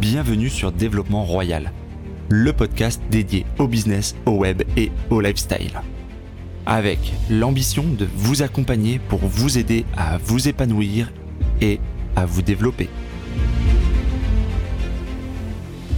bienvenue 0.00 0.48
sur 0.48 0.70
Développement 0.70 1.24
Royal, 1.24 1.72
le 2.28 2.52
podcast 2.52 3.02
dédié 3.10 3.44
au 3.58 3.66
business, 3.66 4.14
au 4.26 4.32
web 4.32 4.62
et 4.76 4.92
au 5.10 5.20
lifestyle. 5.20 5.72
Avec 6.66 7.12
l'ambition 7.28 7.82
de 7.82 8.06
vous 8.14 8.42
accompagner 8.42 9.00
pour 9.00 9.18
vous 9.18 9.58
aider 9.58 9.84
à 9.96 10.18
vous 10.18 10.46
épanouir 10.46 11.12
et 11.60 11.80
à 12.14 12.26
vous 12.26 12.42
développer. 12.42 12.88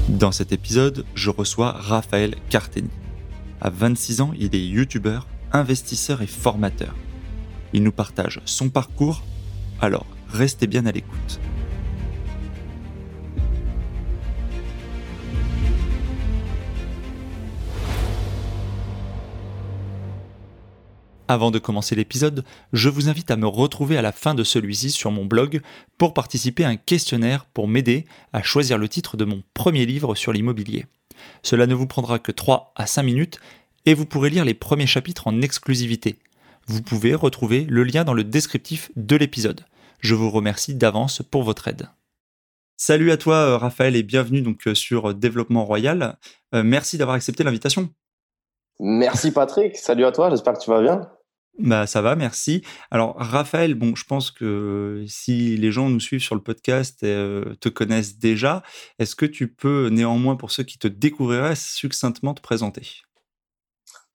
Dans 0.08 0.32
cet 0.32 0.52
épisode, 0.52 1.04
je 1.14 1.28
reçois 1.28 1.72
Raphaël 1.72 2.36
Carteni. 2.48 2.90
À 3.60 3.68
26 3.68 4.22
ans, 4.22 4.32
il 4.38 4.54
est 4.54 4.66
youtubeur, 4.66 5.26
investisseur 5.52 6.22
et 6.22 6.26
formateur. 6.26 6.94
Il 7.74 7.82
nous 7.82 7.92
partage 7.92 8.40
son 8.46 8.70
parcours, 8.70 9.22
alors 9.80 10.06
restez 10.32 10.66
bien 10.66 10.86
à 10.86 10.92
l'écoute. 10.92 11.38
Avant 21.30 21.52
de 21.52 21.60
commencer 21.60 21.94
l'épisode, 21.94 22.42
je 22.72 22.88
vous 22.88 23.08
invite 23.08 23.30
à 23.30 23.36
me 23.36 23.46
retrouver 23.46 23.96
à 23.96 24.02
la 24.02 24.10
fin 24.10 24.34
de 24.34 24.42
celui-ci 24.42 24.90
sur 24.90 25.12
mon 25.12 25.24
blog 25.24 25.60
pour 25.96 26.12
participer 26.12 26.64
à 26.64 26.70
un 26.70 26.76
questionnaire 26.76 27.44
pour 27.44 27.68
m'aider 27.68 28.04
à 28.32 28.42
choisir 28.42 28.78
le 28.78 28.88
titre 28.88 29.16
de 29.16 29.24
mon 29.24 29.44
premier 29.54 29.86
livre 29.86 30.16
sur 30.16 30.32
l'immobilier. 30.32 30.86
Cela 31.44 31.68
ne 31.68 31.74
vous 31.76 31.86
prendra 31.86 32.18
que 32.18 32.32
3 32.32 32.72
à 32.74 32.84
5 32.84 33.04
minutes 33.04 33.38
et 33.86 33.94
vous 33.94 34.06
pourrez 34.06 34.28
lire 34.30 34.44
les 34.44 34.54
premiers 34.54 34.88
chapitres 34.88 35.28
en 35.28 35.40
exclusivité. 35.40 36.18
Vous 36.66 36.82
pouvez 36.82 37.14
retrouver 37.14 37.64
le 37.64 37.84
lien 37.84 38.02
dans 38.02 38.14
le 38.14 38.24
descriptif 38.24 38.90
de 38.96 39.14
l'épisode. 39.14 39.60
Je 40.00 40.16
vous 40.16 40.30
remercie 40.30 40.74
d'avance 40.74 41.22
pour 41.22 41.44
votre 41.44 41.68
aide. 41.68 41.90
Salut 42.76 43.12
à 43.12 43.16
toi 43.16 43.36
euh, 43.36 43.56
Raphaël 43.56 43.94
et 43.94 44.02
bienvenue 44.02 44.42
donc 44.42 44.66
euh, 44.66 44.74
sur 44.74 45.14
Développement 45.14 45.64
Royal. 45.64 46.18
Euh, 46.56 46.64
merci 46.64 46.98
d'avoir 46.98 47.14
accepté 47.14 47.44
l'invitation. 47.44 47.88
Merci 48.80 49.30
Patrick, 49.30 49.76
salut 49.76 50.06
à 50.06 50.10
toi, 50.10 50.28
j'espère 50.30 50.54
que 50.54 50.64
tu 50.64 50.70
vas 50.70 50.80
bien. 50.80 51.08
Bah, 51.62 51.86
ça 51.86 52.00
va, 52.00 52.16
merci. 52.16 52.62
Alors, 52.90 53.14
Raphaël, 53.18 53.74
bon, 53.74 53.94
je 53.94 54.04
pense 54.04 54.30
que 54.30 55.04
si 55.06 55.58
les 55.58 55.70
gens 55.70 55.90
nous 55.90 56.00
suivent 56.00 56.22
sur 56.22 56.34
le 56.34 56.40
podcast 56.40 57.02
euh, 57.02 57.54
te 57.60 57.68
connaissent 57.68 58.18
déjà, 58.18 58.62
est-ce 58.98 59.14
que 59.14 59.26
tu 59.26 59.46
peux 59.52 59.88
néanmoins, 59.88 60.36
pour 60.36 60.52
ceux 60.52 60.62
qui 60.62 60.78
te 60.78 60.88
découvriraient, 60.88 61.56
succinctement 61.56 62.32
te 62.32 62.40
présenter? 62.40 63.02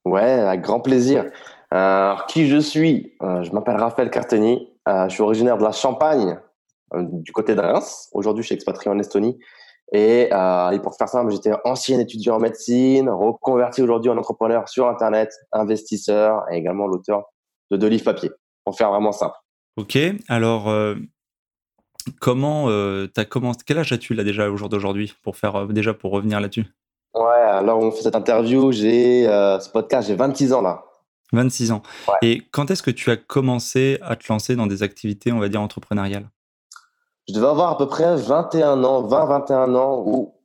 Ouais, 0.06 0.24
avec 0.24 0.62
grand 0.62 0.80
plaisir. 0.80 1.26
alors, 1.70 2.26
qui 2.26 2.48
je 2.48 2.58
suis? 2.58 3.14
Euh, 3.22 3.44
Je 3.44 3.52
m'appelle 3.52 3.78
Raphaël 3.78 4.10
Carteni, 4.10 4.68
euh, 4.88 5.08
je 5.08 5.14
suis 5.14 5.24
originaire 5.24 5.60
de 5.60 5.64
la 5.64 5.72
Champagne, 5.72 6.40
du 6.96 7.32
côté 7.32 7.54
de 7.54 7.62
Reims. 7.62 8.10
Aujourd'hui, 8.14 8.42
je 8.42 8.48
suis 8.48 8.56
expatrié 8.56 8.90
en 8.90 8.98
Estonie. 8.98 9.38
Et, 9.92 10.30
et 10.32 10.80
pour 10.82 10.96
faire 10.98 11.10
simple, 11.10 11.32
j'étais 11.32 11.52
ancien 11.64 12.00
étudiant 12.00 12.38
en 12.38 12.40
médecine, 12.40 13.08
reconverti 13.08 13.84
aujourd'hui 13.84 14.10
en 14.10 14.18
entrepreneur 14.18 14.68
sur 14.68 14.88
Internet, 14.88 15.30
investisseur 15.52 16.44
et 16.52 16.58
également 16.58 16.88
l'auteur 16.88 17.26
de 17.72 17.78
deux 17.78 17.88
livres 17.88 18.04
papier, 18.04 18.32
pour 18.64 18.78
faire 18.78 18.90
vraiment 18.92 19.12
simple. 19.12 19.36
Ok, 19.78 19.98
alors 20.30 20.70
euh, 20.70 20.96
comment 22.20 22.70
euh, 22.70 23.08
as 23.18 23.26
commencé 23.26 23.60
Quel 23.66 23.78
âge 23.78 23.92
as-tu 23.92 24.14
là 24.14 24.24
déjà 24.24 24.50
au 24.50 24.58
jour 24.58 24.70
d'aujourd'hui 24.70 25.14
pour 25.24 25.38
faire 25.38 25.56
euh, 25.56 25.68
déjà 25.68 25.94
pour 25.94 26.12
revenir 26.12 26.40
là-dessus? 26.40 26.66
Ouais, 27.14 27.24
alors 27.24 27.80
on 27.80 27.92
fait 27.92 28.04
cette 28.04 28.16
interview, 28.16 28.72
j'ai 28.72 29.28
euh, 29.28 29.60
ce 29.60 29.70
podcast, 29.70 30.08
j'ai 30.08 30.16
26 30.16 30.54
ans 30.54 30.62
là. 30.62 30.84
26 31.34 31.72
ans. 31.72 31.82
Et 32.22 32.44
quand 32.52 32.70
est-ce 32.70 32.84
que 32.84 32.92
tu 32.92 33.10
as 33.10 33.18
commencé 33.18 33.98
à 34.02 34.16
te 34.16 34.32
lancer 34.32 34.56
dans 34.56 34.68
des 34.68 34.84
activités, 34.84 35.32
on 35.32 35.40
va 35.40 35.50
dire 35.50 35.62
entrepreneuriales? 35.62 36.30
Je 37.28 37.34
devais 37.34 37.48
avoir 37.48 37.72
à 37.72 37.78
peu 37.78 37.88
près 37.88 38.16
21 38.16 38.84
ans, 38.84 39.08
20-21 39.08 39.76
ans 39.76 40.04
ou 40.06 40.36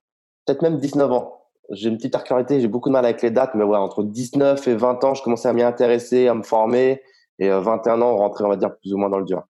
peut-être 0.46 0.62
même 0.62 0.78
19 0.78 1.12
ans 1.12 1.39
j'ai 1.70 1.88
une 1.88 1.96
petite 1.96 2.12
particularité, 2.12 2.60
j'ai 2.60 2.68
beaucoup 2.68 2.88
de 2.88 2.92
mal 2.92 3.04
avec 3.04 3.22
les 3.22 3.30
dates, 3.30 3.54
mais 3.54 3.64
ouais, 3.64 3.76
entre 3.76 4.02
19 4.02 4.66
et 4.68 4.74
20 4.74 5.04
ans, 5.04 5.14
je 5.14 5.22
commençais 5.22 5.48
à 5.48 5.52
m'y 5.52 5.62
intéresser, 5.62 6.28
à 6.28 6.34
me 6.34 6.42
former, 6.42 7.02
et 7.38 7.48
21 7.48 8.00
euh, 8.00 8.02
ans, 8.02 8.12
on 8.12 8.16
rentrait, 8.16 8.44
on 8.44 8.48
va 8.48 8.56
dire, 8.56 8.76
plus 8.78 8.92
ou 8.92 8.98
moins 8.98 9.08
dans 9.08 9.18
le 9.18 9.24
dur. 9.24 9.42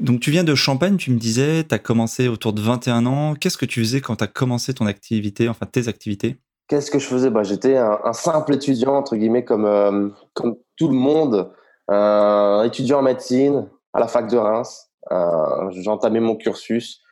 Donc 0.00 0.20
tu 0.20 0.30
viens 0.30 0.44
de 0.44 0.54
Champagne, 0.54 0.96
tu 0.96 1.10
me 1.10 1.18
disais, 1.18 1.64
tu 1.64 1.74
as 1.74 1.78
commencé 1.78 2.28
autour 2.28 2.52
de 2.52 2.62
21 2.62 3.04
ans. 3.06 3.34
Qu'est-ce 3.34 3.58
que 3.58 3.66
tu 3.66 3.80
faisais 3.80 4.00
quand 4.00 4.16
tu 4.16 4.24
as 4.24 4.28
commencé 4.28 4.72
ton 4.72 4.86
activité, 4.86 5.48
enfin 5.48 5.66
tes 5.66 5.88
activités? 5.88 6.38
Qu'est-ce 6.68 6.90
que 6.90 6.98
je 6.98 7.06
faisais? 7.06 7.28
Bah, 7.28 7.42
J'étais 7.42 7.76
un, 7.76 8.12
simple 8.14 8.54
étudiant, 8.54 8.94
entre 8.94 9.16
guillemets, 9.16 9.44
comme, 9.44 9.66
euh, 9.66 10.08
comme 10.32 10.56
tout 10.76 10.88
le 10.88 10.94
monde, 10.94 11.52
euh, 11.90 12.62
étudiant 12.62 13.00
en 13.00 13.02
médecine 13.02 13.68
à 13.92 14.00
la 14.00 14.08
fac 14.08 14.30
de 14.30 14.38
Reims. 14.38 14.90
Euh, 15.10 15.70
J'entamais 15.72 16.20
mon 16.20 16.36
cursus 16.36 17.02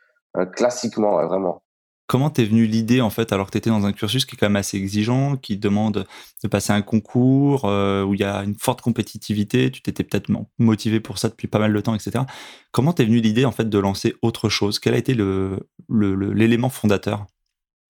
classiquement, 0.53 1.23
vraiment. 1.27 1.61
Comment 2.11 2.29
t'es 2.29 2.43
venu 2.43 2.65
l'idée, 2.65 2.99
en 2.99 3.09
fait, 3.09 3.31
alors 3.31 3.45
que 3.45 3.51
tu 3.53 3.57
étais 3.57 3.69
dans 3.69 3.85
un 3.85 3.93
cursus 3.93 4.25
qui 4.25 4.35
est 4.35 4.37
quand 4.37 4.47
même 4.47 4.57
assez 4.57 4.75
exigeant, 4.75 5.37
qui 5.37 5.55
demande 5.55 6.05
de 6.43 6.47
passer 6.49 6.73
un 6.73 6.81
concours, 6.81 7.63
euh, 7.63 8.03
où 8.03 8.15
il 8.15 8.19
y 8.19 8.25
a 8.25 8.43
une 8.43 8.55
forte 8.55 8.81
compétitivité, 8.81 9.71
tu 9.71 9.81
t'étais 9.81 10.03
peut-être 10.03 10.29
motivé 10.59 10.99
pour 10.99 11.19
ça 11.19 11.29
depuis 11.29 11.47
pas 11.47 11.57
mal 11.57 11.71
de 11.71 11.79
temps, 11.79 11.95
etc. 11.95 12.25
Comment 12.73 12.91
t'es 12.91 13.05
venu 13.05 13.21
l'idée, 13.21 13.45
en 13.45 13.53
fait, 13.53 13.69
de 13.69 13.79
lancer 13.79 14.13
autre 14.21 14.49
chose? 14.49 14.77
Quel 14.77 14.93
a 14.93 14.97
été 14.97 15.13
l'élément 15.13 16.67
le, 16.67 16.73
fondateur? 16.73 17.27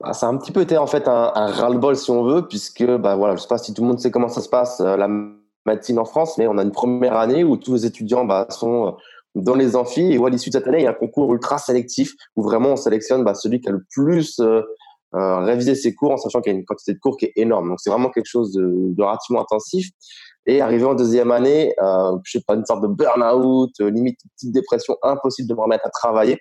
Bah, 0.02 0.14
ça 0.14 0.28
a 0.28 0.30
un 0.30 0.38
petit 0.38 0.52
peu 0.52 0.62
été 0.62 0.78
en 0.78 0.86
fait 0.86 1.08
un, 1.08 1.32
un 1.34 1.48
ras-le-bol 1.48 1.96
si 1.96 2.12
on 2.12 2.24
veut, 2.24 2.48
puisque 2.48 2.86
bah 2.86 3.16
voilà, 3.16 3.36
je 3.36 3.42
sais 3.42 3.48
pas 3.48 3.58
si 3.58 3.74
tout 3.74 3.82
le 3.82 3.88
monde 3.88 4.00
sait 4.00 4.12
comment 4.12 4.30
ça 4.30 4.42
se 4.42 4.50
passe 4.50 4.82
euh, 4.82 4.98
la 4.98 5.08
médecine 5.66 5.98
en 5.98 6.06
France, 6.06 6.38
mais 6.38 6.46
on 6.46 6.60
a 6.60 6.64
une 6.64 6.72
première 6.72 7.18
année 7.18 7.44
où 7.44 7.58
tous 7.58 7.74
les 7.74 7.86
étudiants 7.88 8.26
bah, 8.26 8.46
sont 8.52 8.88
euh, 8.88 8.92
dans 9.36 9.56
les 9.56 9.76
amphis. 9.76 10.14
Et 10.14 10.30
l'issue 10.30 10.50
de 10.50 10.58
cette 10.58 10.68
année, 10.68 10.80
il 10.80 10.84
y 10.84 10.88
a 10.88 10.92
un 10.92 10.94
concours 10.94 11.34
ultra 11.34 11.58
sélectif 11.58 12.14
où 12.36 12.44
vraiment 12.44 12.70
on 12.70 12.76
sélectionne 12.76 13.24
bah, 13.24 13.34
celui 13.34 13.62
qui 13.62 13.70
a 13.70 13.72
le 13.72 13.84
plus 13.92 14.40
euh, 14.40 14.62
euh, 15.14 15.40
révisé 15.40 15.76
ses 15.76 15.94
cours 15.94 16.12
en 16.12 16.18
sachant 16.18 16.40
qu'il 16.40 16.54
y 16.54 16.56
a 16.56 16.60
une 16.60 16.64
quantité 16.64 16.94
de 16.94 17.00
cours 17.00 17.18
qui 17.18 17.26
est 17.26 17.34
énorme. 17.36 17.68
Donc 17.68 17.80
c'est 17.82 17.90
vraiment 17.90 18.10
quelque 18.10 18.30
chose 18.30 18.54
de, 18.54 18.64
de 18.64 19.04
relativement 19.04 19.42
intensif. 19.42 19.90
Et 20.46 20.62
arrivé 20.62 20.86
en 20.86 20.96
deuxième 20.96 21.32
année, 21.32 21.74
euh, 21.84 22.18
je 22.24 22.40
sais 22.40 22.44
pas, 22.48 22.56
une 22.56 22.66
sorte 22.66 22.82
de 22.82 22.88
burn-out, 22.88 23.72
euh, 23.82 23.90
limite 23.90 24.20
petite 24.38 24.54
dépression, 24.54 24.96
impossible 25.04 25.50
de 25.50 25.54
me 25.54 25.62
remettre 25.62 25.86
à 25.86 25.90
travailler. 25.90 26.40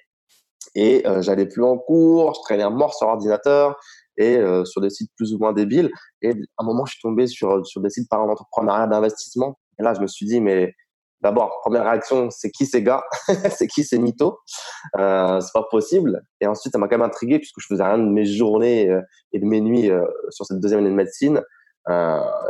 Et 0.76 1.02
j'allais 1.20 1.46
plus 1.46 1.64
en 1.64 1.78
cours, 1.78 2.34
je 2.34 2.42
traînais 2.42 2.62
à 2.62 2.70
mort 2.70 2.94
sur 2.94 3.08
l'ordinateur 3.08 3.74
et 4.16 4.38
sur 4.64 4.80
des 4.80 4.90
sites 4.90 5.10
plus 5.16 5.34
ou 5.34 5.38
moins 5.38 5.52
débiles. 5.52 5.90
Et 6.22 6.30
à 6.30 6.62
un 6.62 6.64
moment, 6.64 6.84
je 6.84 6.92
suis 6.92 7.00
tombé 7.00 7.26
sur, 7.26 7.66
sur 7.66 7.80
des 7.80 7.90
sites 7.90 8.08
par 8.08 8.20
entrepreneuriat 8.20 8.86
d'investissement. 8.86 9.58
Et 9.80 9.82
là, 9.82 9.94
je 9.94 10.00
me 10.00 10.06
suis 10.06 10.26
dit, 10.26 10.40
mais 10.40 10.72
d'abord, 11.20 11.58
première 11.62 11.84
réaction, 11.84 12.30
c'est 12.30 12.50
qui 12.50 12.66
ces 12.66 12.82
gars? 12.82 13.02
C'est 13.50 13.66
qui 13.66 13.84
ces 13.84 13.98
mythos? 13.98 14.38
Euh, 14.98 15.40
C'est 15.40 15.52
pas 15.52 15.66
possible. 15.70 16.22
Et 16.40 16.46
ensuite, 16.46 16.72
ça 16.72 16.78
m'a 16.78 16.88
quand 16.88 16.98
même 16.98 17.06
intrigué 17.06 17.38
puisque 17.38 17.60
je 17.60 17.66
faisais 17.66 17.82
rien 17.82 17.98
de 17.98 18.08
mes 18.08 18.24
journées 18.24 18.88
euh, 18.88 19.00
et 19.32 19.38
de 19.38 19.44
mes 19.44 19.60
nuits 19.60 19.90
euh, 19.90 20.04
sur 20.30 20.46
cette 20.46 20.60
deuxième 20.60 20.80
année 20.80 20.90
de 20.90 20.94
médecine. 20.94 21.42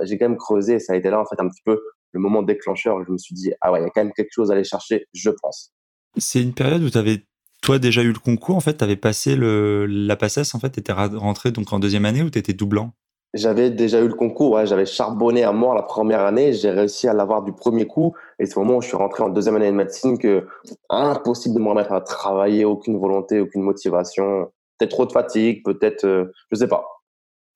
J'ai 0.02 0.18
quand 0.18 0.28
même 0.28 0.36
creusé. 0.36 0.78
ça 0.78 0.92
a 0.92 0.96
été 0.96 1.10
là, 1.10 1.20
en 1.20 1.24
fait, 1.24 1.40
un 1.40 1.48
petit 1.48 1.62
peu 1.64 1.80
le 2.12 2.20
moment 2.20 2.42
déclencheur 2.42 2.96
où 2.96 3.04
je 3.04 3.10
me 3.10 3.18
suis 3.18 3.34
dit, 3.34 3.52
ah 3.60 3.72
ouais, 3.72 3.80
il 3.80 3.84
y 3.84 3.86
a 3.86 3.90
quand 3.90 4.02
même 4.02 4.12
quelque 4.12 4.32
chose 4.32 4.50
à 4.50 4.54
aller 4.54 4.64
chercher, 4.64 5.06
je 5.14 5.30
pense. 5.30 5.72
C'est 6.16 6.42
une 6.42 6.54
période 6.54 6.82
où 6.82 6.90
tu 6.90 6.98
avais, 6.98 7.24
toi, 7.62 7.78
déjà 7.78 8.02
eu 8.02 8.12
le 8.12 8.18
concours. 8.18 8.56
En 8.56 8.60
fait, 8.60 8.78
tu 8.78 8.84
avais 8.84 8.96
passé 8.96 9.36
le, 9.36 9.86
la 9.86 10.16
PACES, 10.16 10.54
en 10.54 10.58
fait, 10.58 10.70
tu 10.70 10.80
étais 10.80 10.92
rentré 10.92 11.52
donc 11.52 11.72
en 11.72 11.78
deuxième 11.78 12.04
année 12.04 12.22
ou 12.22 12.30
tu 12.30 12.38
étais 12.38 12.52
doublant? 12.52 12.92
J'avais 13.34 13.70
déjà 13.70 14.00
eu 14.00 14.08
le 14.08 14.14
concours, 14.14 14.52
ouais, 14.52 14.66
j'avais 14.66 14.86
charbonné 14.86 15.44
à 15.44 15.52
mort 15.52 15.74
la 15.74 15.82
première 15.82 16.24
année, 16.24 16.52
j'ai 16.52 16.70
réussi 16.70 17.06
à 17.08 17.12
l'avoir 17.12 17.42
du 17.42 17.52
premier 17.52 17.86
coup. 17.86 18.14
Et 18.38 18.46
c'est 18.46 18.56
au 18.56 18.64
moment 18.64 18.78
où 18.78 18.82
je 18.82 18.88
suis 18.88 18.96
rentré 18.96 19.22
en 19.22 19.28
deuxième 19.28 19.56
année 19.56 19.70
de 19.70 19.76
médecine 19.76 20.18
que 20.18 20.48
impossible 20.88 21.54
de 21.54 21.60
me 21.60 21.68
remettre 21.68 21.92
à 21.92 22.00
travailler, 22.00 22.64
aucune 22.64 22.98
volonté, 22.98 23.40
aucune 23.40 23.62
motivation, 23.62 24.50
peut-être 24.78 24.90
trop 24.90 25.06
de 25.06 25.12
fatigue, 25.12 25.62
peut-être, 25.64 26.04
euh, 26.04 26.32
je 26.50 26.56
sais 26.56 26.68
pas. 26.68 26.84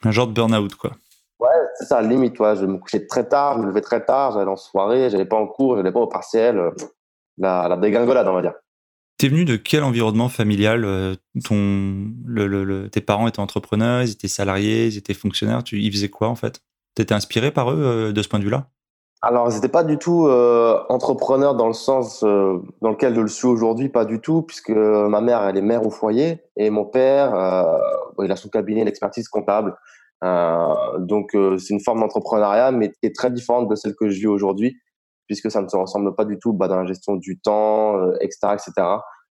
Un 0.05 0.11
genre 0.11 0.29
de 0.29 0.33
burn-out, 0.33 0.75
quoi. 0.77 0.93
Ouais, 1.41 1.51
c'est 1.79 1.87
ça, 1.87 2.01
limite, 2.01 2.37
toi. 2.37 2.55
Je 2.55 2.67
me 2.67 2.79
couchais 2.79 3.07
très 3.07 3.29
tard, 3.29 3.57
je 3.57 3.63
me 3.63 3.67
levais 3.67 3.81
très 3.81 4.05
tard, 4.05 4.33
j'allais 4.33 4.51
en 4.51 4.57
soirée, 4.57 5.11
j'allais 5.11 5.25
pas 5.25 5.37
en 5.37 5.47
cours, 5.47 5.77
j'allais 5.77 5.93
pas 5.93 6.01
au 6.01 6.07
partiel. 6.07 6.71
La, 7.37 7.67
la 7.69 7.77
dégringolade, 7.77 8.29
on 8.29 8.35
va 8.35 8.43
dire. 8.43 8.55
T'es 9.17 9.29
venu 9.29 9.45
de 9.45 9.57
quel 9.57 9.85
environnement 9.85 10.29
familial 10.29 10.85
euh, 10.85 11.15
Tes 12.89 13.01
parents 13.01 13.29
étaient 13.29 13.41
entrepreneurs, 13.41 14.03
ils 14.03 14.11
étaient 14.11 14.29
salariés, 14.29 14.87
ils 14.89 14.99
étaient 14.99 15.15
fonctionnaires. 15.15 15.63
Ils 15.71 15.93
faisaient 15.93 16.09
quoi 16.09 16.29
en 16.29 16.35
fait? 16.35 16.63
T'étais 16.95 17.15
inspiré 17.15 17.51
par 17.51 17.71
eux 17.71 17.79
euh, 17.79 18.13
de 18.13 18.23
ce 18.23 18.29
point 18.29 18.39
de 18.39 18.45
vue-là? 18.45 18.67
Alors, 19.23 19.49
ils 19.51 19.55
n'étaient 19.55 19.69
pas 19.69 19.85
du 19.85 19.99
tout 19.99 20.27
euh, 20.27 20.79
entrepreneurs 20.89 21.55
dans 21.55 21.67
le 21.67 21.73
sens 21.73 22.23
euh, 22.25 22.59
dans 22.83 22.91
lequel 22.91 23.15
je 23.15 23.21
le 23.21 23.29
suis 23.29 23.47
aujourd'hui, 23.47 23.89
pas 23.89 24.05
du 24.05 24.21
tout, 24.21 24.43
puisque 24.43 24.71
ma 24.71 25.21
mère, 25.21 25.43
elle 25.45 25.57
est 25.57 25.63
mère 25.63 25.87
au 25.87 25.91
foyer 25.91 26.43
et 26.57 26.69
mon 26.69 26.85
père, 26.85 27.33
il 28.23 28.31
a 28.31 28.37
son 28.37 28.51
cabinet 28.51 28.85
d'expertise 28.85 29.29
comptable. 29.29 29.75
donc, 30.99 31.31
c'est 31.33 31.71
une 31.71 31.81
forme 31.81 32.01
d'entrepreneuriat, 32.01 32.71
mais 32.71 32.91
qui 32.91 32.99
est 33.05 33.15
très 33.15 33.31
différente 33.31 33.69
de 33.69 33.75
celle 33.77 33.95
que 33.95 34.11
je 34.11 34.19
vis 34.19 34.27
aujourd'hui 34.27 34.77
puisque 35.27 35.51
ça 35.51 35.63
ne 35.63 35.69
se 35.69 35.77
ressemble 35.77 36.15
pas 36.15 36.25
du 36.25 36.39
tout 36.39 36.53
bah, 36.53 36.69
dans 36.69 36.77
la 36.77 36.87
gestion 36.87 37.17
du 37.17 37.39
temps, 37.39 37.97
euh, 37.99 38.17
etc., 38.21 38.55
etc. 38.55 38.73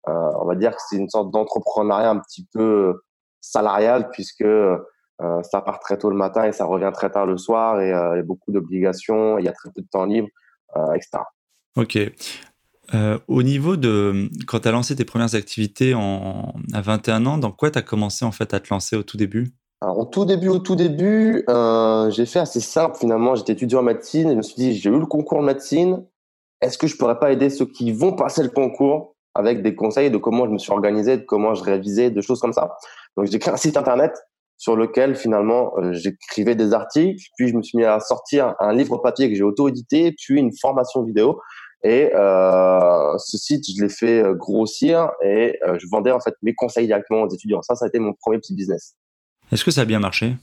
Euh, 0.08 0.12
on 0.40 0.46
va 0.46 0.54
dire 0.54 0.72
que 0.72 0.82
c'est 0.88 0.96
une 0.96 1.08
sorte 1.08 1.30
d'entrepreneuriat 1.30 2.10
un 2.10 2.18
petit 2.18 2.46
peu 2.52 2.62
euh, 2.62 3.04
salarial, 3.40 4.08
puisque 4.10 4.46
ça 5.42 5.60
part 5.60 5.80
très 5.80 5.98
tôt 5.98 6.08
le 6.08 6.16
matin 6.16 6.44
et 6.44 6.52
ça 6.52 6.64
revient 6.64 6.90
très 6.94 7.10
tard 7.10 7.26
le 7.26 7.36
soir, 7.36 7.78
et 7.82 7.88
il 7.88 7.90
y 7.90 7.92
a 7.92 8.22
beaucoup 8.22 8.52
d'obligations, 8.52 9.38
il 9.38 9.44
y 9.44 9.48
a 9.48 9.52
très 9.52 9.68
peu 9.74 9.82
de 9.82 9.86
temps 9.86 10.06
libre, 10.06 10.28
etc. 10.94 11.18
Ok. 11.76 11.98
au 13.28 13.42
niveau 13.42 13.76
de 13.76 14.30
quand 14.46 14.60
tu 14.60 14.68
as 14.68 14.72
lancé 14.72 14.96
tes 14.96 15.04
premières 15.04 15.34
activités 15.34 15.92
en, 15.94 16.54
à 16.72 16.80
21 16.80 17.26
ans, 17.26 17.36
dans 17.36 17.52
quoi 17.52 17.70
tu 17.70 17.78
as 17.78 17.82
commencé 17.82 18.24
en 18.24 18.32
fait 18.32 18.54
à 18.54 18.60
te 18.60 18.72
lancer 18.72 18.96
au 18.96 19.02
tout 19.02 19.18
début? 19.18 19.52
Alors, 19.82 19.98
au 19.98 20.04
tout 20.04 20.26
début, 20.26 20.48
au 20.48 20.58
tout 20.58 20.76
début, 20.76 21.44
euh, 21.48 22.10
j'ai 22.10 22.26
fait 22.26 22.38
assez 22.40 22.60
simple 22.60 22.98
finalement. 22.98 23.34
J'étais 23.34 23.54
étudiant 23.54 23.80
en 23.80 23.84
médecine 23.84 24.28
et 24.28 24.32
je 24.32 24.36
me 24.36 24.42
suis 24.42 24.56
dit, 24.56 24.74
j'ai 24.74 24.90
eu 24.90 24.98
le 24.98 25.06
concours 25.06 25.40
de 25.40 25.46
médecine. 25.46 26.04
Est-ce 26.60 26.76
que 26.76 26.86
je 26.86 26.96
pourrais 26.96 27.18
pas 27.18 27.32
aider 27.32 27.48
ceux 27.48 27.64
qui 27.64 27.92
vont 27.92 28.12
passer 28.12 28.42
le 28.42 28.50
concours 28.50 29.16
avec 29.34 29.62
des 29.62 29.74
conseils 29.74 30.10
de 30.10 30.18
comment 30.18 30.44
je 30.44 30.50
me 30.50 30.58
suis 30.58 30.72
organisé, 30.72 31.16
de 31.16 31.24
comment 31.24 31.54
je 31.54 31.64
révisais, 31.64 32.10
de 32.10 32.20
choses 32.20 32.40
comme 32.40 32.52
ça? 32.52 32.76
Donc, 33.16 33.26
j'ai 33.26 33.38
créé 33.38 33.54
un 33.54 33.56
site 33.56 33.78
internet 33.78 34.12
sur 34.58 34.76
lequel 34.76 35.16
finalement 35.16 35.72
euh, 35.78 35.94
j'écrivais 35.94 36.54
des 36.54 36.74
articles, 36.74 37.18
puis 37.38 37.48
je 37.48 37.56
me 37.56 37.62
suis 37.62 37.78
mis 37.78 37.84
à 37.84 38.00
sortir 38.00 38.54
un 38.60 38.74
livre 38.74 38.98
papier 38.98 39.30
que 39.30 39.34
j'ai 39.34 39.42
auto-édité, 39.42 40.14
puis 40.18 40.38
une 40.38 40.52
formation 40.60 41.02
vidéo. 41.02 41.40
Et 41.82 42.10
euh, 42.14 43.16
ce 43.16 43.38
site, 43.38 43.64
je 43.74 43.82
l'ai 43.82 43.88
fait 43.88 44.22
euh, 44.22 44.34
grossir 44.34 45.10
et 45.24 45.58
euh, 45.66 45.78
je 45.78 45.86
vendais 45.90 46.10
en 46.10 46.20
fait 46.20 46.34
mes 46.42 46.54
conseils 46.54 46.86
directement 46.86 47.22
aux 47.22 47.28
étudiants. 47.30 47.62
Ça, 47.62 47.74
ça 47.74 47.86
a 47.86 47.88
été 47.88 47.98
mon 47.98 48.12
premier 48.12 48.38
petit 48.38 48.54
business. 48.54 48.96
Est-ce 49.52 49.64
que 49.64 49.70
ça 49.70 49.82
a 49.82 49.84
bien 49.84 49.98
marché? 49.98 50.36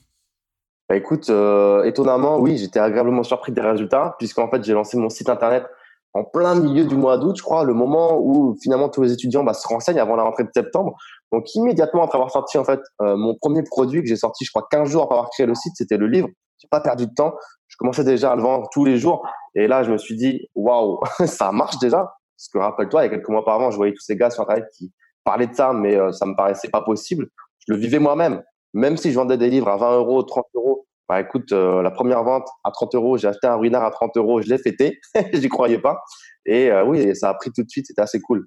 Bah 0.90 0.96
écoute, 0.96 1.30
euh, 1.30 1.84
étonnamment, 1.84 2.38
oui, 2.40 2.58
j'étais 2.58 2.80
agréablement 2.80 3.24
surpris 3.24 3.52
des 3.52 3.62
résultats, 3.62 4.16
puisqu'en 4.20 4.50
fait, 4.50 4.64
j'ai 4.64 4.74
lancé 4.74 4.98
mon 4.98 5.10
site 5.10 5.30
internet 5.30 5.66
en 6.14 6.24
plein 6.24 6.56
milieu 6.56 6.86
du 6.86 6.96
mois 6.96 7.18
d'août, 7.18 7.36
je 7.38 7.44
crois, 7.44 7.64
le 7.64 7.74
moment 7.74 8.18
où 8.20 8.56
finalement 8.62 8.90
tous 8.90 9.04
les 9.04 9.14
étudiants 9.14 9.44
bah, 9.44 9.54
se 9.54 9.68
renseignent 9.68 10.00
avant 10.00 10.16
la 10.16 10.24
rentrée 10.24 10.44
de 10.44 10.50
septembre. 10.54 10.96
Donc 11.32 11.54
immédiatement 11.56 12.04
après 12.04 12.18
avoir 12.18 12.32
sorti 12.32 12.58
en 12.58 12.64
fait 12.64 12.80
euh, 13.02 13.16
mon 13.18 13.36
premier 13.36 13.62
produit 13.64 14.02
que 14.02 14.08
j'ai 14.08 14.16
sorti, 14.16 14.46
je 14.46 14.50
crois 14.50 14.66
15 14.72 14.90
jours 14.90 15.04
après 15.04 15.16
avoir 15.16 15.30
créé 15.30 15.46
le 15.46 15.54
site, 15.54 15.74
c'était 15.76 15.98
le 15.98 16.08
livre. 16.08 16.30
J'ai 16.60 16.68
pas 16.72 16.82
perdu 16.82 17.06
de 17.06 17.14
temps. 17.14 17.36
Je 17.68 17.76
commençais 17.78 18.04
déjà 18.04 18.32
à 18.32 18.36
le 18.36 18.42
vendre 18.42 18.68
tous 18.72 18.86
les 18.86 18.98
jours, 18.98 19.28
et 19.54 19.68
là 19.68 19.84
je 19.84 19.92
me 19.92 19.98
suis 19.98 20.16
dit 20.16 20.48
waouh, 20.56 21.00
ça 21.26 21.52
marche 21.52 21.78
déjà. 21.80 21.98
Parce 21.98 22.50
que 22.54 22.58
rappelle-toi, 22.58 23.02
il 23.02 23.06
y 23.06 23.08
a 23.08 23.10
quelques 23.10 23.30
mois 23.30 23.42
auparavant, 23.42 23.72
je 23.72 23.78
voyais 23.78 23.94
tous 23.94 24.04
ces 24.04 24.16
gars 24.16 24.30
sur 24.30 24.44
internet 24.44 24.66
qui 24.76 24.92
parlaient 25.24 25.48
de 25.48 25.56
ça, 25.56 25.74
mais 25.74 25.96
euh, 25.96 26.12
ça 26.12 26.26
me 26.26 26.36
paraissait 26.36 26.70
pas 26.70 26.82
possible. 26.82 27.28
Je 27.68 27.74
le 27.74 27.80
vivais 27.80 28.00
moi-même 28.00 28.42
même 28.78 28.96
si 28.96 29.12
je 29.12 29.16
vendais 29.16 29.38
des 29.38 29.50
livres 29.50 29.70
à 29.70 29.78
20 29.78 29.98
euros, 29.98 30.24
30 30.24 30.46
euros, 30.56 30.88
bah 31.10 31.20
écoute, 31.20 31.52
euh, 31.52 31.82
la 31.82 31.90
première 31.90 32.24
vente 32.24 32.48
à 32.64 32.72
30 32.72 32.96
euros, 32.96 33.18
j'ai 33.18 33.28
acheté 33.28 33.48
un 33.48 33.56
ruinard 33.56 33.84
à 33.84 33.92
30 33.92 34.16
euros, 34.18 34.42
je 34.42 34.50
l'ai 34.50 34.58
fêté, 34.58 35.00
j'y 35.34 35.50
croyais 35.50 35.80
pas. 35.80 36.00
Et 36.46 36.70
euh, 36.70 36.86
oui, 36.86 37.16
ça 37.16 37.30
a 37.30 37.34
pris 37.34 37.52
tout 37.52 37.64
de 37.64 37.70
suite, 37.70 37.88
c'était 37.88 38.02
assez 38.02 38.22
cool. 38.22 38.46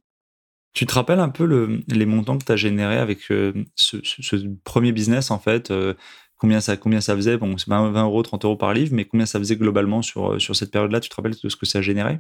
Tu 0.72 0.86
te 0.86 0.94
rappelles 0.94 1.18
un 1.18 1.30
peu 1.30 1.46
le, 1.46 1.80
les 1.88 2.06
montants 2.06 2.38
que 2.38 2.44
tu 2.44 2.52
as 2.52 2.56
générés 2.56 2.98
avec 2.98 3.30
euh, 3.32 3.52
ce, 3.74 3.96
premier 4.62 4.92
business 4.92 5.32
en 5.32 5.40
fait 5.40 5.72
combien, 6.36 6.60
ça, 6.60 6.76
combien 6.76 7.00
ça 7.00 7.16
faisait? 7.16 7.36
Bon, 7.36 7.58
c'est 7.58 7.68
20 7.68 8.04
euros, 8.04 8.22
30 8.22 8.44
euros 8.44 8.56
par 8.56 8.72
livre, 8.72 8.94
mais 8.94 9.06
combien 9.06 9.26
ça 9.26 9.40
faisait 9.40 9.56
globalement 9.56 10.00
sur, 10.00 10.40
sur 10.40 10.54
cette 10.54 10.70
période-là? 10.70 11.00
Tu 11.00 11.08
te 11.08 11.16
rappelles 11.16 11.34
de 11.42 11.48
ce 11.48 11.56
que 11.56 11.66
ça 11.66 11.78
a 11.78 11.82
généré? 11.82 12.18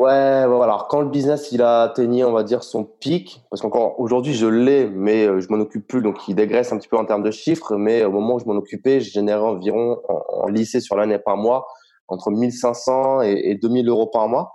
Ouais, 0.00 0.46
voilà. 0.46 0.64
Alors, 0.64 0.88
quand 0.88 1.02
le 1.02 1.10
business 1.10 1.52
il 1.52 1.60
a 1.60 1.82
atteigné, 1.82 2.24
on 2.24 2.32
va 2.32 2.42
dire, 2.42 2.64
son 2.64 2.84
pic, 2.84 3.42
parce 3.50 3.60
qu'encore 3.60 4.00
aujourd'hui 4.00 4.32
je 4.32 4.46
l'ai, 4.46 4.86
mais 4.88 5.26
euh, 5.26 5.40
je 5.40 5.48
m'en 5.50 5.60
occupe 5.60 5.86
plus, 5.86 6.00
donc 6.00 6.26
il 6.26 6.34
dégraisse 6.34 6.72
un 6.72 6.78
petit 6.78 6.88
peu 6.88 6.96
en 6.96 7.04
termes 7.04 7.22
de 7.22 7.30
chiffres. 7.30 7.76
Mais 7.76 8.02
au 8.04 8.10
moment 8.10 8.36
où 8.36 8.38
je 8.38 8.46
m'en 8.46 8.54
occupais, 8.54 9.02
je 9.02 9.10
générais 9.10 9.42
environ 9.42 10.00
en, 10.08 10.48
lycée 10.48 10.80
sur 10.80 10.96
l'année 10.96 11.18
par 11.18 11.36
mois 11.36 11.66
entre 12.08 12.30
1500 12.30 13.20
et, 13.24 13.50
et 13.50 13.54
2000 13.56 13.90
euros 13.90 14.06
par 14.06 14.26
mois. 14.26 14.52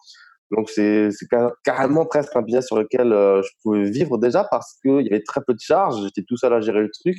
Donc 0.49 0.67
c'est 0.71 1.09
carrément 1.63 2.07
presque 2.07 2.35
un 2.35 2.41
business 2.41 2.65
sur 2.65 2.77
lequel 2.77 3.13
euh, 3.13 3.43
je 3.43 3.49
pouvais 3.61 3.83
vivre 3.83 4.17
déjà 4.17 4.45
parce 4.45 4.79
qu'il 4.81 5.01
y 5.01 5.09
avait 5.13 5.23
très 5.23 5.41
peu 5.45 5.53
de 5.53 5.59
charges. 5.59 6.01
J'étais 6.03 6.23
tout 6.27 6.37
seul 6.37 6.53
à 6.53 6.61
gérer 6.61 6.81
le 6.81 6.89
truc 6.91 7.17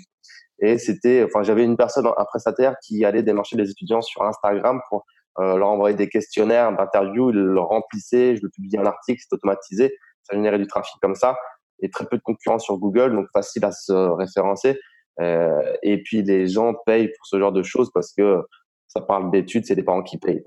et 0.58 0.78
c'était, 0.78 1.22
enfin 1.24 1.44
j'avais 1.44 1.62
une 1.62 1.76
personne, 1.76 2.06
un 2.06 2.24
prestataire 2.24 2.74
qui 2.84 3.04
allait 3.04 3.22
démarcher 3.22 3.56
les 3.56 3.70
étudiants 3.70 4.02
sur 4.02 4.22
Instagram 4.22 4.80
pour 4.88 5.04
euh, 5.38 5.56
leur 5.56 5.68
envoyer 5.68 5.96
des 5.96 6.08
questionnaires 6.08 6.74
d'interview, 6.74 7.30
ils 7.30 7.36
le 7.36 7.60
remplissaient, 7.60 8.36
je 8.36 8.42
le 8.42 8.48
publiais 8.48 8.78
en 8.78 8.86
article, 8.86 9.20
c'est 9.20 9.34
automatisé, 9.34 9.96
ça 10.22 10.34
générait 10.34 10.58
du 10.58 10.66
trafic 10.66 10.94
comme 11.00 11.14
ça, 11.14 11.36
et 11.80 11.90
très 11.90 12.06
peu 12.06 12.16
de 12.16 12.22
concurrence 12.22 12.64
sur 12.64 12.78
Google, 12.78 13.14
donc 13.14 13.26
facile 13.32 13.64
à 13.64 13.72
se 13.72 13.92
référencer. 13.92 14.78
Euh, 15.20 15.62
et 15.82 16.02
puis 16.02 16.22
les 16.22 16.46
gens 16.46 16.74
payent 16.84 17.08
pour 17.08 17.26
ce 17.26 17.38
genre 17.38 17.52
de 17.52 17.62
choses 17.62 17.90
parce 17.92 18.12
que 18.12 18.42
ça 18.88 19.00
parle 19.00 19.30
d'études, 19.30 19.64
c'est 19.66 19.74
les 19.74 19.82
parents 19.82 20.02
qui 20.02 20.18
payent. 20.18 20.44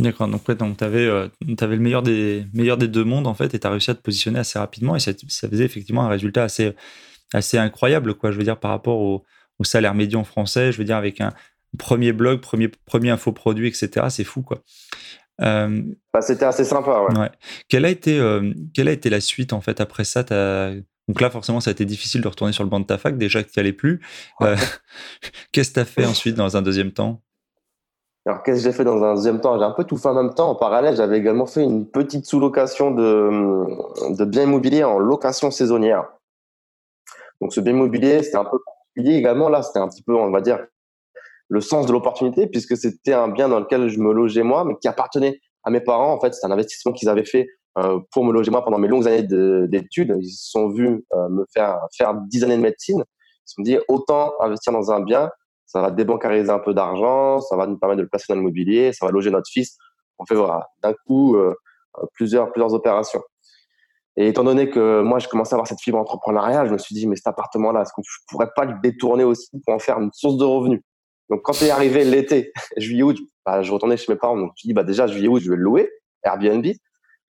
D'accord, 0.00 0.26
donc, 0.26 0.48
ouais, 0.48 0.56
donc 0.56 0.76
tu 0.76 0.84
avais, 0.84 1.06
euh, 1.06 1.28
le 1.40 1.76
meilleur 1.76 2.02
des, 2.02 2.44
meilleur 2.52 2.76
des 2.76 2.88
deux 2.88 3.04
mondes 3.04 3.28
en 3.28 3.34
fait, 3.34 3.54
et 3.54 3.60
tu 3.60 3.66
as 3.66 3.70
réussi 3.70 3.92
à 3.92 3.94
te 3.94 4.02
positionner 4.02 4.40
assez 4.40 4.58
rapidement, 4.58 4.96
et 4.96 4.98
ça, 4.98 5.12
ça, 5.28 5.48
faisait 5.48 5.64
effectivement 5.64 6.02
un 6.02 6.08
résultat 6.08 6.42
assez, 6.42 6.74
assez 7.32 7.58
incroyable, 7.58 8.14
quoi, 8.14 8.32
je 8.32 8.38
veux 8.38 8.42
dire, 8.42 8.58
par 8.58 8.72
rapport 8.72 8.98
au, 8.98 9.24
au 9.60 9.64
salaire 9.64 9.94
médian 9.94 10.24
français, 10.24 10.72
je 10.72 10.78
veux 10.78 10.84
dire, 10.84 10.96
avec 10.96 11.20
un, 11.20 11.32
premier 11.78 12.12
blog, 12.12 12.40
premier, 12.40 12.68
premier 12.68 13.10
infoproduit, 13.10 13.68
etc. 13.68 14.06
C'est 14.10 14.24
fou, 14.24 14.42
quoi. 14.42 14.58
Euh, 15.40 15.82
bah, 16.12 16.20
c'était 16.20 16.44
assez 16.44 16.64
sympa, 16.64 17.06
ouais. 17.08 17.30
Quelle, 17.68 17.84
a 17.84 17.90
été, 17.90 18.18
euh, 18.18 18.52
quelle 18.72 18.88
a 18.88 18.92
été 18.92 19.10
la 19.10 19.20
suite, 19.20 19.52
en 19.52 19.60
fait, 19.60 19.80
après 19.80 20.04
ça? 20.04 20.22
Donc 21.08 21.20
là, 21.20 21.30
forcément, 21.30 21.60
ça 21.60 21.70
a 21.70 21.72
été 21.72 21.84
difficile 21.84 22.22
de 22.22 22.28
retourner 22.28 22.52
sur 22.52 22.64
le 22.64 22.70
banc 22.70 22.80
de 22.80 22.86
ta 22.86 22.98
fac, 22.98 23.18
déjà 23.18 23.42
que 23.42 23.48
tu 23.48 23.58
n'y 23.58 23.60
allais 23.60 23.72
plus. 23.72 24.00
Euh, 24.40 24.56
qu'est-ce 25.52 25.70
que 25.70 25.74
tu 25.74 25.80
as 25.80 25.84
fait 25.84 26.06
ensuite 26.06 26.34
dans 26.36 26.56
un 26.56 26.62
deuxième 26.62 26.92
temps? 26.92 27.20
Alors, 28.26 28.42
qu'est-ce 28.42 28.58
que 28.58 28.70
j'ai 28.70 28.72
fait 28.72 28.84
dans 28.84 29.02
un 29.02 29.14
deuxième 29.14 29.40
temps? 29.40 29.58
J'ai 29.58 29.64
un 29.64 29.72
peu 29.72 29.84
tout 29.84 29.98
fait 29.98 30.08
en 30.08 30.14
même 30.14 30.32
temps. 30.32 30.48
En 30.48 30.54
parallèle, 30.54 30.96
j'avais 30.96 31.18
également 31.18 31.44
fait 31.44 31.62
une 31.62 31.86
petite 31.86 32.24
sous-location 32.24 32.90
de, 32.90 34.14
de 34.16 34.24
biens 34.24 34.44
immobiliers 34.44 34.84
en 34.84 34.98
location 34.98 35.50
saisonnière. 35.50 36.04
Donc, 37.42 37.52
ce 37.52 37.60
bien 37.60 37.74
immobilier, 37.74 38.22
c'était 38.22 38.38
un 38.38 38.44
peu 38.44 38.58
particulier 38.64 39.18
également. 39.18 39.50
Là, 39.50 39.62
c'était 39.62 39.80
un 39.80 39.88
petit 39.88 40.02
peu, 40.02 40.14
on 40.14 40.30
va 40.30 40.40
dire, 40.40 40.58
le 41.54 41.60
sens 41.60 41.86
de 41.86 41.92
l'opportunité 41.92 42.48
puisque 42.48 42.76
c'était 42.76 43.12
un 43.12 43.28
bien 43.28 43.48
dans 43.48 43.60
lequel 43.60 43.88
je 43.88 44.00
me 44.00 44.12
logeais 44.12 44.42
moi, 44.42 44.64
mais 44.64 44.74
qui 44.80 44.88
appartenait 44.88 45.40
à 45.62 45.70
mes 45.70 45.80
parents. 45.80 46.12
En 46.12 46.20
fait, 46.20 46.34
c'est 46.34 46.44
un 46.44 46.50
investissement 46.50 46.92
qu'ils 46.92 47.08
avaient 47.08 47.24
fait 47.24 47.46
euh, 47.78 48.00
pour 48.10 48.24
me 48.24 48.32
loger 48.32 48.50
moi 48.50 48.64
pendant 48.64 48.78
mes 48.78 48.88
longues 48.88 49.06
années 49.06 49.22
d'études. 49.68 50.16
Ils 50.20 50.30
se 50.30 50.50
sont 50.50 50.68
vus 50.68 51.04
euh, 51.14 51.28
me 51.28 51.44
faire 51.54 51.78
faire 51.96 52.14
dix 52.28 52.42
années 52.42 52.56
de 52.56 52.62
médecine. 52.62 53.04
Ils 53.06 53.48
se 53.48 53.54
sont 53.54 53.62
dit 53.62 53.78
autant 53.86 54.32
investir 54.40 54.72
dans 54.72 54.90
un 54.90 55.00
bien, 55.00 55.30
ça 55.64 55.80
va 55.80 55.92
débancariser 55.92 56.50
un 56.50 56.58
peu 56.58 56.74
d'argent, 56.74 57.40
ça 57.40 57.56
va 57.56 57.68
nous 57.68 57.78
permettre 57.78 57.98
de 57.98 58.02
le 58.02 58.08
placer 58.08 58.26
dans 58.28 58.34
l'immobilier, 58.34 58.92
ça 58.92 59.06
va 59.06 59.12
loger 59.12 59.30
notre 59.30 59.48
fils. 59.48 59.76
On 60.18 60.26
fait 60.26 60.34
voilà 60.34 60.66
d'un 60.82 60.92
coup 61.06 61.36
euh, 61.36 61.54
plusieurs 62.14 62.50
plusieurs 62.50 62.74
opérations. 62.74 63.22
Et 64.16 64.28
étant 64.28 64.44
donné 64.44 64.70
que 64.70 65.02
moi, 65.02 65.18
je 65.20 65.28
commençais 65.28 65.54
à 65.54 65.56
avoir 65.56 65.66
cette 65.66 65.80
fibre 65.80 65.98
entrepreneuriale, 65.98 66.68
je 66.68 66.72
me 66.72 66.78
suis 66.78 66.94
dit, 66.94 67.06
mais 67.06 67.16
cet 67.16 67.26
appartement-là, 67.28 67.82
est-ce 67.82 67.92
que 67.92 68.02
je 68.04 68.18
pourrais 68.28 68.50
pas 68.54 68.64
le 68.64 68.74
détourner 68.80 69.24
aussi 69.24 69.48
pour 69.64 69.74
en 69.74 69.80
faire 69.80 69.98
une 69.98 70.10
source 70.12 70.36
de 70.36 70.44
revenus? 70.44 70.80
Donc, 71.30 71.42
quand 71.42 71.60
est 71.62 71.70
arrivé 71.70 72.04
l'été, 72.04 72.52
juillet-août, 72.76 73.18
bah, 73.46 73.62
je 73.62 73.72
retournais 73.72 73.96
chez 73.96 74.12
mes 74.12 74.18
parents. 74.18 74.36
Donc, 74.36 74.52
je 74.56 74.66
dis, 74.66 74.74
bah, 74.74 74.84
déjà, 74.84 75.06
juillet-août, 75.06 75.40
je 75.40 75.50
vais 75.50 75.56
le 75.56 75.62
louer, 75.62 75.90
Airbnb. 76.22 76.66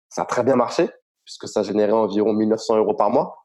Ça 0.09 0.23
a 0.23 0.25
très 0.25 0.43
bien 0.43 0.57
marché, 0.57 0.89
puisque 1.25 1.49
ça 1.49 1.63
générait 1.63 1.93
environ 1.93 2.33
1900 2.33 2.79
euros 2.79 2.95
par 2.95 3.11
mois. 3.11 3.37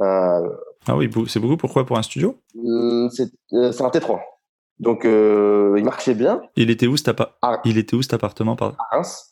Euh, 0.00 0.48
ah 0.86 0.96
oui, 0.96 1.10
c'est 1.28 1.40
beaucoup. 1.40 1.56
Pourquoi 1.56 1.84
Pour 1.84 1.98
un 1.98 2.02
studio? 2.02 2.40
Euh, 2.56 3.08
euh, 3.52 3.72
C'est 3.72 3.82
un 3.82 3.88
T3. 3.88 4.20
Donc, 4.80 5.04
il 5.04 5.84
marchait 5.84 6.14
bien. 6.14 6.42
Il 6.56 6.70
était 6.70 6.86
où 6.86 6.96
cet, 6.96 7.10
il 7.64 7.78
était 7.78 7.96
où, 7.96 8.02
cet 8.02 8.14
appartement 8.14 8.56
par... 8.56 8.74
À 8.78 8.96
Reims. 8.96 9.30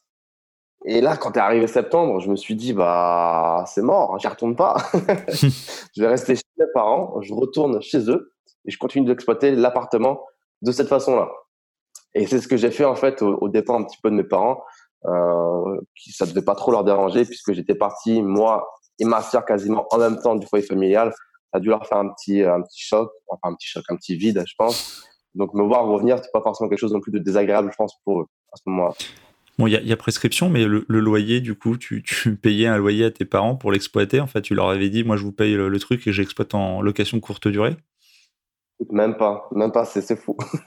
Et 0.85 1.01
là, 1.01 1.17
quand 1.17 1.37
est 1.37 1.41
arrivé 1.41 1.69
septembre, 1.69 2.21
je 2.21 2.29
me 2.29 2.37
suis 2.37 2.57
dit, 2.57 2.73
bah, 2.73 3.65
c'est 3.69 3.83
mort, 3.83 4.19
j'y 4.19 4.27
retourne 4.27 4.57
pas. 4.57 4.77
je 5.33 6.01
vais 6.01 6.09
rester 6.09 6.35
chez 6.37 6.43
mes 6.59 6.67
parents, 6.75 7.21
je 7.21 7.33
retourne 7.33 7.81
chez 7.81 8.11
eux 8.11 8.33
et 8.65 8.71
je 8.71 8.79
continue 8.79 9.07
d'exploiter 9.07 9.53
l'appartement 9.53 10.21
de 10.63 10.73
cette 10.73 10.89
façon-là. 10.89 11.31
Et 12.15 12.27
c'est 12.27 12.41
ce 12.41 12.49
que 12.49 12.57
j'ai 12.57 12.71
fait 12.71 12.85
en 12.85 12.95
fait 12.95 13.23
au, 13.23 13.49
départ 13.49 13.77
un 13.77 13.85
petit 13.85 13.99
peu 14.03 14.11
de 14.11 14.17
mes 14.17 14.25
parents, 14.25 14.63
euh, 15.07 15.81
qui 15.97 16.13
ça 16.13 16.27
devait 16.27 16.43
pas 16.43 16.55
trop 16.55 16.71
leur 16.71 16.85
déranger 16.85 17.25
puisque 17.25 17.53
j'étais 17.53 17.75
parti 17.75 18.23
moi 18.23 18.69
et 18.99 19.05
ma 19.05 19.23
sœur 19.23 19.45
quasiment 19.45 19.87
en 19.91 19.99
même 19.99 20.19
temps 20.19 20.35
du 20.37 20.47
foyer 20.47 20.65
familial. 20.65 21.13
Ça 21.53 21.59
a 21.59 21.61
dû 21.61 21.69
leur 21.69 21.87
faire 21.87 21.99
un 21.99 22.09
petit 22.09 22.43
un 22.43 22.63
petit 22.63 22.83
choc, 22.83 23.11
enfin 23.29 23.53
un 23.53 23.55
petit 23.55 23.69
choc, 23.69 23.85
un 23.89 23.97
petit 23.97 24.17
vide, 24.17 24.43
je 24.47 24.55
pense. 24.57 25.07
Donc 25.35 25.55
me 25.55 25.63
voir 25.63 25.87
revenir, 25.87 26.19
c'est 26.23 26.33
pas 26.33 26.43
forcément 26.43 26.69
quelque 26.69 26.79
chose 26.79 26.93
non 26.93 27.01
plus 27.01 27.13
de 27.13 27.19
désagréable, 27.19 27.71
je 27.73 27.77
pense 27.77 27.95
pour 28.05 28.21
eux 28.21 28.27
à 28.53 28.57
ce 28.57 28.63
moment-là. 28.67 28.95
Bon, 29.59 29.67
il 29.67 29.73
y, 29.73 29.93
a 29.93 29.97
prescription, 29.99 30.49
mais 30.49 30.65
le, 30.65 30.85
loyer, 30.89 31.41
du 31.41 31.55
coup, 31.55 31.77
tu, 31.77 32.03
payais 32.43 32.67
un 32.67 32.79
loyer 32.79 33.05
à 33.05 33.11
tes 33.11 33.27
parents 33.27 33.55
pour 33.55 33.71
l'exploiter. 33.71 34.19
En 34.19 34.27
fait, 34.27 34.41
tu 34.41 34.55
leur 34.55 34.71
avais 34.71 34.89
dit, 34.89 35.05
moi, 35.05 35.17
je 35.19 35.23
vous 35.23 35.31
paye 35.31 35.55
le 35.55 35.79
truc 35.79 36.07
et 36.07 36.13
j'exploite 36.13 36.55
en 36.55 36.81
location 36.81 37.21
courte 37.21 37.49
durée? 37.49 37.77
Même 38.91 39.17
pas, 39.17 39.49
même 39.53 39.73
pas, 39.73 39.85
c'est 39.85 40.17
fou. 40.17 40.37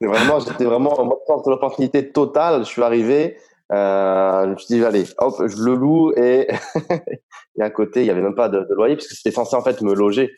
c'est 0.00 0.06
vraiment, 0.06 0.38
j'étais 0.40 0.64
vraiment 0.64 0.98
en 1.00 1.04
mode 1.04 1.18
l'opportunité 1.46 2.12
totale. 2.12 2.64
Je 2.64 2.68
suis 2.68 2.82
arrivé, 2.82 3.36
euh, 3.72 4.44
je 4.44 4.50
me 4.50 4.56
suis 4.56 4.74
dit, 4.74 4.84
allez, 4.84 5.04
hop, 5.18 5.34
je 5.46 5.62
le 5.62 5.74
loue 5.74 6.12
et, 6.16 6.48
et 7.58 7.62
à 7.62 7.70
côté, 7.70 8.00
il 8.00 8.04
n'y 8.04 8.10
avait 8.10 8.22
même 8.22 8.34
pas 8.34 8.48
de, 8.48 8.66
loyer 8.70 8.96
puisque 8.96 9.12
c'était 9.12 9.30
censé 9.30 9.56
en 9.56 9.62
fait 9.62 9.80
me 9.82 9.94
loger. 9.94 10.30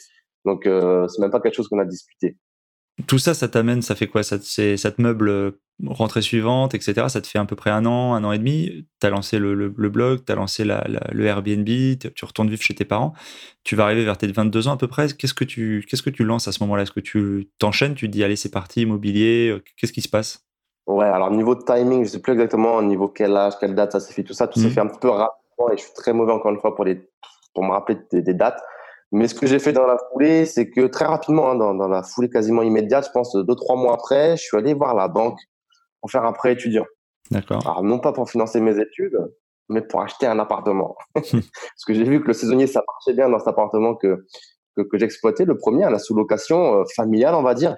Donc, 0.44 0.66
euh, 0.66 1.08
c'est 1.08 1.20
même 1.20 1.30
pas 1.30 1.40
quelque 1.40 1.54
chose 1.54 1.68
qu'on 1.68 1.78
a 1.78 1.84
discuté. 1.84 2.36
Tout 3.06 3.18
ça, 3.18 3.34
ça 3.34 3.48
t'amène, 3.48 3.82
ça 3.82 3.94
fait 3.94 4.06
quoi? 4.06 4.22
Ça, 4.22 4.38
ça 4.40 4.90
te 4.90 5.02
meuble 5.02 5.28
euh, 5.28 5.50
rentrée 5.86 6.22
suivante, 6.22 6.74
etc. 6.74 7.08
Ça 7.08 7.20
te 7.20 7.26
fait 7.26 7.38
à 7.38 7.44
peu 7.44 7.54
près 7.54 7.68
un 7.70 7.84
an, 7.84 8.14
un 8.14 8.24
an 8.24 8.32
et 8.32 8.38
demi. 8.38 8.86
Tu 9.00 9.06
as 9.06 9.10
lancé 9.10 9.38
le, 9.38 9.68
blog, 9.68 10.24
tu 10.24 10.32
as 10.32 10.34
lancé 10.34 10.64
le 10.64 11.24
Airbnb, 11.26 11.66
tu 11.66 12.24
retournes 12.24 12.48
vivre 12.48 12.62
chez 12.62 12.74
tes 12.74 12.86
parents. 12.86 13.12
Tu 13.64 13.76
vas 13.76 13.84
arriver 13.84 14.02
vers 14.04 14.16
tes 14.16 14.26
22 14.28 14.68
ans 14.68 14.72
à 14.72 14.76
peu 14.78 14.88
près. 14.88 15.08
Qu'est-ce 15.12 15.34
que 15.34 15.44
tu, 15.44 15.84
qu'est-ce 15.88 16.02
que 16.02 16.08
tu 16.08 16.24
lances 16.24 16.48
à 16.48 16.52
ce 16.52 16.62
moment-là? 16.62 16.84
Est-ce 16.84 16.92
que 16.92 17.00
tu 17.00 17.50
t'enchaînes? 17.58 17.94
Tu 17.94 18.06
te 18.06 18.12
dis, 18.12 18.24
allez, 18.24 18.36
c'est 18.36 18.50
parti, 18.50 18.80
immobilier 18.82 19.50
euh, 19.50 19.62
Qu'est-ce 19.76 19.92
qui 19.92 20.00
se 20.00 20.08
passe? 20.08 20.46
Ouais, 20.86 21.04
alors 21.04 21.30
niveau 21.32 21.54
de 21.54 21.62
timing, 21.64 22.04
je 22.04 22.10
sais 22.10 22.20
plus 22.22 22.32
exactement 22.32 22.80
niveau 22.80 23.08
quel 23.08 23.36
âge, 23.36 23.54
quelle 23.58 23.74
date 23.74 23.92
ça 23.92 24.00
s'est 24.00 24.12
fait, 24.14 24.22
tout 24.22 24.34
ça, 24.34 24.46
tout 24.46 24.58
s'est 24.58 24.68
Mhm. 24.68 24.72
fait 24.72 24.80
un 24.80 24.86
petit 24.86 25.00
peu 25.00 25.08
rapidement 25.10 25.70
et 25.72 25.76
je 25.76 25.82
suis 25.82 25.92
très 25.94 26.12
mauvais 26.12 26.32
encore 26.32 26.52
une 26.52 26.60
fois 26.60 26.74
pour, 26.76 26.84
les, 26.84 27.00
pour 27.52 27.64
me 27.64 27.72
rappeler 27.72 27.98
des, 28.12 28.22
des 28.22 28.34
dates. 28.34 28.62
Mais 29.12 29.28
ce 29.28 29.34
que 29.34 29.46
j'ai 29.46 29.58
fait 29.58 29.72
dans 29.72 29.86
la 29.86 29.98
foulée, 30.10 30.46
c'est 30.46 30.68
que 30.68 30.86
très 30.86 31.04
rapidement, 31.04 31.50
hein, 31.50 31.54
dans, 31.54 31.74
dans 31.74 31.88
la 31.88 32.02
foulée 32.02 32.28
quasiment 32.28 32.62
immédiate, 32.62 33.06
je 33.06 33.10
pense 33.12 33.34
deux, 33.34 33.54
trois 33.54 33.76
mois 33.76 33.94
après, 33.94 34.36
je 34.36 34.42
suis 34.42 34.56
allé 34.56 34.74
voir 34.74 34.94
la 34.94 35.08
banque 35.08 35.38
pour 36.00 36.10
faire 36.10 36.24
un 36.24 36.32
prêt 36.32 36.52
étudiant. 36.52 36.84
D'accord. 37.30 37.66
Alors 37.66 37.82
non 37.82 37.98
pas 37.98 38.12
pour 38.12 38.28
financer 38.28 38.60
mes 38.60 38.78
études, 38.80 39.18
mais 39.68 39.80
pour 39.80 40.00
acheter 40.02 40.26
un 40.26 40.38
appartement. 40.38 40.96
Parce 41.14 41.84
que 41.86 41.94
j'ai 41.94 42.04
vu 42.04 42.20
que 42.20 42.28
le 42.28 42.32
saisonnier, 42.32 42.66
ça 42.66 42.82
marchait 42.86 43.16
bien 43.16 43.28
dans 43.28 43.38
cet 43.38 43.48
appartement 43.48 43.94
que, 43.94 44.26
que, 44.76 44.82
que 44.82 44.98
j'exploitais, 44.98 45.44
le 45.44 45.56
premier, 45.56 45.84
à 45.84 45.90
la 45.90 45.98
sous-location 45.98 46.80
euh, 46.80 46.84
familiale, 46.94 47.34
on 47.34 47.42
va 47.42 47.54
dire. 47.54 47.76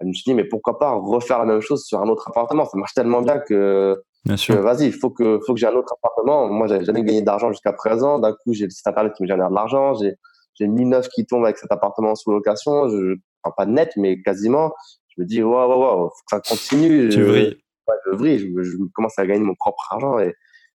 Je 0.00 0.06
me 0.06 0.12
suis 0.14 0.24
dit, 0.24 0.34
mais 0.34 0.44
pourquoi 0.44 0.78
pas 0.78 0.92
refaire 0.92 1.38
la 1.38 1.44
même 1.44 1.60
chose 1.60 1.84
sur 1.84 2.00
un 2.00 2.08
autre 2.08 2.28
appartement? 2.28 2.64
Ça 2.64 2.78
marche 2.78 2.94
tellement 2.94 3.20
bien 3.20 3.38
que, 3.38 4.02
Bien 4.24 4.34
que 4.34 4.40
sûr. 4.40 4.62
vas-y, 4.62 4.86
il 4.86 4.92
faut 4.92 5.10
que, 5.10 5.40
faut 5.46 5.52
que 5.52 5.60
j'ai 5.60 5.66
un 5.66 5.74
autre 5.74 5.92
appartement. 5.92 6.48
Moi, 6.48 6.66
j'avais 6.68 6.84
jamais 6.84 7.02
gagné 7.02 7.20
d'argent 7.20 7.52
jusqu'à 7.52 7.74
présent. 7.74 8.18
D'un 8.18 8.32
coup, 8.32 8.54
j'ai 8.54 8.64
le 8.64 8.70
site 8.70 8.86
internet 8.86 9.12
qui 9.14 9.22
me 9.22 9.28
génère 9.28 9.50
de 9.50 9.54
l'argent. 9.54 9.94
J'ai, 9.94 10.14
j'ai 10.54 10.64
une 10.66 10.76
ligne 10.76 10.88
neuve 10.90 11.08
qui 11.08 11.26
tombe 11.26 11.44
avec 11.44 11.58
cet 11.58 11.72
appartement 11.72 12.10
en 12.10 12.14
sous-location. 12.14 12.88
Je, 12.88 13.16
enfin, 13.42 13.54
pas 13.56 13.66
net, 13.66 13.92
mais 13.96 14.20
quasiment. 14.22 14.72
Je 15.08 15.22
me 15.22 15.26
dis, 15.26 15.42
waouh, 15.42 15.68
waouh, 15.68 15.80
waouh, 15.80 16.08
faut 16.08 16.14
que 16.30 16.36
ça 16.36 16.40
continue. 16.40 17.08
Tu 17.08 17.18
Je- 17.18 17.22
vrilles. 17.22 17.62
ouais, 17.88 17.94
je 18.06 18.10
vrille, 18.16 18.38
je, 18.38 18.62
je 18.62 18.76
commence 18.94 19.18
à 19.18 19.26
gagner 19.26 19.42
mon 19.44 19.54
propre 19.54 19.86
argent 19.92 20.18
et, 20.18 20.34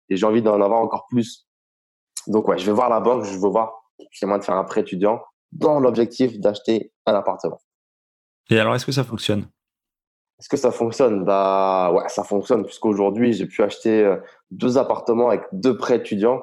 et 0.09 0.17
j'ai 0.17 0.27
envie 0.27 0.43
d'en 0.43 0.61
avoir 0.61 0.81
encore 0.81 1.07
plus. 1.09 1.47
Donc 2.27 2.49
ouais, 2.49 2.59
je 2.59 2.67
vais 2.67 2.73
voir 2.73 2.89
la 2.89 3.01
banque, 3.01 3.25
je 3.25 3.39
veux 3.39 3.49
voir 3.49 3.75
j'ai 4.11 4.27
moyen 4.27 4.39
de 4.41 4.45
faire 4.45 4.57
un 4.57 4.65
prêt 4.65 4.81
étudiant 4.81 5.23
dans 5.53 5.79
l'objectif 5.79 6.41
d'acheter 6.41 6.93
un 7.07 7.15
appartement. 7.15 7.61
Et 8.51 8.59
alors, 8.59 8.75
est-ce 8.75 8.85
que 8.87 8.93
ça 8.93 9.05
fonctionne? 9.05 9.47
Est-ce 10.41 10.49
que 10.49 10.57
ça 10.57 10.73
fonctionne? 10.73 11.25
Bah 11.25 11.93
ouais, 11.95 12.09
ça 12.09 12.25
fonctionne 12.25 12.65
puisqu'aujourd'hui 12.65 13.33
j'ai 13.33 13.47
pu 13.47 13.63
acheter 13.63 14.03
euh, 14.05 14.17
deux 14.51 14.79
appartements 14.79 15.29
avec 15.29 15.43
deux 15.53 15.77
prêts 15.77 15.97
étudiants. 15.97 16.43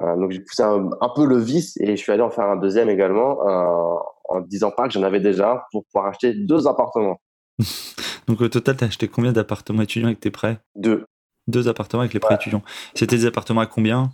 Euh, 0.00 0.16
donc 0.16 0.30
j'ai 0.30 0.40
poussé 0.40 0.62
un, 0.62 0.88
un 1.00 1.08
peu 1.14 1.26
le 1.26 1.36
vice 1.38 1.76
et 1.80 1.96
je 1.96 2.00
suis 2.02 2.12
allé 2.12 2.22
en 2.22 2.30
faire 2.30 2.44
un 2.44 2.56
deuxième 2.56 2.88
également 2.88 3.46
euh, 3.46 3.98
en 4.28 4.40
disant 4.40 4.70
pas 4.70 4.86
que 4.86 4.94
j'en 4.94 5.02
avais 5.02 5.20
déjà 5.20 5.66
pour 5.72 5.84
pouvoir 5.86 6.10
acheter 6.10 6.32
deux 6.34 6.66
appartements. 6.68 7.20
Donc, 8.28 8.40
au 8.40 8.48
total, 8.48 8.76
tu 8.76 8.84
as 8.84 8.86
acheté 8.86 9.08
combien 9.08 9.32
d'appartements 9.32 9.82
étudiants 9.82 10.06
avec 10.06 10.20
tes 10.20 10.30
prêts? 10.30 10.58
Deux. 10.76 11.04
Deux 11.48 11.66
appartements 11.68 12.02
avec 12.02 12.14
les 12.14 12.20
prêts 12.20 12.36
étudiants. 12.36 12.62
C'était 12.94 13.16
des 13.16 13.26
appartements 13.26 13.60
à 13.62 13.66
combien? 13.66 14.10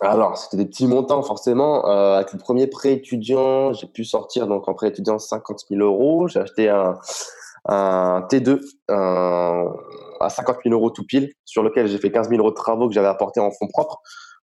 Alors, 0.00 0.38
c'était 0.38 0.56
des 0.56 0.64
petits 0.66 0.86
montants, 0.86 1.22
forcément. 1.22 1.86
Euh, 1.88 2.16
avec 2.16 2.32
le 2.32 2.38
premier 2.38 2.66
prêt 2.66 2.94
étudiant, 2.94 3.72
j'ai 3.74 3.86
pu 3.88 4.04
sortir, 4.04 4.46
donc 4.46 4.66
en 4.68 4.74
prêt 4.74 4.88
étudiant, 4.88 5.18
50 5.18 5.60
000 5.68 5.82
euros. 5.82 6.28
J'ai 6.28 6.40
acheté 6.40 6.70
un, 6.70 6.98
un 7.66 8.26
T2 8.30 8.60
un- 8.88 9.66
à 10.20 10.30
50 10.30 10.56
000 10.64 10.74
euros 10.74 10.90
tout 10.90 11.04
pile, 11.04 11.30
sur 11.44 11.62
lequel 11.62 11.88
j'ai 11.88 11.98
fait 11.98 12.10
15 12.10 12.30
000 12.30 12.40
euros 12.40 12.50
de 12.50 12.56
travaux 12.56 12.88
que 12.88 12.94
j'avais 12.94 13.08
apportés 13.08 13.40
en 13.40 13.50
fonds 13.50 13.68
propres, 13.68 14.00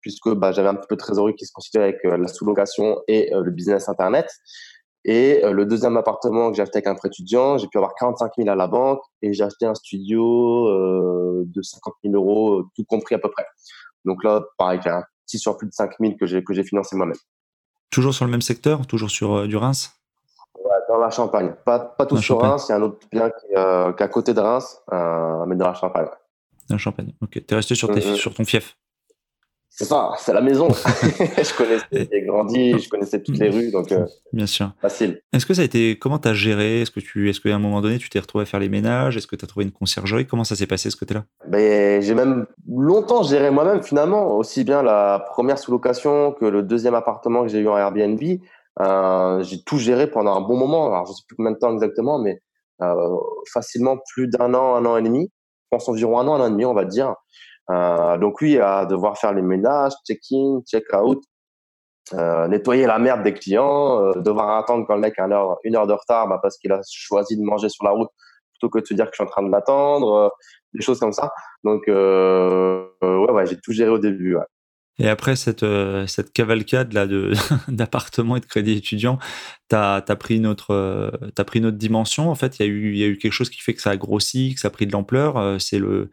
puisque 0.01 0.29
bah, 0.33 0.51
j'avais 0.51 0.69
un 0.69 0.75
petit 0.75 0.87
peu 0.87 0.95
de 0.95 0.99
trésorerie 1.01 1.35
qui 1.35 1.45
se 1.45 1.51
constituait 1.51 1.83
avec 1.83 1.97
euh, 2.05 2.17
la 2.17 2.27
sous-location 2.27 3.01
et 3.07 3.33
euh, 3.33 3.41
le 3.41 3.51
business 3.51 3.89
Internet. 3.89 4.29
Et 5.05 5.43
euh, 5.45 5.51
le 5.51 5.65
deuxième 5.65 5.95
appartement 5.97 6.49
que 6.51 6.57
j'ai 6.57 6.61
acheté 6.61 6.77
avec 6.79 6.87
un 6.87 6.95
prêt 6.95 7.07
étudiant, 7.07 7.57
j'ai 7.57 7.67
pu 7.67 7.77
avoir 7.77 7.93
45 7.95 8.31
000 8.37 8.49
à 8.49 8.55
la 8.55 8.67
banque 8.67 8.99
et 9.21 9.31
j'ai 9.33 9.43
acheté 9.43 9.65
un 9.65 9.73
studio 9.75 10.67
euh, 10.67 11.43
de 11.45 11.61
50 11.61 11.93
000 12.03 12.15
euros, 12.15 12.63
tout 12.75 12.83
compris 12.83 13.15
à 13.15 13.19
peu 13.19 13.29
près. 13.31 13.45
Donc 14.05 14.23
là, 14.23 14.43
pareil, 14.57 14.79
j'ai 14.83 14.89
un 14.89 15.03
petit 15.25 15.39
surplus 15.39 15.67
de 15.67 15.73
5 15.73 15.91
000 15.99 16.13
que 16.19 16.25
j'ai 16.25 16.43
que 16.43 16.53
j'ai 16.53 16.63
financé 16.63 16.95
moi-même. 16.97 17.15
Toujours 17.91 18.13
sur 18.13 18.25
le 18.25 18.31
même 18.31 18.41
secteur 18.41 18.85
Toujours 18.87 19.09
sur 19.09 19.33
euh, 19.35 19.47
du 19.47 19.55
Reims? 19.57 19.91
Ouais, 20.55 20.75
dans 20.89 20.97
la 20.97 21.09
Champagne, 21.09 21.55
pas 21.65 21.79
pas 21.79 22.05
tout 22.05 22.15
Dans 22.15 22.19
la 22.19 22.21
sur 22.21 22.35
Champagne. 22.35 22.49
Reims, 22.51 22.65
il 22.67 22.71
y 22.71 22.75
a 22.75 22.77
un 22.77 22.81
autre 22.81 23.07
bien 23.11 23.29
qui, 23.29 23.45
est, 23.53 23.57
euh, 23.57 23.93
qui 23.93 24.03
est 24.03 24.05
à 24.05 24.09
côté 24.09 24.33
de 24.33 24.39
Reims, 24.41 24.81
mais 24.91 25.55
dans 25.55 25.67
la 25.67 25.73
Champagne. 25.73 26.07
Dans 26.69 26.75
le 26.75 26.79
Champagne. 26.79 27.13
Ok. 27.21 27.41
T'es 27.47 27.55
resté 27.55 27.73
sur, 27.73 27.87
tes, 27.87 28.05
Mhm. 28.05 28.15
sur 28.15 28.33
ton 28.33 28.43
fief? 28.43 28.77
C'est 29.69 29.85
ça, 29.85 30.11
c'est 30.17 30.33
la 30.33 30.41
maison. 30.41 30.67
je 30.73 31.57
connaissais, 31.57 32.09
j'ai 32.11 32.21
grandi, 32.23 32.77
je 32.79 32.89
connaissais 32.89 33.21
toutes 33.21 33.37
les 33.37 33.49
rues, 33.49 33.71
donc 33.71 33.91
euh, 33.91 34.05
Bien 34.33 34.45
sûr. 34.45 34.71
facile. 34.81 35.21
Est-ce 35.31 35.45
que 35.45 35.53
ça 35.53 35.61
a 35.61 35.65
été. 35.65 35.97
Comment 35.97 36.17
t'as 36.17 36.33
géré? 36.33 36.81
Est-ce 36.81 36.91
que 36.91 36.99
tu, 36.99 37.29
est-ce 37.29 37.39
qu'à 37.39 37.55
un 37.55 37.59
moment 37.59 37.81
donné, 37.81 37.97
tu 37.97 38.09
t'es 38.09 38.19
retrouvé 38.19 38.41
à 38.43 38.45
faire 38.45 38.59
les 38.59 38.67
ménages? 38.67 39.15
Est-ce 39.15 39.27
que 39.27 39.35
t'as 39.35 39.47
trouvé 39.47 39.65
une 39.65 39.71
conciergerie? 39.71 40.25
Comment 40.25 40.43
ça 40.43 40.55
s'est 40.55 40.67
passé 40.67 40.89
ce 40.89 40.97
côté-là? 40.97 41.23
Ben, 41.47 42.01
j'ai 42.01 42.15
même 42.15 42.45
longtemps 42.67 43.23
géré 43.23 43.51
moi-même 43.51 43.83
finalement, 43.83 44.35
aussi 44.35 44.63
bien 44.63 44.83
la 44.83 45.25
première 45.29 45.57
sous-location 45.57 46.33
que 46.33 46.45
le 46.45 46.63
deuxième 46.63 46.95
appartement 46.95 47.43
que 47.43 47.49
j'ai 47.49 47.59
eu 47.59 47.67
en 47.67 47.77
Airbnb. 47.77 48.21
Euh, 48.81 49.43
j'ai 49.43 49.61
tout 49.63 49.77
géré 49.77 50.07
pendant 50.09 50.35
un 50.35 50.41
bon 50.41 50.57
moment. 50.57 50.87
Alors, 50.87 51.05
je 51.05 51.13
sais 51.13 51.23
plus 51.27 51.35
combien 51.35 51.51
de 51.51 51.57
temps 51.57 51.73
exactement, 51.73 52.19
mais 52.19 52.41
euh, 52.81 53.17
facilement 53.51 53.97
plus 54.13 54.27
d'un 54.27 54.53
an, 54.53 54.75
un 54.75 54.85
an 54.85 54.97
et 54.97 55.01
demi. 55.01 55.31
Je 55.71 55.77
pense 55.77 55.89
environ 55.89 56.19
un 56.19 56.27
an, 56.27 56.35
un 56.35 56.41
an 56.41 56.47
et 56.47 56.51
demi, 56.51 56.65
on 56.65 56.73
va 56.73 56.85
dire. 56.85 57.13
Euh, 57.69 58.17
donc 58.17 58.41
oui, 58.41 58.57
à 58.57 58.85
devoir 58.85 59.17
faire 59.17 59.33
les 59.33 59.41
ménages, 59.41 59.93
check-in, 60.07 60.61
check-out, 60.65 61.21
euh, 62.13 62.47
nettoyer 62.47 62.87
la 62.87 62.97
merde 62.97 63.23
des 63.23 63.33
clients, 63.33 64.01
euh, 64.01 64.21
devoir 64.21 64.57
attendre 64.57 64.85
quand 64.87 64.95
le 64.95 65.01
mec 65.01 65.19
a 65.19 65.25
une 65.63 65.75
heure, 65.75 65.87
de 65.87 65.93
retard 65.93 66.27
bah, 66.27 66.39
parce 66.41 66.57
qu'il 66.57 66.71
a 66.71 66.81
choisi 66.89 67.37
de 67.37 67.43
manger 67.43 67.69
sur 67.69 67.85
la 67.85 67.91
route 67.91 68.09
plutôt 68.53 68.69
que 68.69 68.79
de 68.79 68.85
se 68.85 68.93
dire 68.93 69.05
que 69.05 69.11
je 69.11 69.17
suis 69.17 69.23
en 69.23 69.27
train 69.27 69.43
de 69.43 69.51
l'attendre, 69.51 70.33
des 70.73 70.81
choses 70.81 70.99
comme 70.99 71.13
ça. 71.13 71.31
Donc 71.63 71.83
ouais, 71.87 73.31
ouais, 73.31 73.45
j'ai 73.45 73.57
tout 73.59 73.71
géré 73.71 73.89
au 73.89 73.99
début. 73.99 74.35
Et 75.01 75.07
après 75.07 75.37
cette, 75.37 75.65
cette 76.07 76.33
cavalcade 76.33 76.91
là 76.91 77.07
d'appartements 77.69 78.35
et 78.35 78.41
de 78.41 78.45
crédits 78.45 78.73
étudiants, 78.73 79.17
t'as 79.69 80.03
as 80.05 80.15
pris 80.17 80.37
une 80.37 80.47
autre 80.47 81.11
t'as 81.35 81.43
pris 81.45 81.59
une 81.59 81.67
autre 81.67 81.77
dimension. 81.77 82.29
En 82.29 82.35
fait, 82.35 82.59
il 82.59 82.65
y 82.65 82.69
a 82.69 82.69
eu 82.69 82.95
y 82.95 83.03
a 83.03 83.07
eu 83.07 83.17
quelque 83.17 83.31
chose 83.31 83.49
qui 83.49 83.61
fait 83.61 83.75
que 83.75 83.81
ça 83.81 83.91
a 83.91 83.97
grossi, 83.97 84.55
que 84.55 84.59
ça 84.59 84.67
a 84.67 84.71
pris 84.71 84.87
de 84.87 84.91
l'ampleur. 84.91 85.61
C'est 85.61 85.79
le 85.79 86.09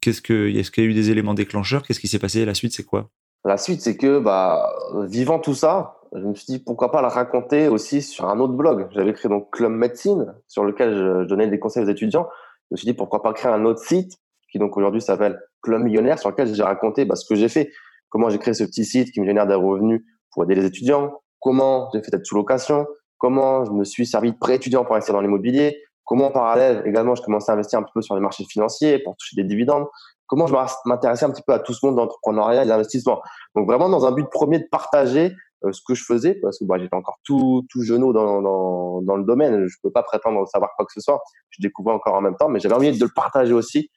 qu'est-ce 0.00 0.22
que 0.22 0.48
est-ce 0.54 0.70
qu'il 0.70 0.84
y 0.84 0.86
a 0.86 0.90
eu 0.90 0.94
des 0.94 1.10
éléments 1.10 1.34
déclencheurs? 1.34 1.82
Qu'est-ce 1.82 2.00
qui 2.00 2.08
s'est 2.08 2.18
passé? 2.18 2.44
La 2.44 2.54
suite, 2.54 2.72
c'est 2.72 2.84
quoi? 2.84 3.10
La 3.44 3.56
suite, 3.56 3.80
c'est 3.80 3.96
que 3.96 4.18
bah, 4.18 4.72
vivant 5.08 5.38
tout 5.38 5.54
ça, 5.54 5.98
je 6.14 6.20
me 6.20 6.34
suis 6.34 6.46
dit 6.46 6.58
pourquoi 6.58 6.90
pas 6.90 7.00
le 7.00 7.08
raconter 7.08 7.68
aussi 7.68 8.02
sur 8.02 8.28
un 8.28 8.40
autre 8.40 8.54
blog. 8.54 8.88
J'avais 8.92 9.12
créé 9.12 9.28
donc 9.28 9.50
Club 9.52 9.72
Médecine, 9.72 10.34
sur 10.48 10.64
lequel 10.64 10.94
je, 10.94 11.24
donnais 11.24 11.48
des 11.48 11.58
conseils 11.58 11.84
aux 11.84 11.88
étudiants. 11.88 12.28
Je 12.70 12.74
me 12.74 12.76
suis 12.76 12.86
dit 12.86 12.94
pourquoi 12.94 13.22
pas 13.22 13.32
créer 13.32 13.52
un 13.52 13.64
autre 13.64 13.80
site 13.80 14.18
qui 14.50 14.58
donc 14.58 14.76
aujourd'hui 14.76 15.00
s'appelle 15.00 15.40
Club 15.62 15.82
Millionnaire, 15.82 16.18
sur 16.18 16.30
lequel 16.30 16.52
j'ai 16.52 16.62
raconté 16.62 17.04
bah, 17.04 17.16
ce 17.16 17.24
que 17.24 17.34
j'ai 17.34 17.48
fait, 17.48 17.70
comment 18.08 18.30
j'ai 18.30 18.38
créé 18.38 18.54
ce 18.54 18.64
petit 18.64 18.84
site 18.84 19.12
qui 19.12 19.20
me 19.20 19.26
génère 19.26 19.46
des 19.46 19.54
revenus 19.54 20.02
pour 20.32 20.44
aider 20.44 20.54
les 20.54 20.64
étudiants, 20.64 21.20
comment 21.40 21.90
j'ai 21.92 22.00
fait 22.00 22.10
cette 22.10 22.26
sous-location, 22.26 22.86
comment 23.18 23.64
je 23.64 23.72
me 23.72 23.84
suis 23.84 24.06
servi 24.06 24.32
de 24.32 24.36
prêt 24.36 24.56
étudiant 24.56 24.84
pour 24.84 24.94
investir 24.94 25.14
dans 25.14 25.20
l'immobilier, 25.20 25.82
comment 26.06 26.28
en 26.28 26.30
parallèle 26.30 26.82
également 26.86 27.14
je 27.14 27.22
commençais 27.22 27.50
à 27.52 27.54
investir 27.54 27.78
un 27.78 27.82
petit 27.82 27.92
peu 27.92 28.00
sur 28.00 28.14
les 28.14 28.20
marchés 28.22 28.44
financiers 28.44 28.98
pour 29.00 29.16
toucher 29.16 29.36
des 29.36 29.44
dividendes, 29.44 29.86
comment 30.26 30.46
je 30.46 30.54
m'intéressais 30.86 31.26
un 31.26 31.30
petit 31.30 31.42
peu 31.46 31.52
à 31.52 31.58
tout 31.58 31.74
ce 31.74 31.84
monde 31.84 31.96
d'entrepreneuriat 31.96 32.64
et 32.64 32.66
d'investissement. 32.66 33.20
Donc 33.54 33.66
vraiment 33.66 33.88
dans 33.88 34.06
un 34.06 34.12
but 34.12 34.28
premier 34.30 34.60
de 34.60 34.66
partager 34.70 35.34
euh, 35.64 35.72
ce 35.72 35.80
que 35.86 35.94
je 35.94 36.04
faisais 36.04 36.34
parce 36.34 36.58
que 36.58 36.64
bah, 36.64 36.78
j'étais 36.78 36.96
encore 36.96 37.18
tout 37.24 37.66
tout 37.70 37.82
jeune 37.82 38.00
dans, 38.00 38.40
dans, 38.40 39.02
dans 39.02 39.16
le 39.16 39.24
domaine, 39.24 39.66
je 39.66 39.76
peux 39.82 39.90
pas 39.90 40.02
prétendre 40.02 40.46
savoir 40.48 40.70
quoi 40.76 40.86
que 40.86 40.92
ce 40.92 41.00
soit, 41.00 41.20
je 41.50 41.60
découvrais 41.60 41.94
encore 41.94 42.14
en 42.14 42.22
même 42.22 42.36
temps, 42.36 42.48
mais 42.48 42.60
j'avais 42.60 42.74
envie 42.74 42.96
de 42.96 43.04
le 43.04 43.10
partager 43.14 43.52
aussi 43.52 43.90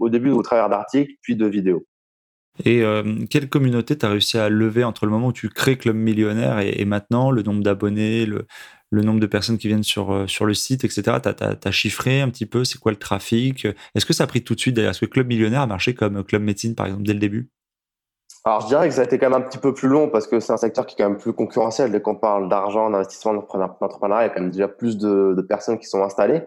au 0.00 0.08
début 0.08 0.30
au 0.30 0.42
travers 0.42 0.68
d'articles 0.68 1.12
puis 1.22 1.36
de 1.36 1.46
vidéos. 1.46 1.84
Et 2.62 2.82
euh, 2.82 3.02
quelle 3.28 3.48
communauté 3.48 3.98
tu 3.98 4.06
as 4.06 4.10
réussi 4.10 4.38
à 4.38 4.48
lever 4.48 4.84
entre 4.84 5.06
le 5.06 5.10
moment 5.10 5.28
où 5.28 5.32
tu 5.32 5.48
crées 5.48 5.76
Club 5.76 5.96
Millionnaire 5.96 6.60
et, 6.60 6.84
maintenant, 6.84 7.30
le 7.30 7.42
nombre 7.42 7.62
d'abonnés, 7.62 8.26
le, 8.26 8.46
nombre 8.92 9.18
de 9.18 9.26
personnes 9.26 9.58
qui 9.58 9.66
viennent 9.66 9.82
sur, 9.82 10.12
euh, 10.12 10.26
le 10.40 10.54
site, 10.54 10.84
etc. 10.84 11.18
Tu 11.20 11.28
as, 11.68 11.70
chiffré 11.72 12.20
un 12.20 12.28
petit 12.28 12.46
peu, 12.46 12.64
c'est 12.64 12.78
quoi 12.78 12.92
le 12.92 12.98
trafic? 12.98 13.66
Est-ce 13.94 14.06
que 14.06 14.12
ça 14.12 14.24
a 14.24 14.26
pris 14.28 14.44
tout 14.44 14.54
de 14.54 14.60
suite 14.60 14.76
d'ailleurs 14.76 14.92
Est-ce 14.92 15.00
que 15.00 15.06
Club 15.06 15.26
Millionnaire 15.26 15.62
a 15.62 15.66
marché 15.66 15.94
comme 15.94 16.22
Club 16.22 16.42
Médecine, 16.42 16.76
par 16.76 16.86
exemple, 16.86 17.02
dès 17.02 17.14
le 17.14 17.18
début? 17.18 17.50
Alors, 18.44 18.60
je 18.60 18.66
dirais 18.66 18.88
que 18.88 18.94
ça 18.94 19.00
a 19.00 19.04
été 19.04 19.18
quand 19.18 19.30
même 19.30 19.40
un 19.40 19.44
petit 19.44 19.58
peu 19.58 19.72
plus 19.72 19.88
long 19.88 20.10
parce 20.10 20.26
que 20.26 20.38
c'est 20.38 20.52
un 20.52 20.58
secteur 20.58 20.86
qui 20.86 20.94
est 20.94 21.02
quand 21.02 21.08
même 21.08 21.18
plus 21.18 21.32
concurrentiel. 21.32 21.90
Dès 21.90 22.02
qu'on 22.02 22.14
parle 22.14 22.48
d'argent, 22.50 22.90
d'investissement, 22.90 23.32
d'entrepreneuriat, 23.32 24.26
il 24.26 24.28
y 24.28 24.30
a 24.30 24.34
quand 24.34 24.42
même 24.42 24.50
déjà 24.50 24.68
plus 24.68 24.98
de 24.98 25.44
personnes 25.48 25.78
qui 25.78 25.86
sont 25.86 26.04
installées. 26.04 26.42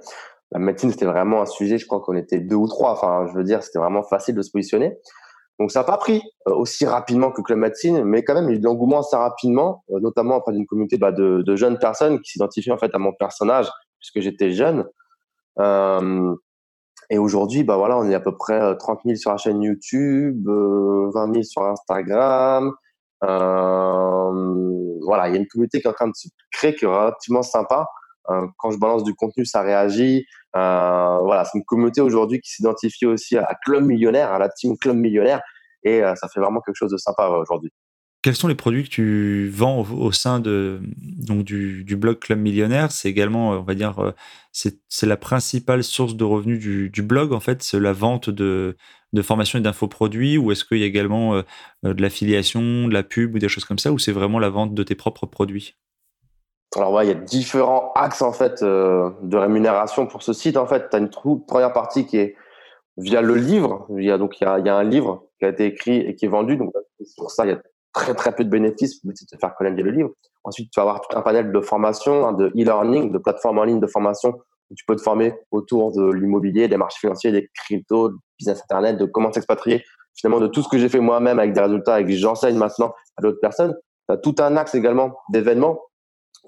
La 0.51 0.59
médecine, 0.59 0.91
c'était 0.91 1.05
vraiment 1.05 1.41
un 1.41 1.45
sujet, 1.45 1.77
je 1.77 1.85
crois 1.85 1.99
qu'on 1.99 2.15
était 2.15 2.39
deux 2.39 2.55
ou 2.55 2.67
trois. 2.67 2.91
Enfin, 2.91 3.27
je 3.29 3.37
veux 3.37 3.43
dire, 3.43 3.63
c'était 3.63 3.79
vraiment 3.79 4.03
facile 4.03 4.35
de 4.35 4.41
se 4.41 4.51
positionner. 4.51 4.97
Donc 5.59 5.71
ça 5.71 5.79
n'a 5.79 5.85
pas 5.85 5.97
pris 5.97 6.21
aussi 6.45 6.85
rapidement 6.85 7.31
que 7.31 7.41
Club 7.41 7.57
Médecine, 7.59 8.03
mais 8.03 8.23
quand 8.23 8.35
même 8.35 8.45
il 8.45 8.49
y 8.49 8.53
a 8.53 8.55
eu 8.57 8.59
de 8.59 8.65
l'engouement 8.65 8.99
assez 8.99 9.15
rapidement, 9.15 9.83
notamment 9.89 10.37
auprès 10.37 10.53
d'une 10.53 10.67
communauté 10.67 10.97
bah, 10.97 11.11
de, 11.11 11.55
jeunes 11.55 11.79
personnes 11.79 12.19
qui 12.21 12.33
s'identifient 12.33 12.71
en 12.71 12.77
fait 12.77 12.93
à 12.93 12.99
mon 12.99 13.11
personnage 13.13 13.67
puisque 13.99 14.19
j'étais 14.19 14.51
jeune. 14.51 14.85
Euh, 15.59 16.35
et 17.09 17.17
aujourd'hui, 17.17 17.63
bah 17.63 17.77
voilà, 17.77 17.97
on 17.97 18.09
est 18.09 18.13
à 18.13 18.19
peu 18.19 18.35
près 18.35 18.75
30 18.77 18.99
000 19.05 19.15
sur 19.15 19.31
la 19.31 19.37
chaîne 19.37 19.61
YouTube, 19.61 20.47
euh, 20.47 21.09
20 21.13 21.33
000 21.33 21.43
sur 21.43 21.63
Instagram. 21.63 22.73
Euh, 23.23 24.99
voilà, 25.03 25.29
il 25.29 25.33
y 25.33 25.37
a 25.37 25.39
une 25.39 25.47
communauté 25.47 25.79
qui 25.79 25.87
est 25.87 25.89
en 25.89 25.93
train 25.93 26.07
de 26.07 26.15
se 26.15 26.27
créer 26.51 26.75
qui 26.75 26.85
est 26.85 26.87
relativement 26.87 27.43
sympa. 27.43 27.87
Euh, 28.29 28.47
quand 28.57 28.71
je 28.71 28.77
balance 28.77 29.03
du 29.03 29.15
contenu, 29.15 29.45
ça 29.45 29.61
réagit. 29.61 30.25
Euh, 30.55 31.19
voilà, 31.19 31.45
c'est 31.45 31.57
une 31.57 31.65
communauté 31.65 32.01
aujourd'hui 32.01 32.39
qui 32.41 32.51
s'identifie 32.51 33.05
aussi 33.05 33.37
à 33.37 33.55
Club 33.63 33.83
Millionnaire, 33.83 34.31
à 34.31 34.39
la 34.39 34.49
team 34.49 34.77
Club 34.77 34.97
Millionnaire, 34.97 35.41
et 35.83 36.03
euh, 36.03 36.15
ça 36.15 36.27
fait 36.33 36.39
vraiment 36.39 36.61
quelque 36.61 36.75
chose 36.75 36.91
de 36.91 36.97
sympa 36.97 37.27
aujourd'hui. 37.27 37.71
quels 38.23 38.35
sont 38.35 38.47
les 38.47 38.55
produits 38.55 38.83
que 38.83 38.89
tu 38.89 39.49
vends 39.49 39.81
au, 39.81 40.11
sein 40.11 40.39
de, 40.39 40.81
donc 40.97 41.43
du, 41.43 41.95
blog 41.95 42.19
Club 42.19 42.39
Millionnaire? 42.39 42.91
C'est 42.91 43.09
également, 43.09 43.51
on 43.51 43.63
va 43.63 43.75
dire, 43.75 44.13
c'est 44.51 45.05
la 45.05 45.17
principale 45.17 45.83
source 45.83 46.15
de 46.15 46.23
revenus 46.23 46.59
du, 46.59 46.89
du 46.89 47.03
blog, 47.03 47.33
en 47.33 47.39
fait, 47.39 47.63
c'est 47.63 47.79
la 47.79 47.93
vente 47.93 48.29
de, 48.29 48.75
de 49.13 49.21
formation 49.21 49.59
et 49.59 49.61
d'infoproduits? 49.61 50.37
Ou 50.37 50.51
est-ce 50.51 50.65
qu'il 50.65 50.79
y 50.79 50.83
a 50.83 50.87
également 50.87 51.41
de 51.83 52.01
l'affiliation, 52.01 52.87
de 52.87 52.93
la 52.93 53.03
pub 53.03 53.35
ou 53.35 53.39
des 53.39 53.49
choses 53.49 53.65
comme 53.65 53.79
ça? 53.79 53.91
Ou 53.91 53.99
c'est 53.99 54.11
vraiment 54.11 54.39
la 54.39 54.49
vente 54.49 54.73
de 54.73 54.83
tes 54.83 54.95
propres 54.95 55.27
produits? 55.27 55.77
Alors 56.75 56.91
ouais, 56.93 57.05
il 57.05 57.09
y 57.09 57.11
a 57.11 57.15
différents 57.15 57.91
axes 57.95 58.21
en 58.21 58.33
fait 58.33 58.61
euh, 58.61 59.09
de 59.21 59.37
rémunération 59.37 60.05
pour 60.05 60.21
ce 60.21 60.33
site. 60.33 60.57
En 60.57 60.67
fait, 60.67 60.89
tu 60.89 60.95
as 60.95 60.99
une 60.99 61.09
première 61.09 61.73
partie 61.73 62.05
qui 62.05 62.17
est 62.17 62.35
via 62.97 63.21
le 63.21 63.35
livre. 63.35 63.87
Il 63.97 64.03
y 64.03 64.11
a 64.11 64.17
donc 64.17 64.39
il 64.41 64.43
y 64.43 64.47
a, 64.47 64.75
un 64.75 64.83
livre 64.83 65.27
qui 65.39 65.45
a 65.45 65.49
été 65.49 65.65
écrit 65.65 65.97
et 65.97 66.15
qui 66.15 66.25
est 66.25 66.29
vendu. 66.29 66.57
Donc 66.57 66.73
pour 67.17 67.31
ça, 67.31 67.45
il 67.45 67.49
y 67.49 67.53
a 67.53 67.61
très 67.93 68.13
très 68.13 68.35
peu 68.35 68.43
de 68.43 68.49
bénéfices 68.49 68.99
pour 68.99 69.13
te 69.13 69.37
faire 69.39 69.55
connaître 69.55 69.81
le 69.81 69.91
livre. 69.91 70.09
Ensuite, 70.43 70.69
tu 70.71 70.79
vas 70.79 70.83
avoir 70.83 71.01
tout 71.01 71.17
un 71.17 71.21
panel 71.21 71.51
de 71.51 71.61
formation, 71.61 72.27
hein, 72.27 72.33
de 72.33 72.47
e-learning, 72.47 73.11
de 73.11 73.17
plateformes 73.17 73.59
en 73.59 73.63
ligne 73.63 73.79
de 73.79 73.87
formation 73.87 74.37
tu 74.75 74.83
peux 74.85 74.95
te 74.95 75.01
former 75.01 75.33
autour 75.51 75.91
de 75.93 76.11
l'immobilier, 76.11 76.67
des 76.67 76.77
marchés 76.77 76.99
financiers, 76.99 77.31
des 77.31 77.49
cryptos, 77.53 78.11
business 78.37 78.61
internet, 78.61 78.97
de 78.97 79.05
comment 79.05 79.31
s'expatrier, 79.31 79.83
finalement 80.15 80.41
de 80.41 80.47
tout 80.47 80.61
ce 80.61 80.69
que 80.69 80.77
j'ai 80.77 80.89
fait 80.89 80.99
moi-même 80.99 81.39
avec 81.39 81.53
des 81.53 81.61
résultats 81.61 82.01
et 82.01 82.05
que 82.05 82.11
j'enseigne 82.11 82.57
maintenant 82.57 82.93
à 83.17 83.21
d'autres 83.21 83.39
personnes. 83.39 83.75
Tu 84.09 84.13
as 84.13 84.17
tout 84.17 84.35
un 84.39 84.57
axe 84.57 84.75
également 84.75 85.17
d'événements, 85.29 85.79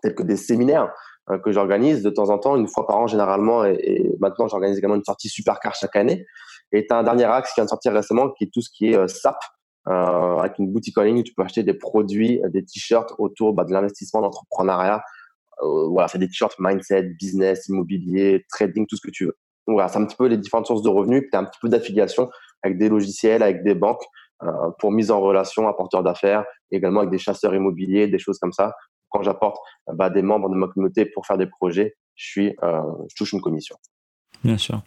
tels 0.01 0.15
que 0.15 0.23
des 0.23 0.37
séminaires 0.37 0.91
euh, 1.29 1.37
que 1.39 1.51
j'organise 1.51 2.01
de 2.03 2.09
temps 2.09 2.29
en 2.29 2.37
temps, 2.37 2.55
une 2.55 2.67
fois 2.67 2.87
par 2.87 2.97
an 2.97 3.07
généralement, 3.07 3.65
et, 3.65 4.11
maintenant 4.19 4.47
j'organise 4.47 4.77
également 4.77 4.95
une 4.95 5.03
sortie 5.03 5.29
supercar 5.29 5.75
chaque 5.75 5.95
année. 5.95 6.25
Et 6.71 6.85
tu 6.85 6.93
as 6.93 6.97
un 6.97 7.03
dernier 7.03 7.25
axe 7.25 7.53
qui 7.53 7.59
vient 7.59 7.65
de 7.65 7.69
sortir 7.69 7.93
récemment, 7.93 8.29
qui 8.31 8.45
est 8.45 8.49
tout 8.53 8.61
ce 8.61 8.69
qui 8.69 8.91
est 8.91 8.97
euh, 8.97 9.07
SAP, 9.07 9.37
euh, 9.87 10.37
avec 10.37 10.59
une 10.59 10.71
boutique 10.71 10.97
en 10.97 11.03
ligne 11.03 11.19
où 11.19 11.23
tu 11.23 11.33
peux 11.33 11.43
acheter 11.43 11.63
des 11.63 11.73
produits, 11.73 12.41
des 12.49 12.63
t-shirts 12.63 13.13
autour 13.17 13.53
bah, 13.53 13.63
de 13.63 13.73
l'investissement, 13.73 14.21
d'entrepreneuriat, 14.21 15.01
euh, 15.61 15.87
voilà, 15.87 16.07
c'est 16.07 16.17
des 16.17 16.27
t-shirts 16.27 16.55
mindset, 16.59 17.03
business, 17.19 17.67
immobilier, 17.67 18.45
trading, 18.49 18.85
tout 18.87 18.95
ce 18.95 19.01
que 19.01 19.11
tu 19.11 19.25
veux. 19.25 19.37
Donc 19.67 19.75
voilà, 19.75 19.87
c'est 19.87 19.99
un 19.99 20.05
petit 20.05 20.15
peu 20.15 20.27
les 20.27 20.37
différentes 20.37 20.67
sources 20.67 20.81
de 20.81 20.89
revenus. 20.89 21.21
Puis 21.21 21.29
tu 21.31 21.37
as 21.37 21.41
un 21.41 21.45
petit 21.45 21.59
peu 21.61 21.69
d'affiliation 21.69 22.29
avec 22.63 22.77
des 22.77 22.89
logiciels, 22.89 23.43
avec 23.43 23.63
des 23.63 23.75
banques 23.75 24.03
euh, 24.43 24.51
pour 24.79 24.91
mise 24.91 25.11
en 25.11 25.19
relation, 25.19 25.67
apporteurs 25.67 26.03
d'affaires, 26.03 26.45
également 26.71 27.01
avec 27.01 27.11
des 27.11 27.17
chasseurs 27.17 27.53
immobiliers, 27.53 28.07
des 28.07 28.19
choses 28.19 28.39
comme 28.39 28.53
ça. 28.53 28.73
Quand 29.09 29.23
j'apporte 29.23 29.57
bah, 29.93 30.09
des 30.09 30.21
membres 30.21 30.49
de 30.49 30.55
ma 30.55 30.67
communauté 30.67 31.05
pour 31.05 31.25
faire 31.25 31.37
des 31.37 31.47
projets, 31.47 31.95
je, 32.15 32.25
suis, 32.25 32.55
euh, 32.63 32.81
je 33.09 33.15
touche 33.15 33.33
une 33.33 33.41
commission. 33.41 33.75
Bien 34.43 34.57
sûr. 34.57 34.81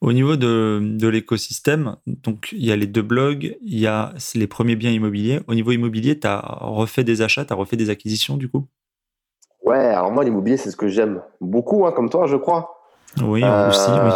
Au 0.00 0.12
niveau 0.12 0.36
de, 0.36 0.80
de 0.80 1.08
l'écosystème, 1.08 1.96
donc 2.06 2.50
il 2.52 2.64
y 2.64 2.70
a 2.70 2.76
les 2.76 2.86
deux 2.86 3.02
blogs, 3.02 3.56
il 3.62 3.78
y 3.80 3.88
a 3.88 4.12
les 4.34 4.46
premiers 4.46 4.76
biens 4.76 4.92
immobiliers. 4.92 5.40
Au 5.48 5.54
niveau 5.54 5.72
immobilier, 5.72 6.18
tu 6.18 6.26
as 6.26 6.40
refait 6.60 7.02
des 7.02 7.20
achats, 7.20 7.44
tu 7.44 7.52
as 7.52 7.56
refait 7.56 7.76
des 7.76 7.90
acquisitions 7.90 8.36
du 8.36 8.48
coup? 8.48 8.66
Ouais, 9.64 9.76
alors 9.76 10.12
moi, 10.12 10.22
l'immobilier, 10.22 10.56
c'est 10.56 10.70
ce 10.70 10.76
que 10.76 10.88
j'aime 10.88 11.20
beaucoup, 11.40 11.84
hein, 11.84 11.92
comme 11.92 12.10
toi, 12.10 12.26
je 12.26 12.36
crois. 12.36 12.80
Oui, 13.20 13.42
aussi, 13.42 13.90
oui. 13.90 14.12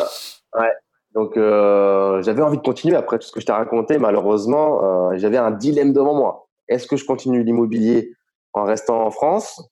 Euh, 0.54 0.60
ouais. 0.60 0.72
Donc, 1.14 1.36
euh, 1.36 2.22
j'avais 2.22 2.42
envie 2.42 2.58
de 2.58 2.62
continuer 2.62 2.96
après 2.96 3.18
tout 3.18 3.26
ce 3.26 3.32
que 3.32 3.40
je 3.40 3.46
t'ai 3.46 3.52
raconté. 3.52 3.98
Malheureusement, 3.98 5.10
euh, 5.10 5.16
j'avais 5.16 5.36
un 5.36 5.50
dilemme 5.50 5.92
devant 5.92 6.14
moi. 6.14 6.48
Est-ce 6.68 6.86
que 6.86 6.96
je 6.96 7.04
continue 7.04 7.42
l'immobilier 7.42 8.14
en 8.52 8.64
restant 8.64 9.04
en 9.04 9.10
France 9.10 9.62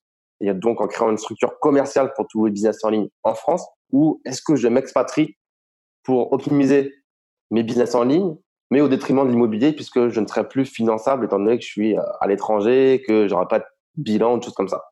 et 0.40 0.52
donc 0.54 0.80
en 0.80 0.86
créant 0.86 1.10
une 1.10 1.18
structure 1.18 1.58
commerciale 1.58 2.12
pour 2.14 2.26
tous 2.28 2.46
les 2.46 2.52
business 2.52 2.82
en 2.84 2.90
ligne 2.90 3.08
en 3.24 3.34
France 3.34 3.66
ou 3.92 4.20
est-ce 4.24 4.42
que 4.42 4.56
je 4.56 4.68
m'expatrie 4.68 5.36
pour 6.02 6.32
optimiser 6.32 6.94
mes 7.50 7.62
business 7.62 7.94
en 7.94 8.04
ligne 8.04 8.36
mais 8.70 8.80
au 8.80 8.88
détriment 8.88 9.24
de 9.24 9.30
l'immobilier 9.30 9.72
puisque 9.72 10.08
je 10.08 10.20
ne 10.20 10.26
serai 10.26 10.48
plus 10.48 10.64
finançable 10.64 11.26
étant 11.26 11.38
donné 11.38 11.58
que 11.58 11.64
je 11.64 11.68
suis 11.68 11.96
à 12.20 12.26
l'étranger, 12.28 13.02
que 13.06 13.26
j'aurai 13.28 13.46
pas 13.48 13.58
de 13.58 13.64
bilan, 13.96 14.38
de 14.38 14.44
choses 14.44 14.54
comme 14.54 14.68
ça. 14.68 14.84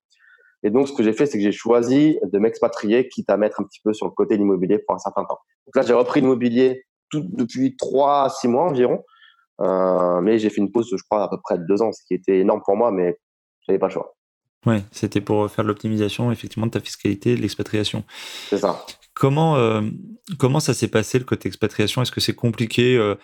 Et 0.64 0.70
donc, 0.70 0.88
ce 0.88 0.92
que 0.92 1.02
j'ai 1.02 1.12
fait, 1.12 1.26
c'est 1.26 1.38
que 1.38 1.44
j'ai 1.44 1.52
choisi 1.52 2.18
de 2.22 2.38
m'expatrier, 2.38 3.08
quitte 3.08 3.30
à 3.30 3.36
mettre 3.36 3.60
un 3.60 3.64
petit 3.64 3.80
peu 3.82 3.92
sur 3.92 4.06
le 4.06 4.12
côté 4.12 4.34
de 4.34 4.40
l'immobilier 4.40 4.78
pour 4.80 4.94
un 4.94 4.98
certain 4.98 5.24
temps. 5.24 5.38
Donc 5.66 5.76
là, 5.76 5.82
j'ai 5.82 5.94
repris 5.94 6.20
l'immobilier 6.20 6.84
tout, 7.10 7.22
depuis 7.24 7.76
trois 7.76 8.24
à 8.24 8.28
six 8.28 8.48
mois 8.48 8.64
environ. 8.64 9.04
Euh, 9.60 10.20
mais 10.20 10.38
j'ai 10.38 10.50
fait 10.50 10.60
une 10.60 10.72
pause, 10.72 10.88
je 10.90 11.02
crois, 11.08 11.22
à 11.22 11.28
peu 11.28 11.38
près 11.42 11.58
de 11.58 11.64
deux 11.64 11.80
ans, 11.82 11.92
ce 11.92 12.02
qui 12.06 12.14
était 12.14 12.38
énorme 12.38 12.62
pour 12.64 12.76
moi, 12.76 12.90
mais 12.90 13.18
j'avais 13.68 13.78
pas 13.78 13.86
le 13.86 13.92
choix. 13.92 14.16
Ouais, 14.66 14.82
c'était 14.90 15.20
pour 15.20 15.48
faire 15.50 15.64
de 15.64 15.68
l'optimisation, 15.68 16.32
effectivement, 16.32 16.66
de 16.66 16.72
ta 16.72 16.80
fiscalité, 16.80 17.36
de 17.36 17.40
l'expatriation. 17.40 18.04
C'est 18.48 18.58
ça. 18.58 18.84
Comment, 19.14 19.56
euh, 19.56 19.82
comment 20.38 20.60
ça 20.60 20.74
s'est 20.74 20.88
passé 20.88 21.18
le 21.18 21.24
côté 21.24 21.48
expatriation? 21.48 22.02
Est-ce 22.02 22.12
que 22.12 22.20
c'est 22.20 22.34
compliqué 22.34 22.96
euh, 22.96 23.14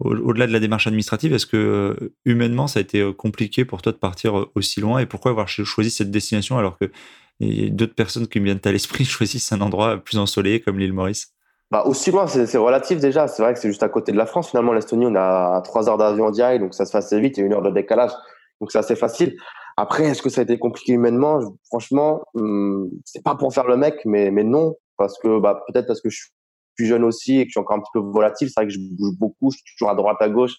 au-delà 0.00 0.46
de 0.46 0.52
la 0.52 0.60
démarche 0.60 0.86
administrative, 0.86 1.32
est-ce 1.32 1.46
que 1.46 1.56
euh, 1.56 2.14
humainement, 2.24 2.66
ça 2.66 2.80
a 2.80 2.82
été 2.82 3.12
compliqué 3.14 3.64
pour 3.64 3.82
toi 3.82 3.92
de 3.92 3.98
partir 3.98 4.46
aussi 4.54 4.80
loin? 4.80 4.98
Et 4.98 5.06
pourquoi 5.06 5.30
avoir 5.30 5.48
choisi 5.48 5.90
cette 5.90 6.10
destination 6.10 6.58
alors 6.58 6.76
que 6.78 6.90
d'autres 7.40 7.94
personnes 7.94 8.26
qui 8.26 8.40
me 8.40 8.46
viennent 8.46 8.60
à 8.64 8.72
l'esprit 8.72 9.04
choisissent 9.04 9.52
un 9.52 9.60
endroit 9.60 9.98
plus 9.98 10.18
ensoleillé 10.18 10.60
comme 10.60 10.78
l'île 10.78 10.92
Maurice? 10.92 11.32
Bah, 11.70 11.84
aussi 11.86 12.10
loin, 12.10 12.26
c'est 12.26 12.58
relatif 12.58 13.00
déjà. 13.00 13.28
C'est 13.28 13.42
vrai 13.42 13.54
que 13.54 13.60
c'est 13.60 13.68
juste 13.68 13.82
à 13.82 13.88
côté 13.88 14.12
de 14.12 14.18
la 14.18 14.26
France. 14.26 14.50
Finalement, 14.50 14.74
l'Estonie, 14.74 15.06
on 15.06 15.14
a 15.14 15.62
trois 15.62 15.88
heures 15.88 15.96
d'avion 15.96 16.30
direct, 16.30 16.60
donc 16.60 16.74
ça 16.74 16.84
se 16.84 16.90
fait 16.90 16.98
assez 16.98 17.18
vite. 17.18 17.38
Il 17.38 17.40
y 17.40 17.42
a 17.44 17.46
une 17.46 17.54
heure 17.54 17.62
de 17.62 17.70
décalage, 17.70 18.10
donc 18.60 18.70
c'est 18.70 18.78
assez 18.78 18.96
facile. 18.96 19.36
Après, 19.76 20.04
est-ce 20.04 20.22
que 20.22 20.30
ça 20.30 20.42
a 20.42 20.44
été 20.44 20.58
compliqué 20.58 20.92
humainement? 20.92 21.40
Franchement, 21.66 22.22
hum, 22.34 22.90
c'est 23.04 23.22
pas 23.22 23.34
pour 23.34 23.52
faire 23.54 23.66
le 23.66 23.76
mec, 23.76 24.00
mais, 24.04 24.30
mais 24.30 24.44
non. 24.44 24.74
Parce 24.96 25.18
que, 25.18 25.40
bah, 25.40 25.62
peut-être 25.66 25.86
parce 25.86 26.00
que 26.00 26.10
je 26.10 26.16
suis 26.16 26.30
plus 26.76 26.86
jeune 26.86 27.04
aussi 27.04 27.38
et 27.38 27.44
que 27.44 27.48
je 27.48 27.52
suis 27.52 27.60
encore 27.60 27.76
un 27.76 27.80
petit 27.80 27.90
peu 27.92 28.00
volatile, 28.00 28.48
c'est 28.48 28.60
vrai 28.60 28.66
que 28.66 28.72
je 28.72 28.78
bouge 28.78 29.16
beaucoup, 29.18 29.50
je 29.50 29.56
suis 29.56 29.76
toujours 29.76 29.90
à 29.90 29.94
droite, 29.94 30.16
à 30.20 30.28
gauche, 30.28 30.54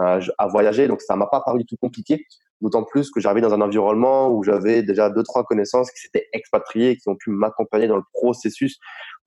euh, 0.00 0.20
à 0.38 0.46
voyager, 0.48 0.88
donc 0.88 1.00
ça 1.00 1.16
m'a 1.16 1.26
pas 1.26 1.40
paru 1.40 1.60
du 1.60 1.66
tout 1.66 1.76
compliqué. 1.80 2.24
D'autant 2.60 2.84
plus 2.84 3.10
que 3.10 3.20
j'arrivais 3.20 3.40
dans 3.40 3.52
un 3.52 3.60
environnement 3.60 4.30
où 4.30 4.42
j'avais 4.42 4.82
déjà 4.82 5.10
deux 5.10 5.22
trois 5.22 5.44
connaissances 5.44 5.90
qui 5.90 6.00
s'étaient 6.00 6.28
expatriées 6.32 6.96
qui 6.96 7.08
ont 7.08 7.16
pu 7.16 7.30
m'accompagner 7.30 7.88
dans 7.88 7.96
le 7.96 8.04
processus. 8.12 8.78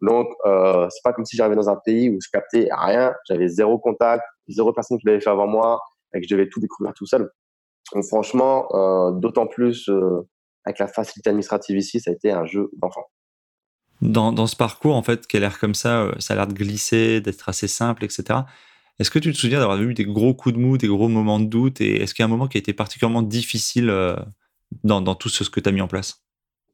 Donc 0.02 0.28
euh, 0.45 0.88
c'est 0.89 1.04
pas 1.04 1.13
comme 1.13 1.26
si 1.26 1.36
j'arrivais 1.36 1.56
dans 1.56 1.69
un 1.69 1.76
pays 1.86 2.10
où 2.10 2.17
je 2.21 2.30
captais 2.32 2.69
rien, 2.71 3.13
j'avais 3.28 3.47
zéro 3.47 3.78
contact, 3.80 4.23
zéro 4.47 4.73
personne 4.73 4.97
qui 4.97 5.06
l'avait 5.06 5.19
fait 5.19 5.30
avant 5.30 5.45
moi 5.47 5.82
et 6.13 6.21
que 6.21 6.28
je 6.28 6.34
devais 6.34 6.50
tout 6.50 6.60
découvrir 6.60 6.93
tout 6.95 7.06
seul. 7.06 7.30
Donc 7.93 8.04
franchement, 8.06 8.67
euh, 8.73 9.12
d'autant 9.12 9.47
plus 9.47 9.89
euh, 9.89 10.28
avec 10.65 10.80
la 10.80 10.88
facilité 10.88 11.30
administrative 11.30 11.78
ici, 11.78 12.00
ça 12.00 12.12
a 12.12 12.13
été 12.13 12.32
un 12.32 12.45
jeu 12.45 12.69
d'enfant 12.78 13.06
dans, 14.00 14.32
dans, 14.32 14.45
ce 14.45 14.56
parcours, 14.56 14.95
en 14.95 15.02
fait, 15.02 15.26
qui 15.26 15.38
a 15.38 15.39
l'air 15.39 15.58
comme 15.58 15.73
ça, 15.73 16.04
euh, 16.04 16.12
ça 16.19 16.36
a 16.36 16.38
l'air 16.38 16.45
de 16.45 16.54
glisser, 16.54 17.19
d'être 17.19 17.50
assez 17.50 17.67
simple, 17.67 18.06
etc. 18.06 18.41
Est-ce 19.00 19.10
que 19.10 19.17
tu 19.17 19.34
te 19.34 19.38
souviens 19.38 19.58
d'avoir 19.58 19.82
eu 19.82 19.95
des 19.95 20.06
gros 20.06 20.36
coups 20.36 20.54
de 20.54 20.60
mou, 20.60 20.78
des 20.78 20.88
gros 20.88 21.08
moments 21.08 21.39
de 21.39 21.45
doute 21.45 21.82
Et 21.82 22.04
est-ce 22.04 22.13
qu'il 22.13 22.21
y 22.21 22.23
a 22.23 22.28
un 22.28 22.30
moment 22.30 22.47
qui 22.47 22.58
a 22.58 22.60
été 22.60 22.73
particulièrement 22.73 23.23
difficile 23.23 23.91
dans, 24.84 25.02
dans, 25.02 25.15
tout 25.15 25.30
ce 25.30 25.50
que 25.50 25.60
tu 25.60 25.67
as 25.67 25.71
mis 25.71 25.82
en 25.82 25.88
place? 25.88 26.21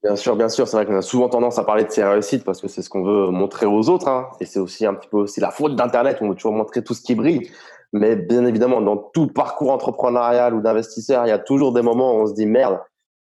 Bien 0.04 0.17
sûr, 0.17 0.36
bien 0.36 0.49
sûr. 0.49 0.67
C'est 0.67 0.76
vrai 0.76 0.86
qu'on 0.86 0.97
a 0.97 1.02
souvent 1.02 1.30
tendance 1.30 1.58
à 1.60 1.63
parler 1.63 1.86
de 1.86 1.89
ses 1.89 2.04
réussites 2.04 2.43
parce 2.43 2.60
que 2.60 2.67
c'est 2.67 2.82
ce 2.82 2.89
qu'on 2.89 3.04
veut 3.04 3.30
montrer 3.30 3.65
aux 3.65 3.88
autres. 3.88 4.10
Hein. 4.10 4.28
Et 4.41 4.45
c'est 4.45 4.60
aussi 4.60 4.86
un 4.86 4.93
petit 4.93 5.08
peu 5.08 5.17
aussi 5.17 5.39
la 5.39 5.49
faute 5.49 5.78
d'Internet. 5.78 6.17
On 6.19 6.28
veut 6.28 6.36
toujours 6.36 6.52
montrer 6.52 6.84
tout 6.84 6.93
ce 6.93 7.02
qui 7.02 7.15
brille. 7.15 7.49
Mais 7.93 8.15
bien 8.15 8.45
évidemment, 8.45 8.82
dans 8.82 8.97
tout 8.97 9.27
parcours 9.27 9.71
entrepreneurial 9.71 10.56
ou 10.56 10.62
d'investisseur, 10.62 11.25
il 11.25 11.29
y 11.29 11.32
a 11.32 11.39
toujours 11.39 11.73
des 11.73 11.84
moments 11.84 12.15
où 12.15 12.21
on 12.21 12.27
se 12.27 12.34
dit 12.34 12.47
merde, 12.47 12.79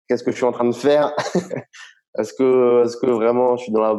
qu'est-ce 0.07 0.23
que 0.23 0.31
je 0.31 0.38
suis 0.38 0.45
en 0.45 0.53
train 0.53 0.65
de 0.65 0.75
faire? 0.75 1.13
Est-ce 2.17 2.34
que, 2.34 2.84
est-ce 2.84 2.97
que 2.97 3.05
vraiment 3.05 3.55
je 3.55 3.63
suis 3.63 3.71
dans 3.71 3.79
la. 3.79 3.97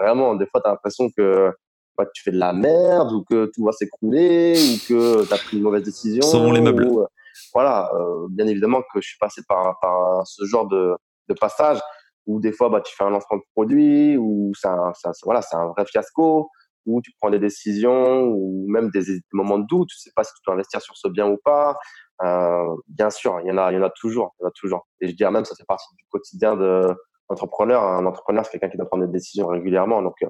vraiment, 0.00 0.34
des 0.34 0.44
fois, 0.46 0.60
tu 0.60 0.66
as 0.66 0.72
l'impression 0.72 1.08
que 1.16 1.52
bah, 1.96 2.04
tu 2.12 2.20
fais 2.20 2.32
de 2.32 2.38
la 2.38 2.52
merde 2.52 3.12
ou 3.12 3.22
que 3.22 3.48
tout 3.54 3.64
va 3.64 3.70
s'écrouler 3.70 4.54
ou 4.54 4.88
que 4.88 5.24
tu 5.24 5.32
as 5.32 5.36
pris 5.36 5.56
une 5.56 5.62
mauvaise 5.62 5.84
décision. 5.84 6.22
Sauvons 6.22 6.50
les 6.50 6.60
meubles. 6.60 6.84
Euh, 6.84 7.06
voilà, 7.54 7.92
euh, 7.94 8.26
bien 8.28 8.48
évidemment 8.48 8.80
que 8.92 9.00
je 9.00 9.06
suis 9.06 9.18
passé 9.20 9.42
par, 9.48 9.78
par 9.80 10.26
ce 10.26 10.44
genre 10.46 10.66
de, 10.66 10.96
de 11.28 11.34
passage 11.34 11.78
où 12.26 12.40
des 12.40 12.52
fois 12.52 12.68
bah, 12.68 12.80
tu 12.80 12.94
fais 12.94 13.04
un 13.04 13.10
lancement 13.10 13.36
de 13.36 13.42
produit 13.54 14.16
ou 14.16 14.52
c'est 14.60 14.68
un, 14.68 14.92
voilà, 15.24 15.42
c'est 15.42 15.56
un 15.56 15.66
vrai 15.66 15.84
fiasco 15.86 16.50
où 16.86 17.00
tu 17.02 17.12
prends 17.20 17.30
des 17.30 17.38
décisions 17.38 18.22
ou 18.24 18.66
même 18.68 18.90
des, 18.90 19.20
moments 19.32 19.58
de 19.58 19.66
doute, 19.66 19.88
tu 19.88 19.96
sais 19.98 20.12
pas 20.14 20.24
si 20.24 20.32
tu 20.34 20.40
dois 20.46 20.54
investir 20.54 20.80
sur 20.80 20.96
ce 20.96 21.08
bien 21.08 21.28
ou 21.28 21.38
pas. 21.44 21.76
Euh, 22.22 22.76
bien 22.88 23.10
sûr, 23.10 23.40
il 23.44 23.48
y 23.48 23.52
en 23.52 23.58
a, 23.58 23.72
il 23.72 23.76
y 23.76 23.78
en 23.78 23.82
a 23.82 23.90
toujours, 23.90 24.34
il 24.38 24.42
y 24.42 24.46
en 24.46 24.48
a 24.48 24.52
toujours. 24.52 24.86
Et 25.00 25.08
je 25.08 25.14
dirais 25.14 25.30
même 25.30 25.44
ça 25.44 25.54
fait 25.56 25.66
partie 25.66 25.94
du 25.96 26.04
quotidien 26.10 26.56
de, 26.56 26.94
entrepreneur. 27.32 27.82
Un 27.82 28.06
entrepreneur, 28.06 28.44
c'est 28.44 28.52
quelqu'un 28.52 28.68
qui 28.68 28.76
doit 28.76 28.86
prendre 28.86 29.06
des 29.06 29.12
décisions 29.12 29.48
régulièrement. 29.48 30.02
Donc, 30.02 30.14
euh, 30.22 30.28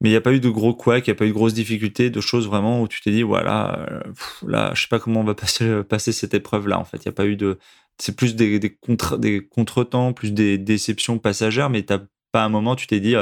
mais 0.00 0.10
il 0.10 0.12
n'y 0.12 0.18
a 0.18 0.20
pas 0.20 0.32
eu 0.32 0.40
de 0.40 0.50
gros 0.50 0.74
couacs, 0.74 1.06
il 1.06 1.10
n'y 1.10 1.16
a 1.16 1.18
pas 1.18 1.24
eu 1.24 1.28
de 1.28 1.34
grosses 1.34 1.54
difficultés, 1.54 2.10
de 2.10 2.20
choses 2.20 2.46
vraiment 2.46 2.82
où 2.82 2.88
tu 2.88 3.00
t'es 3.00 3.10
dit, 3.10 3.22
voilà, 3.22 3.78
euh, 3.88 4.00
là, 4.46 4.72
je 4.74 4.82
sais 4.82 4.88
pas 4.88 4.98
comment 4.98 5.20
on 5.20 5.24
va 5.24 5.34
passer, 5.84 6.12
cette 6.12 6.34
épreuve-là. 6.34 6.78
En 6.78 6.84
fait, 6.84 6.98
il 6.98 7.08
n'y 7.08 7.12
a 7.12 7.14
pas 7.14 7.26
eu 7.26 7.36
de. 7.36 7.58
C'est 7.98 8.16
plus 8.16 8.34
des, 8.34 8.76
contre, 8.82 9.16
des 9.18 9.46
contretemps, 9.46 10.12
plus 10.12 10.32
des 10.32 10.58
déceptions 10.58 11.18
passagères, 11.18 11.70
mais 11.70 11.84
tu 11.84 11.94
pas 12.32 12.44
un 12.44 12.48
moment, 12.48 12.74
tu 12.74 12.88
t'es 12.88 12.98
dit, 12.98 13.14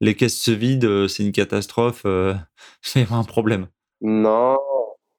les 0.00 0.14
caisses 0.14 0.40
se 0.40 0.50
vident, 0.50 1.08
c'est 1.08 1.22
une 1.22 1.32
catastrophe, 1.32 2.04
c'est 2.82 3.06
un 3.10 3.24
problème. 3.24 3.66
Non. 4.00 4.58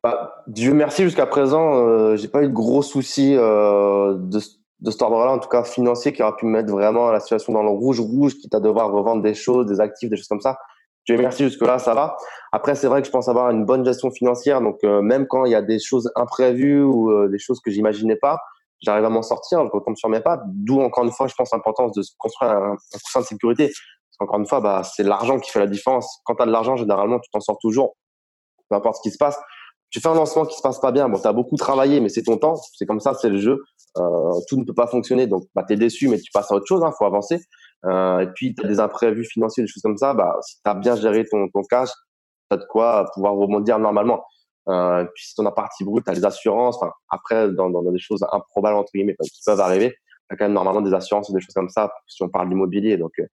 Bah, 0.03 0.43
Dieu 0.47 0.73
merci, 0.73 1.03
jusqu'à 1.03 1.25
présent, 1.25 2.15
j'ai 2.15 2.27
pas 2.27 2.43
eu 2.43 2.47
de 2.47 2.53
gros 2.53 2.81
soucis 2.81 3.33
de, 3.33 4.39
de 4.79 4.91
cet 4.91 5.01
ordre-là, 5.01 5.31
en 5.31 5.39
tout 5.39 5.49
cas 5.49 5.63
financier, 5.63 6.13
qui 6.13 6.21
aura 6.21 6.35
pu 6.35 6.45
mettre 6.45 6.71
vraiment 6.71 7.11
la 7.11 7.19
situation 7.19 7.53
dans 7.53 7.63
le 7.63 7.69
rouge, 7.69 7.99
rouge, 7.99 8.35
quitte 8.35 8.53
à 8.53 8.59
devoir 8.59 8.91
revendre 8.91 9.23
des 9.23 9.33
choses, 9.33 9.65
des 9.65 9.79
actifs, 9.79 10.09
des 10.09 10.17
choses 10.17 10.27
comme 10.27 10.41
ça. 10.41 10.57
Dieu 11.07 11.17
merci, 11.17 11.43
jusque-là, 11.43 11.79
ça 11.79 11.93
va. 11.93 12.17
Après, 12.51 12.75
c'est 12.75 12.87
vrai 12.87 13.01
que 13.01 13.07
je 13.07 13.11
pense 13.11 13.29
avoir 13.29 13.49
une 13.49 13.65
bonne 13.65 13.85
gestion 13.85 14.11
financière. 14.11 14.61
Donc, 14.61 14.83
euh, 14.83 15.01
même 15.01 15.25
quand 15.25 15.45
il 15.45 15.51
y 15.51 15.55
a 15.55 15.61
des 15.61 15.79
choses 15.79 16.11
imprévues 16.15 16.83
ou 16.83 17.11
euh, 17.11 17.29
des 17.29 17.39
choses 17.39 17.61
que 17.61 17.71
j'imaginais 17.71 18.17
pas, 18.17 18.39
j'arrive 18.81 19.05
à 19.05 19.09
m'en 19.09 19.21
sortir, 19.21 19.65
je 19.65 19.71
retombe 19.71 19.95
sur 19.95 20.09
mes 20.09 20.19
pas. 20.19 20.41
D'où, 20.45 20.81
encore 20.81 21.05
une 21.05 21.11
fois, 21.11 21.27
je 21.27 21.33
pense 21.35 21.51
l'importance 21.53 21.93
de 21.93 22.01
construire 22.17 22.51
un, 22.51 22.73
un 22.73 22.99
coussin 23.03 23.21
de 23.21 23.25
sécurité. 23.25 23.71
Qu'encore 24.17 24.39
une 24.39 24.47
fois, 24.47 24.61
bah, 24.61 24.83
c'est 24.83 25.03
l'argent 25.03 25.39
qui 25.39 25.51
fait 25.51 25.59
la 25.59 25.67
différence. 25.67 26.21
Quand 26.25 26.35
tu 26.35 26.43
as 26.43 26.45
de 26.45 26.51
l'argent, 26.51 26.75
généralement, 26.75 27.19
tu 27.19 27.29
t'en 27.31 27.39
sors 27.39 27.57
toujours. 27.59 27.95
Peu 28.69 28.75
importe 28.75 28.97
ce 28.97 29.01
qui 29.01 29.11
se 29.11 29.17
passe. 29.17 29.39
Tu 29.89 30.01
fais 30.01 30.09
un 30.09 30.15
lancement 30.15 30.45
qui 30.45 30.57
se 30.57 30.61
passe 30.61 30.79
pas 30.79 30.91
bien. 30.91 31.07
Bon, 31.07 31.19
tu 31.19 31.27
as 31.27 31.33
beaucoup 31.33 31.55
travaillé, 31.55 32.01
mais 32.01 32.09
c'est 32.09 32.23
ton 32.23 32.37
temps. 32.37 32.55
C'est 32.75 32.85
comme 32.85 32.99
ça, 32.99 33.13
c'est 33.13 33.29
le 33.29 33.37
jeu. 33.37 33.63
Euh, 33.97 34.33
tout 34.49 34.57
ne 34.57 34.65
peut 34.65 34.73
pas 34.73 34.87
fonctionner. 34.87 35.27
Donc, 35.27 35.43
bah, 35.55 35.63
tu 35.65 35.73
es 35.73 35.77
déçu, 35.77 36.09
mais 36.09 36.19
tu 36.19 36.31
passes 36.31 36.51
à 36.51 36.55
autre 36.55 36.67
chose. 36.67 36.81
Il 36.83 36.87
hein, 36.87 36.93
faut 36.97 37.05
avancer. 37.05 37.39
Euh, 37.85 38.19
et 38.19 38.27
puis, 38.35 38.53
tu 38.53 38.65
as 38.65 38.67
des 38.67 38.79
imprévus 38.79 39.25
financiers, 39.25 39.63
des 39.63 39.67
choses 39.67 39.83
comme 39.83 39.97
ça. 39.97 40.13
Bah, 40.13 40.35
si 40.41 40.55
tu 40.55 40.69
as 40.69 40.73
bien 40.73 40.95
géré 40.95 41.25
ton, 41.25 41.47
cash, 41.69 41.89
tu 41.89 42.55
as 42.55 42.57
de 42.57 42.65
quoi 42.69 43.05
pouvoir 43.13 43.35
rebondir 43.35 43.79
normalement. 43.79 44.23
Euh, 44.67 45.05
puis 45.15 45.27
si 45.27 45.35
ton 45.35 45.45
as 45.45 45.51
partie 45.51 45.85
brute, 45.85 46.03
tu 46.03 46.11
as 46.11 46.13
les 46.13 46.25
assurances. 46.25 46.75
Enfin, 46.81 46.91
après, 47.09 47.49
dans, 47.51 47.69
des 47.69 47.99
choses 47.99 48.25
improbables, 48.31 48.77
entre 48.77 48.91
guillemets, 48.93 49.15
qui 49.21 49.41
peuvent 49.45 49.61
arriver, 49.61 49.91
tu 49.91 50.33
as 50.33 50.37
quand 50.37 50.45
même 50.45 50.53
normalement 50.53 50.81
des 50.81 50.93
assurances 50.93 51.29
ou 51.29 51.33
des 51.33 51.39
choses 51.39 51.53
comme 51.53 51.69
ça, 51.69 51.89
si 52.07 52.21
on 52.23 52.29
parle 52.29 52.49
d'immobilier. 52.49 52.97
Donc, 52.97 53.11
euh, 53.19 53.25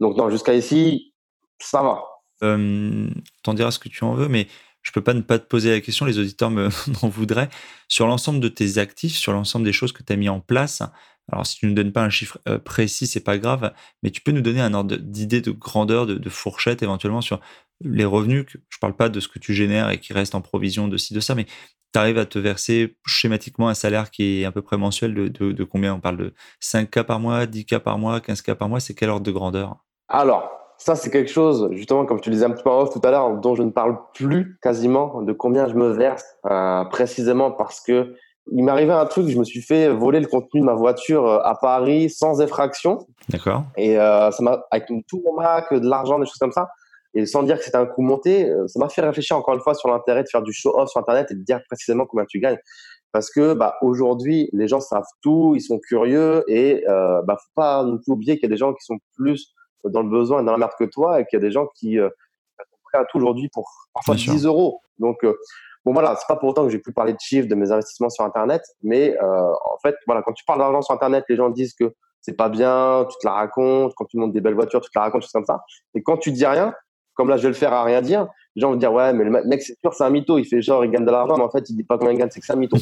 donc 0.00 0.16
non, 0.16 0.30
jusqu'à 0.30 0.54
ici, 0.54 1.12
ça 1.60 1.82
va. 1.82 2.02
Euh, 2.42 3.08
T'en 3.42 3.54
diras 3.54 3.70
ce 3.70 3.78
que 3.78 3.88
tu 3.88 4.04
en 4.04 4.14
veux, 4.14 4.28
mais 4.28 4.46
je 4.82 4.92
peux 4.92 5.02
pas 5.02 5.14
ne 5.14 5.22
pas 5.22 5.38
te 5.38 5.46
poser 5.46 5.70
la 5.70 5.80
question, 5.80 6.06
les 6.06 6.18
auditeurs 6.18 6.50
m'en 6.50 7.08
voudraient. 7.08 7.48
Sur 7.88 8.06
l'ensemble 8.06 8.40
de 8.40 8.48
tes 8.48 8.78
actifs, 8.78 9.16
sur 9.16 9.32
l'ensemble 9.32 9.64
des 9.64 9.72
choses 9.72 9.92
que 9.92 10.02
tu 10.02 10.12
as 10.12 10.16
mis 10.16 10.28
en 10.28 10.40
place, 10.40 10.82
alors, 11.30 11.46
si 11.46 11.56
tu 11.58 11.66
ne 11.66 11.74
donnes 11.74 11.92
pas 11.92 12.02
un 12.02 12.10
chiffre 12.10 12.38
euh, 12.48 12.58
précis, 12.58 13.06
c'est 13.06 13.20
pas 13.20 13.38
grave, 13.38 13.72
mais 14.02 14.10
tu 14.10 14.22
peux 14.22 14.32
nous 14.32 14.40
donner 14.40 14.60
un 14.60 14.72
ordre 14.72 14.96
d'idée 14.96 15.40
de 15.40 15.50
grandeur, 15.50 16.06
de, 16.06 16.30
fourchette 16.30 16.82
éventuellement 16.82 17.20
sur 17.20 17.40
les 17.82 18.04
revenus. 18.04 18.46
Que, 18.46 18.58
je 18.68 18.78
parle 18.78 18.96
pas 18.96 19.08
de 19.08 19.20
ce 19.20 19.28
que 19.28 19.38
tu 19.38 19.54
génères 19.54 19.90
et 19.90 20.00
qui 20.00 20.12
reste 20.12 20.34
en 20.34 20.40
provision 20.40 20.88
de 20.88 20.96
ci, 20.96 21.12
de 21.12 21.20
ça, 21.20 21.34
mais 21.34 21.44
tu 21.92 21.98
arrives 21.98 22.18
à 22.18 22.26
te 22.26 22.38
verser 22.38 22.96
schématiquement 23.06 23.68
un 23.68 23.74
salaire 23.74 24.10
qui 24.10 24.40
est 24.40 24.44
à 24.46 24.52
peu 24.52 24.62
près 24.62 24.78
mensuel 24.78 25.14
de, 25.14 25.64
combien? 25.64 25.94
On 25.94 26.00
parle 26.00 26.16
de 26.18 26.34
5K 26.62 27.04
par 27.04 27.20
mois, 27.20 27.46
10K 27.46 27.80
par 27.80 27.98
mois, 27.98 28.20
15K 28.20 28.54
par 28.54 28.68
mois. 28.68 28.80
C'est 28.80 28.94
quel 28.94 29.10
ordre 29.10 29.26
de 29.26 29.32
grandeur? 29.32 29.84
Alors, 30.08 30.50
ça, 30.78 30.94
c'est 30.94 31.10
quelque 31.10 31.30
chose, 31.30 31.68
justement, 31.72 32.06
comme 32.06 32.20
tu 32.20 32.30
le 32.30 32.34
disais 32.34 32.46
un 32.46 32.50
petit 32.50 32.62
peu 32.62 32.70
en 32.70 32.80
off 32.82 32.90
tout 32.90 33.00
à 33.04 33.10
l'heure, 33.10 33.36
dont 33.38 33.54
je 33.54 33.62
ne 33.62 33.70
parle 33.70 33.98
plus 34.14 34.58
quasiment 34.62 35.22
de 35.22 35.32
combien 35.32 35.68
je 35.68 35.74
me 35.74 35.88
verse, 35.88 36.24
euh, 36.46 36.84
précisément 36.84 37.50
parce 37.50 37.80
que 37.80 38.14
il 38.50 38.64
m'arrivait 38.64 38.94
un 38.94 39.04
truc, 39.04 39.28
je 39.28 39.38
me 39.38 39.44
suis 39.44 39.60
fait 39.60 39.90
voler 39.90 40.20
le 40.20 40.26
contenu 40.26 40.60
de 40.60 40.64
ma 40.64 40.72
voiture 40.72 41.26
euh, 41.26 41.40
à 41.42 41.54
Paris 41.54 42.08
sans 42.08 42.40
effraction. 42.40 42.98
D'accord. 43.28 43.64
Et 43.76 43.98
euh, 43.98 44.30
ça 44.30 44.42
m'a, 44.42 44.64
avec 44.70 44.88
tout 45.06 45.22
mon 45.26 45.34
Mac, 45.34 45.72
de 45.74 45.86
l'argent, 45.86 46.18
des 46.18 46.24
choses 46.24 46.38
comme 46.38 46.52
ça, 46.52 46.68
et 47.12 47.26
sans 47.26 47.42
dire 47.42 47.58
que 47.58 47.64
c'était 47.64 47.76
un 47.76 47.86
coup 47.86 48.02
monté, 48.02 48.50
ça 48.66 48.78
m'a 48.78 48.88
fait 48.88 49.00
réfléchir 49.00 49.36
encore 49.36 49.54
une 49.54 49.60
fois 49.60 49.74
sur 49.74 49.90
l'intérêt 49.90 50.22
de 50.22 50.28
faire 50.28 50.42
du 50.42 50.52
show-off 50.52 50.88
sur 50.88 51.00
Internet 51.00 51.30
et 51.30 51.34
de 51.34 51.42
dire 51.42 51.60
précisément 51.68 52.06
combien 52.06 52.24
tu 52.26 52.38
gagnes. 52.38 52.58
Parce 53.12 53.30
que 53.30 53.54
bah, 53.54 53.74
aujourd'hui, 53.80 54.50
les 54.52 54.68
gens 54.68 54.80
savent 54.80 55.02
tout, 55.22 55.54
ils 55.56 55.62
sont 55.62 55.78
curieux 55.78 56.44
et 56.46 56.84
euh, 56.88 57.22
bah, 57.22 57.36
faut 57.36 57.52
pas 57.54 57.82
non 57.82 57.98
plus 57.98 58.12
oublier 58.12 58.34
qu'il 58.34 58.44
y 58.44 58.52
a 58.52 58.54
des 58.54 58.58
gens 58.58 58.72
qui 58.74 58.84
sont 58.84 58.98
plus 59.16 59.54
dans 59.84 60.02
le 60.02 60.08
besoin 60.08 60.42
et 60.42 60.44
dans 60.44 60.52
la 60.52 60.58
merde 60.58 60.72
que 60.78 60.84
toi 60.84 61.20
et 61.20 61.26
qu'il 61.26 61.38
y 61.38 61.42
a 61.42 61.44
des 61.44 61.50
gens 61.50 61.66
qui 61.74 61.98
euh, 61.98 62.08
sont 62.58 62.78
prêts 62.84 62.98
à 62.98 63.04
tout 63.04 63.18
aujourd'hui 63.18 63.48
pour 63.52 63.70
parfois 63.94 64.14
10 64.14 64.44
euros. 64.44 64.80
Donc, 64.98 65.24
euh, 65.24 65.34
Bon 65.84 65.94
voilà, 65.94 66.16
c'est 66.16 66.26
pas 66.26 66.36
pour 66.36 66.50
autant 66.50 66.64
que 66.64 66.68
j'ai 66.68 66.80
pu 66.80 66.92
parler 66.92 67.14
de 67.14 67.18
chiffres 67.18 67.48
de 67.48 67.54
mes 67.54 67.72
investissements 67.72 68.10
sur 68.10 68.22
Internet, 68.22 68.62
mais 68.82 69.16
euh, 69.22 69.24
en 69.24 69.78
fait, 69.82 69.94
voilà, 70.06 70.20
quand 70.20 70.34
tu 70.34 70.44
parles 70.44 70.58
d'argent 70.58 70.82
sur 70.82 70.94
Internet, 70.94 71.24
les 71.30 71.36
gens 71.36 71.48
disent 71.48 71.72
que 71.72 71.94
c'est 72.20 72.36
pas 72.36 72.50
bien, 72.50 73.06
tu 73.08 73.16
te 73.18 73.26
la 73.26 73.32
racontes. 73.32 73.94
Quand 73.96 74.04
tu 74.04 74.18
montes 74.18 74.34
des 74.34 74.42
belles 74.42 74.54
voitures, 74.54 74.82
tu 74.82 74.90
te 74.90 74.98
la 74.98 75.04
racontes, 75.04 75.22
choses 75.22 75.32
comme 75.32 75.46
ça. 75.46 75.62
Et 75.94 76.02
quand 76.02 76.18
tu 76.18 76.30
dis 76.30 76.44
rien, 76.44 76.74
comme 77.14 77.30
là 77.30 77.38
je 77.38 77.42
vais 77.44 77.48
le 77.48 77.54
faire 77.54 77.72
à 77.72 77.84
rien 77.84 78.02
dire, 78.02 78.28
les 78.54 78.60
gens 78.60 78.70
vont 78.70 78.76
dire 78.76 78.92
ouais, 78.92 79.14
mais 79.14 79.24
le 79.24 79.30
mec 79.30 79.62
c'est 79.62 79.78
sûr, 79.80 79.94
c'est 79.94 80.04
un 80.04 80.10
mytho. 80.10 80.36
Il 80.36 80.44
fait 80.44 80.60
genre 80.60 80.84
il 80.84 80.90
gagne 80.90 81.06
de 81.06 81.10
l'argent, 81.10 81.38
mais 81.38 81.44
en 81.44 81.50
fait 81.50 81.70
il 81.70 81.76
dit 81.76 81.84
pas 81.84 81.96
combien 81.96 82.12
il 82.12 82.18
gagne, 82.18 82.28
c'est 82.30 82.40
que 82.40 82.44
c'est 82.46 82.52
un 82.52 82.56
mytho. 82.56 82.76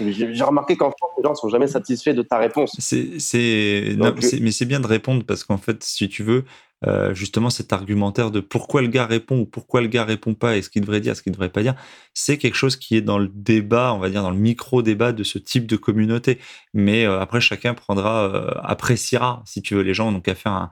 J'ai 0.00 0.44
remarqué 0.44 0.76
qu'en 0.76 0.90
France, 0.90 1.10
les 1.16 1.24
gens 1.24 1.30
ne 1.30 1.36
sont 1.36 1.48
jamais 1.48 1.66
satisfaits 1.66 2.12
de 2.12 2.22
ta 2.22 2.38
réponse. 2.38 2.76
C'est, 2.78 3.96
mais 4.40 4.50
c'est 4.50 4.66
bien 4.66 4.80
de 4.80 4.86
répondre 4.86 5.24
parce 5.24 5.44
qu'en 5.44 5.58
fait, 5.58 5.82
si 5.82 6.08
tu 6.08 6.22
veux, 6.22 6.44
euh, 6.86 7.12
justement 7.12 7.50
cet 7.50 7.74
argumentaire 7.74 8.30
de 8.30 8.40
pourquoi 8.40 8.80
le 8.80 8.88
gars 8.88 9.04
répond 9.04 9.40
ou 9.40 9.44
pourquoi 9.44 9.82
le 9.82 9.88
gars 9.88 10.04
répond 10.04 10.32
pas 10.32 10.56
et 10.56 10.62
ce 10.62 10.70
qu'il 10.70 10.80
devrait 10.80 11.00
dire, 11.00 11.14
ce 11.14 11.22
qu'il 11.22 11.30
devrait 11.30 11.50
pas 11.50 11.62
dire, 11.62 11.74
c'est 12.14 12.38
quelque 12.38 12.54
chose 12.54 12.76
qui 12.76 12.96
est 12.96 13.02
dans 13.02 13.18
le 13.18 13.28
débat, 13.28 13.92
on 13.92 13.98
va 13.98 14.08
dire 14.08 14.22
dans 14.22 14.30
le 14.30 14.38
micro 14.38 14.80
débat 14.80 15.12
de 15.12 15.22
ce 15.22 15.38
type 15.38 15.66
de 15.66 15.76
communauté. 15.76 16.38
Mais 16.72 17.04
euh, 17.04 17.20
après, 17.20 17.40
chacun 17.42 17.74
prendra, 17.74 18.24
euh, 18.34 18.50
appréciera, 18.62 19.42
si 19.44 19.60
tu 19.60 19.74
veux, 19.74 19.82
les 19.82 19.92
gens 19.92 20.10
donc 20.10 20.26
à 20.28 20.34
faire 20.34 20.52
un, 20.52 20.70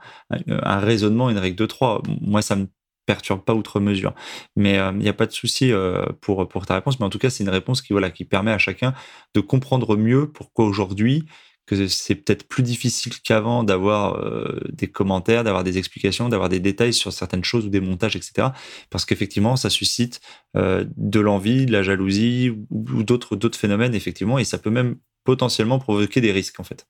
un, 0.49 0.79
raisonnement, 0.79 1.29
une 1.29 1.39
règle 1.39 1.57
de 1.57 1.67
trois. 1.67 2.03
Moi, 2.23 2.41
ça 2.41 2.57
me 2.57 2.69
perturbe 3.09 3.43
pas 3.43 3.55
outre 3.55 3.81
mesure. 3.81 4.15
Mais 4.55 4.75
il 4.93 4.99
n'y 4.99 5.09
a 5.09 5.15
pas 5.15 5.27
de 5.27 5.33
souci 5.33 5.73
pour, 6.21 6.47
pour 6.47 6.67
ta 6.67 6.75
réponse. 6.75 7.01
Mais 7.01 7.07
en 7.07 7.11
tout 7.11 7.19
cas, 7.19 7.31
c'est 7.31 7.43
une 7.43 7.49
réponse 7.51 7.81
qui, 7.81 7.95
voilà, 7.95 8.11
qui 8.11 8.27
permet 8.27 8.53
à 8.53 8.59
chacun 8.59 8.93
de 9.35 9.41
comprendre 9.41 9.97
mieux 9.97 10.31
pourquoi 10.31 10.67
aujourd'hui 10.67 11.25
que 11.69 11.87
c'est 11.87 12.15
peut-être 12.15 12.49
plus 12.49 12.63
difficile 12.63 13.13
qu'avant 13.21 13.63
d'avoir 13.63 14.17
euh, 14.17 14.59
des 14.73 14.89
commentaires, 14.89 15.45
d'avoir 15.45 15.65
des 15.65 15.77
explications, 15.79 16.29
d'avoir 16.29 16.49
des 16.49 16.61
détails 16.61 16.95
sur 16.95 17.13
certaines 17.13 17.45
choses 17.45 17.67
ou 17.67 17.69
des 17.69 17.81
montages, 17.81 18.17
etc. 18.17 18.49
Parce 18.91 19.05
qu'effectivement, 19.05 19.55
ça 19.57 19.69
suscite 19.69 20.21
euh, 20.57 20.85
de 20.97 21.21
l'envie, 21.21 21.67
de 21.67 21.73
la 21.73 21.83
jalousie 21.83 22.51
ou, 22.71 23.03
d'autres 23.03 23.37
d'autres 23.37 23.59
phénomènes, 23.59 23.95
effectivement, 23.95 24.39
et 24.39 24.45
ça 24.45 24.59
peut 24.59 24.71
même 24.71 24.97
potentiellement 25.25 25.79
provoquer 25.79 26.21
des 26.23 26.33
risques, 26.33 26.59
en 26.59 26.65
fait. 26.65 26.87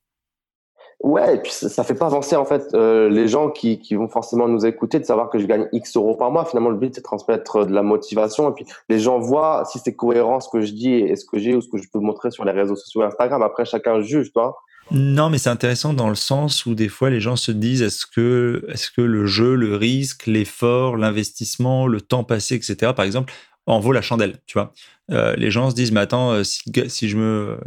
Ouais, 1.01 1.37
et 1.37 1.39
puis 1.39 1.53
ça, 1.53 1.69
ça 1.69 1.85
fait 1.85 1.95
pas 1.95 2.07
avancer 2.07 2.35
en 2.35 2.45
fait 2.45 2.75
euh, 2.75 3.09
les 3.09 3.29
gens 3.29 3.51
qui, 3.51 3.79
qui 3.79 3.95
vont 3.95 4.09
forcément 4.09 4.49
nous 4.49 4.67
écouter 4.67 4.99
de 4.99 5.05
savoir 5.05 5.31
que 5.31 5.39
je 5.39 5.47
gagne 5.47 5.69
X 5.73 5.97
euros 5.97 6.17
par 6.17 6.33
mois. 6.33 6.45
Finalement, 6.45 6.71
le 6.71 6.77
but 6.77 6.93
c'est 6.93 7.03
de 7.03 7.05
transmettre 7.05 7.65
de 7.65 7.73
la 7.73 7.83
motivation 7.83 8.51
et 8.51 8.53
puis 8.53 8.67
les 8.89 8.99
gens 8.99 9.21
voient 9.21 9.65
si 9.65 9.79
c'est 9.79 9.95
cohérent 9.95 10.41
ce 10.41 10.49
que 10.49 10.61
je 10.61 10.73
dis 10.73 10.93
et 10.93 11.15
ce 11.15 11.25
que 11.25 11.39
j'ai 11.39 11.55
ou 11.55 11.61
ce 11.61 11.69
que 11.69 11.79
je 11.79 11.89
peux 11.89 12.01
montrer 12.01 12.33
sur 12.33 12.45
les 12.45 12.53
réseaux 12.53 12.75
sociaux 12.75 13.03
Instagram. 13.03 13.43
Après, 13.43 13.65
chacun 13.65 14.01
juge, 14.01 14.33
toi. 14.33 14.57
Non, 14.91 15.29
mais 15.29 15.39
c'est 15.39 15.51
intéressant 15.51 15.93
dans 15.93 16.09
le 16.09 16.15
sens 16.15 16.65
où 16.65 16.75
des 16.75 16.89
fois 16.89 17.11
les 17.11 17.21
gens 17.21 17.37
se 17.37 17.53
disent 17.53 17.83
est-ce 17.83 18.07
que, 18.07 18.67
est 18.69 18.91
que 18.95 19.03
le 19.03 19.27
jeu, 19.27 19.55
le 19.55 19.77
risque, 19.77 20.27
l'effort, 20.27 20.97
l'investissement, 20.97 21.87
le 21.87 22.01
temps 22.01 22.25
passé, 22.25 22.55
etc., 22.55 22.93
par 22.97 23.05
exemple, 23.05 23.33
en 23.67 23.81
vaut 23.81 23.93
la 23.93 24.01
chandelle, 24.01 24.39
tu 24.47 24.55
vois. 24.55 24.73
Euh, 25.11 25.37
les 25.37 25.51
gens 25.51 25.71
se 25.71 25.75
disent 25.75 25.93
mais 25.93 26.01
attends, 26.01 26.33
euh, 26.33 26.43
si, 26.43 26.63
si, 26.89 27.09
je 27.09 27.17
me. 27.17 27.59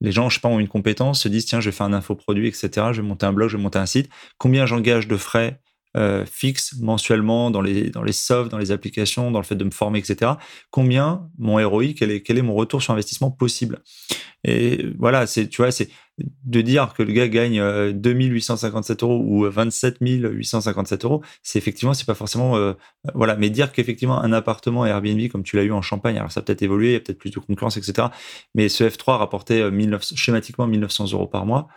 Les 0.00 0.12
gens, 0.12 0.28
je 0.28 0.36
sais 0.36 0.40
pas, 0.40 0.48
ont 0.48 0.60
une 0.60 0.68
compétence, 0.68 1.22
se 1.22 1.28
disent 1.28 1.44
tiens, 1.46 1.60
je 1.60 1.70
vais 1.70 1.76
faire 1.76 1.86
un 1.86 1.92
infoproduit, 1.92 2.48
etc., 2.48 2.70
je 2.92 3.02
vais 3.02 3.08
monter 3.08 3.26
un 3.26 3.32
blog, 3.32 3.48
je 3.50 3.56
vais 3.56 3.62
monter 3.62 3.78
un 3.78 3.86
site. 3.86 4.10
Combien 4.38 4.66
j'engage 4.66 5.08
de 5.08 5.16
frais 5.16 5.60
euh, 5.96 6.24
fixe 6.24 6.76
mensuellement 6.80 7.50
dans 7.50 7.62
les, 7.62 7.90
dans 7.90 8.02
les 8.02 8.12
softs, 8.12 8.50
dans 8.50 8.58
les 8.58 8.70
applications, 8.70 9.30
dans 9.30 9.40
le 9.40 9.44
fait 9.44 9.56
de 9.56 9.64
me 9.64 9.70
former, 9.70 9.98
etc. 9.98 10.32
Combien 10.70 11.28
mon 11.38 11.56
ROI, 11.68 11.94
quel 11.96 12.10
est, 12.12 12.22
quel 12.22 12.38
est 12.38 12.42
mon 12.42 12.54
retour 12.54 12.82
sur 12.82 12.92
investissement 12.92 13.30
possible? 13.30 13.82
Et 14.44 14.86
voilà, 14.98 15.26
c'est, 15.26 15.48
tu 15.48 15.62
vois, 15.62 15.70
c'est 15.70 15.90
de 16.44 16.60
dire 16.60 16.94
que 16.94 17.02
le 17.02 17.12
gars 17.12 17.28
gagne 17.28 17.60
2857 17.92 19.02
euh, 19.02 19.06
euros 19.06 19.22
ou 19.26 19.50
27 19.50 19.96
857 20.00 21.04
euros, 21.04 21.22
c'est 21.42 21.58
effectivement, 21.58 21.92
c'est 21.92 22.06
pas 22.06 22.14
forcément, 22.14 22.56
euh, 22.56 22.72
voilà, 23.14 23.36
mais 23.36 23.50
dire 23.50 23.72
qu'effectivement 23.72 24.20
un 24.22 24.32
appartement 24.32 24.86
Airbnb 24.86 25.28
comme 25.28 25.42
tu 25.42 25.56
l'as 25.56 25.64
eu 25.64 25.72
en 25.72 25.82
Champagne, 25.82 26.16
alors 26.16 26.32
ça 26.32 26.40
a 26.40 26.42
peut-être 26.42 26.62
évolué, 26.62 26.90
il 26.90 26.92
y 26.92 26.96
a 26.96 27.00
peut-être 27.00 27.18
plus 27.18 27.30
de 27.30 27.38
concurrence, 27.38 27.76
etc. 27.76 28.08
Mais 28.54 28.68
ce 28.68 28.84
F3 28.84 29.18
rapportait 29.18 29.70
19, 29.70 30.12
schématiquement 30.14 30.66
1900 30.66 31.12
euros 31.12 31.26
par 31.26 31.46
mois. 31.46 31.68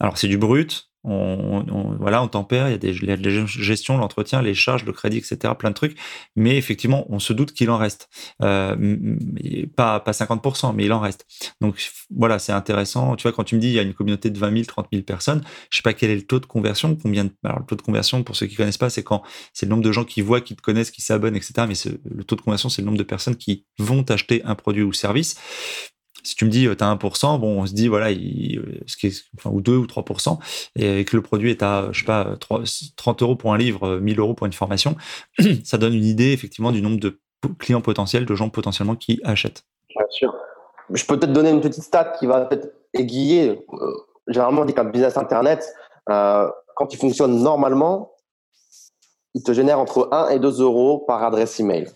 Alors 0.00 0.18
c'est 0.18 0.28
du 0.28 0.36
brut, 0.36 0.90
on, 1.06 1.96
voilà, 1.98 2.22
on 2.22 2.28
tempère, 2.28 2.68
il 2.68 2.72
y 2.72 2.74
a 2.74 2.78
des, 3.16 3.30
gestions, 3.30 3.46
gestion, 3.46 3.98
l'entretien, 3.98 4.42
les 4.42 4.54
charges, 4.54 4.84
le 4.84 4.92
crédit, 4.92 5.18
etc., 5.18 5.54
plein 5.58 5.70
de 5.70 5.74
trucs. 5.74 5.96
Mais 6.34 6.56
effectivement, 6.56 7.06
on 7.08 7.18
se 7.18 7.32
doute 7.32 7.52
qu'il 7.52 7.70
en 7.70 7.78
reste. 7.78 8.08
Euh, 8.42 9.16
pas, 9.76 10.00
pas 10.00 10.10
50%, 10.10 10.74
mais 10.74 10.84
il 10.84 10.92
en 10.92 11.00
reste. 11.00 11.26
Donc 11.60 11.76
voilà, 12.14 12.38
c'est 12.38 12.52
intéressant. 12.52 13.16
Tu 13.16 13.22
vois, 13.22 13.32
quand 13.32 13.44
tu 13.44 13.54
me 13.54 13.60
dis 13.60 13.68
il 13.68 13.74
y 13.74 13.78
a 13.78 13.82
une 13.82 13.94
communauté 13.94 14.30
de 14.30 14.38
20 14.38 14.52
000, 14.52 14.64
30 14.64 14.88
000 14.92 15.04
personnes, 15.04 15.42
je 15.70 15.76
sais 15.76 15.82
pas 15.82 15.92
quel 15.92 16.10
est 16.10 16.16
le 16.16 16.26
taux 16.26 16.40
de 16.40 16.46
conversion. 16.46 16.96
Combien 16.96 17.28
alors, 17.44 17.60
le 17.60 17.66
taux 17.66 17.76
de 17.76 17.82
conversion, 17.82 18.22
pour 18.24 18.34
ceux 18.36 18.46
qui 18.46 18.56
connaissent 18.56 18.78
pas, 18.78 18.90
c'est 18.90 19.04
quand 19.04 19.22
c'est 19.52 19.66
le 19.66 19.70
nombre 19.70 19.84
de 19.84 19.92
gens 19.92 20.04
qui 20.04 20.20
voient, 20.20 20.40
qui 20.40 20.56
te 20.56 20.62
connaissent, 20.62 20.90
qui 20.90 21.02
s'abonnent, 21.02 21.36
etc. 21.36 21.66
Mais 21.68 21.74
le 22.04 22.24
taux 22.24 22.36
de 22.36 22.40
conversion, 22.40 22.68
c'est 22.68 22.82
le 22.82 22.86
nombre 22.86 22.98
de 22.98 23.04
personnes 23.04 23.36
qui 23.36 23.64
vont 23.78 24.02
acheter 24.10 24.42
un 24.44 24.54
produit 24.54 24.82
ou 24.82 24.92
service 24.92 25.36
si 26.26 26.34
tu 26.34 26.44
me 26.44 26.50
dis, 26.50 26.62
tu 26.64 26.84
as 26.84 26.94
1%, 26.94 27.38
bon, 27.38 27.60
on 27.60 27.66
se 27.66 27.72
dit, 27.72 27.88
voilà, 27.88 28.10
il, 28.10 28.82
ce 28.86 28.96
qui 28.96 29.16
ou 29.44 29.60
2 29.60 29.76
ou 29.76 29.86
3%, 29.86 30.38
et 30.76 31.04
que 31.04 31.16
le 31.16 31.22
produit 31.22 31.50
est 31.50 31.62
à, 31.62 31.88
je 31.92 32.00
sais 32.00 32.04
pas, 32.04 32.36
30 32.96 33.22
euros 33.22 33.36
pour 33.36 33.54
un 33.54 33.58
livre, 33.58 33.98
1000 33.98 34.18
euros 34.18 34.34
pour 34.34 34.46
une 34.46 34.52
formation, 34.52 34.96
ça 35.64 35.78
donne 35.78 35.94
une 35.94 36.04
idée, 36.04 36.32
effectivement, 36.32 36.72
du 36.72 36.82
nombre 36.82 36.98
de 36.98 37.20
clients 37.58 37.80
potentiels, 37.80 38.26
de 38.26 38.34
gens 38.34 38.48
potentiellement 38.48 38.96
qui 38.96 39.20
achètent. 39.24 39.64
Bien 39.88 40.06
sûr. 40.10 40.34
Je 40.90 41.04
peux 41.04 41.18
peut-être 41.18 41.32
donner 41.32 41.50
une 41.50 41.60
petite 41.60 41.82
stat 41.82 42.12
qui 42.18 42.26
va 42.26 42.44
peut-être 42.44 42.72
aiguiller. 42.92 43.64
Euh, 43.72 43.92
généralement, 44.28 44.62
on 44.62 44.64
dit 44.64 44.74
qu'un 44.74 44.84
business 44.84 45.16
Internet, 45.16 45.66
euh, 46.10 46.48
quand 46.74 46.92
il 46.92 46.96
fonctionne 46.96 47.40
normalement, 47.42 48.12
il 49.34 49.42
te 49.42 49.52
génère 49.52 49.78
entre 49.78 50.08
1 50.12 50.30
et 50.30 50.38
2 50.38 50.62
euros 50.62 51.04
par 51.06 51.22
adresse 51.22 51.60
email. 51.60 51.86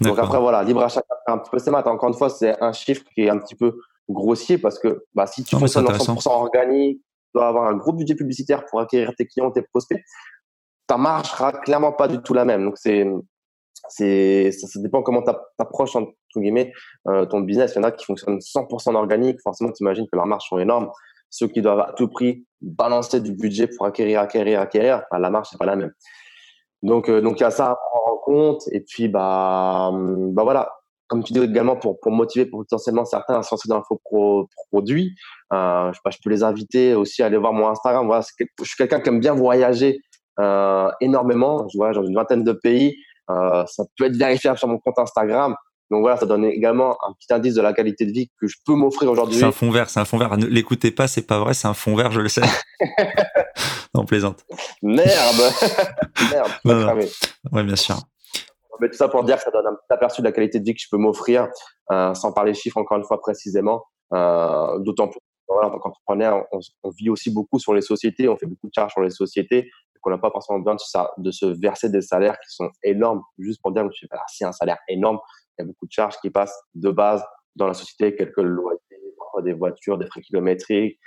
Donc 0.00 0.18
après, 0.18 0.38
voilà, 0.38 0.62
libre 0.62 0.82
à 0.82 0.88
chacun 0.88 1.06
un 1.26 1.38
petit 1.38 1.50
peu 1.50 1.58
ses 1.58 1.70
maths. 1.70 1.86
Encore 1.86 2.08
une 2.08 2.14
fois, 2.14 2.30
c'est 2.30 2.60
un 2.62 2.72
chiffre 2.72 3.02
qui 3.14 3.22
est 3.22 3.30
un 3.30 3.38
petit 3.38 3.54
peu 3.54 3.78
grossier 4.08 4.58
parce 4.58 4.78
que 4.78 5.04
bah, 5.14 5.26
si 5.26 5.42
tu 5.42 5.56
fonctionnes 5.56 5.86
en 5.86 5.92
100% 5.92 6.28
organique, 6.28 6.98
tu 6.98 7.30
dois 7.34 7.48
avoir 7.48 7.68
un 7.68 7.76
gros 7.76 7.92
budget 7.92 8.14
publicitaire 8.14 8.64
pour 8.66 8.80
acquérir 8.80 9.12
tes 9.16 9.26
clients, 9.26 9.50
tes 9.50 9.62
prospects. 9.62 10.00
ta 10.86 10.96
marge 10.96 11.28
sera 11.28 11.52
clairement 11.52 11.92
pas 11.92 12.08
du 12.08 12.18
tout 12.18 12.34
la 12.34 12.44
même. 12.44 12.64
Donc, 12.64 12.78
c'est, 12.78 13.06
c'est, 13.88 14.52
ça, 14.52 14.80
dépend 14.80 15.02
comment 15.02 15.22
tu 15.22 15.30
approches, 15.58 15.96
entre 15.96 16.12
guillemets, 16.36 16.72
euh, 17.08 17.26
ton 17.26 17.40
business. 17.40 17.72
Il 17.74 17.78
y 17.78 17.80
en 17.80 17.84
a 17.84 17.90
qui 17.90 18.04
fonctionnent 18.04 18.38
100% 18.38 18.94
organique. 18.94 19.40
Forcément, 19.42 19.72
tu 19.72 19.82
imagines 19.82 20.06
que 20.10 20.16
leurs 20.16 20.26
marges 20.26 20.48
sont 20.48 20.58
énormes. 20.58 20.90
Ceux 21.30 21.48
qui 21.48 21.60
doivent 21.60 21.80
à 21.80 21.92
tout 21.96 22.08
prix 22.08 22.46
balancer 22.60 23.20
du 23.20 23.32
budget 23.32 23.66
pour 23.66 23.86
acquérir, 23.86 24.20
acquérir, 24.20 24.60
acquérir, 24.60 25.02
bah, 25.10 25.18
la 25.18 25.30
marge, 25.30 25.48
c'est 25.50 25.58
pas 25.58 25.66
la 25.66 25.76
même. 25.76 25.92
Donc, 26.86 27.08
euh, 27.08 27.20
donc 27.20 27.40
il 27.40 27.42
y 27.42 27.46
a 27.46 27.50
ça 27.50 27.70
à 27.70 27.76
prendre 27.76 28.14
en 28.14 28.18
compte. 28.18 28.62
Et 28.70 28.80
puis, 28.80 29.08
bah, 29.08 29.90
bah 29.92 30.44
voilà, 30.44 30.70
comme 31.08 31.24
tu 31.24 31.32
dis 31.32 31.40
également, 31.40 31.76
pour, 31.76 31.98
pour 32.00 32.12
motiver 32.12 32.46
potentiellement 32.46 33.04
certains 33.04 33.38
à 33.40 33.42
se 33.42 33.52
lancer 33.52 33.68
dans 33.68 33.76
l'infoproduit, 33.76 35.14
euh, 35.52 35.92
je, 35.92 36.10
je 36.10 36.18
peux 36.22 36.30
les 36.30 36.44
inviter 36.44 36.94
aussi 36.94 37.22
à 37.22 37.26
aller 37.26 37.36
voir 37.36 37.52
mon 37.52 37.68
Instagram. 37.68 38.06
Voilà, 38.06 38.22
je 38.22 38.64
suis 38.64 38.76
quelqu'un 38.78 39.00
qui 39.00 39.08
aime 39.08 39.20
bien 39.20 39.34
voyager 39.34 40.00
euh, 40.38 40.88
énormément. 41.00 41.66
Je 41.72 41.76
voyage 41.76 41.96
dans 41.96 42.04
une 42.04 42.14
vingtaine 42.14 42.44
de 42.44 42.52
pays. 42.52 42.96
Ça 43.28 43.82
peut 43.98 44.04
être 44.04 44.16
vérifiable 44.16 44.56
sur 44.56 44.68
mon 44.68 44.78
compte 44.78 44.98
Instagram. 45.00 45.56
Donc 45.90 46.00
voilà, 46.00 46.16
ça 46.16 46.26
donne 46.26 46.44
également 46.44 46.96
un 47.06 47.12
petit 47.12 47.32
indice 47.32 47.54
de 47.54 47.62
la 47.62 47.72
qualité 47.72 48.06
de 48.06 48.12
vie 48.12 48.28
que 48.40 48.48
je 48.48 48.56
peux 48.64 48.74
m'offrir 48.74 49.10
aujourd'hui. 49.10 49.38
C'est 49.38 49.44
un 49.44 49.52
fond 49.52 49.70
vert, 49.70 49.88
c'est 49.88 50.00
un 50.00 50.04
fond 50.04 50.18
vert. 50.18 50.36
Ne 50.36 50.46
l'écoutez 50.46 50.90
pas, 50.90 51.06
c'est 51.06 51.22
pas 51.22 51.38
vrai, 51.38 51.54
c'est 51.54 51.68
un 51.68 51.74
fond 51.74 51.94
vert, 51.94 52.10
je 52.10 52.20
le 52.20 52.28
sais. 52.28 52.42
plaisante. 54.04 54.44
Merde 54.82 55.36
Merde, 56.30 56.50
non, 56.64 56.74
non. 56.74 56.94
Ouais, 57.52 57.64
bien 57.64 57.76
sûr. 57.76 57.96
Mais 58.80 58.88
tout 58.88 58.96
ça 58.96 59.08
pour 59.08 59.24
dire 59.24 59.36
que 59.36 59.42
ça 59.42 59.50
donne 59.50 59.66
un 59.66 59.74
petit 59.74 59.90
aperçu 59.90 60.20
de 60.20 60.26
la 60.26 60.32
qualité 60.32 60.60
de 60.60 60.64
vie 60.64 60.74
que 60.74 60.80
je 60.80 60.88
peux 60.90 60.98
m'offrir, 60.98 61.48
euh, 61.90 62.14
sans 62.14 62.32
parler 62.32 62.52
chiffres 62.54 62.76
encore 62.76 62.98
une 62.98 63.04
fois 63.04 63.20
précisément. 63.20 63.84
Euh, 64.12 64.78
D'autant 64.80 65.08
plus 65.08 65.20
voilà, 65.48 65.68
en 65.68 65.70
tant 65.70 65.78
qu'entrepreneur, 65.78 66.44
on, 66.52 66.58
on, 66.82 66.90
vit 66.90 67.08
aussi 67.08 67.32
beaucoup 67.32 67.58
sur 67.58 67.72
les 67.72 67.80
sociétés, 67.80 68.28
on 68.28 68.36
fait 68.36 68.46
beaucoup 68.46 68.66
de 68.66 68.72
charges 68.74 68.92
sur 68.92 69.00
les 69.00 69.10
sociétés, 69.10 69.62
donc 69.62 70.02
on 70.04 70.10
n'a 70.10 70.18
pas 70.18 70.30
forcément 70.30 70.58
besoin 70.58 70.74
de, 70.74 70.80
ça, 70.80 71.12
de 71.18 71.30
se 71.30 71.46
verser 71.46 71.88
des 71.88 72.00
salaires 72.00 72.36
qui 72.40 72.54
sont 72.54 72.68
énormes, 72.82 73.22
juste 73.38 73.62
pour 73.62 73.72
dire, 73.72 73.84
que 73.84 73.90
je 73.94 74.06
c'est 74.26 74.44
un 74.44 74.52
salaire 74.52 74.78
énorme, 74.88 75.20
il 75.56 75.62
y 75.62 75.64
a 75.64 75.66
beaucoup 75.66 75.86
de 75.86 75.92
charges 75.92 76.16
qui 76.20 76.30
passent 76.30 76.58
de 76.74 76.90
base 76.90 77.24
dans 77.54 77.66
la 77.66 77.74
société, 77.74 78.16
quelques 78.16 78.38
loyers, 78.38 78.78
des 79.42 79.52
voitures, 79.52 79.98
des 79.98 80.06
frais 80.06 80.22
kilométriques, 80.22 80.98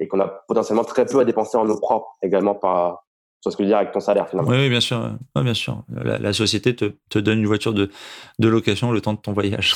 et 0.00 0.08
qu'on 0.08 0.20
a 0.20 0.28
potentiellement 0.48 0.84
très 0.84 1.06
peu 1.06 1.20
à 1.20 1.24
dépenser 1.24 1.56
en 1.56 1.68
eau 1.68 1.78
propre 1.80 2.16
également 2.22 2.54
par, 2.54 3.04
c'est 3.40 3.50
ce 3.50 3.56
que 3.56 3.62
je 3.62 3.66
veux 3.66 3.70
dire 3.70 3.78
avec 3.78 3.92
ton 3.92 4.00
salaire 4.00 4.28
finalement. 4.28 4.50
Oui, 4.50 4.68
bien 4.68 4.80
sûr. 4.80 5.10
bien 5.34 5.54
sûr. 5.54 5.82
La, 5.88 6.32
société 6.32 6.74
te, 6.74 6.92
te, 7.08 7.18
donne 7.18 7.38
une 7.38 7.46
voiture 7.46 7.72
de, 7.72 7.90
de, 8.38 8.48
location 8.48 8.92
le 8.92 9.00
temps 9.00 9.14
de 9.14 9.20
ton 9.20 9.32
voyage. 9.32 9.74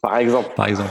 Par 0.00 0.16
exemple. 0.18 0.52
Par 0.54 0.68
exemple. 0.68 0.90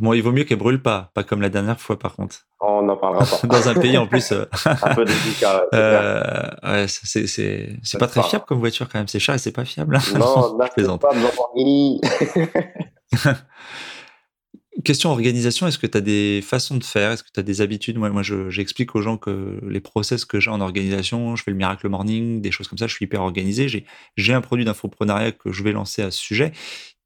Bon, 0.00 0.12
il 0.12 0.22
vaut 0.22 0.32
mieux 0.32 0.44
qu'elle 0.44 0.58
brûle 0.58 0.82
pas, 0.82 1.10
pas 1.14 1.24
comme 1.24 1.40
la 1.40 1.48
dernière 1.48 1.80
fois 1.80 1.98
par 1.98 2.14
contre. 2.14 2.36
On 2.60 2.82
n'en 2.82 2.96
parlera 2.96 3.24
pas. 3.24 3.46
Dans 3.46 3.68
un 3.68 3.74
pays 3.74 3.96
en 3.96 4.06
plus. 4.06 4.32
Euh, 4.32 4.44
un 4.64 4.94
peu 4.94 5.04
délicat. 5.04 5.64
Euh, 5.74 6.50
ouais, 6.62 6.86
c'est 6.88 7.26
c'est 7.26 7.98
pas 7.98 8.06
très 8.06 8.22
fiable 8.22 8.44
comme 8.46 8.58
voiture 8.58 8.88
quand 8.88 8.98
même. 8.98 9.08
C'est 9.08 9.18
cher 9.20 9.34
et 9.34 9.38
c'est 9.38 9.52
pas 9.52 9.64
fiable. 9.64 9.98
Non, 10.14 10.56
non 10.58 10.68
plaisante. 10.74 11.00
Pas 11.00 11.14
Question 14.84 15.10
organisation, 15.10 15.66
est-ce 15.66 15.78
que 15.78 15.88
tu 15.88 15.98
as 15.98 16.00
des 16.00 16.40
façons 16.40 16.76
de 16.76 16.84
faire? 16.84 17.10
Est-ce 17.10 17.24
que 17.24 17.30
tu 17.34 17.40
as 17.40 17.42
des 17.42 17.60
habitudes? 17.60 17.98
Moi, 17.98 18.10
moi 18.10 18.22
j'explique 18.22 18.94
aux 18.94 19.00
gens 19.00 19.16
que 19.16 19.58
les 19.66 19.80
process 19.80 20.24
que 20.24 20.38
j'ai 20.38 20.50
en 20.50 20.60
organisation, 20.60 21.34
je 21.34 21.42
fais 21.42 21.50
le 21.50 21.56
miracle 21.56 21.88
morning, 21.88 22.40
des 22.40 22.52
choses 22.52 22.68
comme 22.68 22.78
ça, 22.78 22.86
je 22.86 22.94
suis 22.94 23.06
hyper 23.06 23.22
organisé. 23.22 23.66
J'ai 24.16 24.32
un 24.32 24.40
produit 24.40 24.64
d'infoprenariat 24.64 25.32
que 25.32 25.50
je 25.50 25.64
vais 25.64 25.72
lancer 25.72 26.02
à 26.02 26.12
ce 26.12 26.18
sujet. 26.20 26.52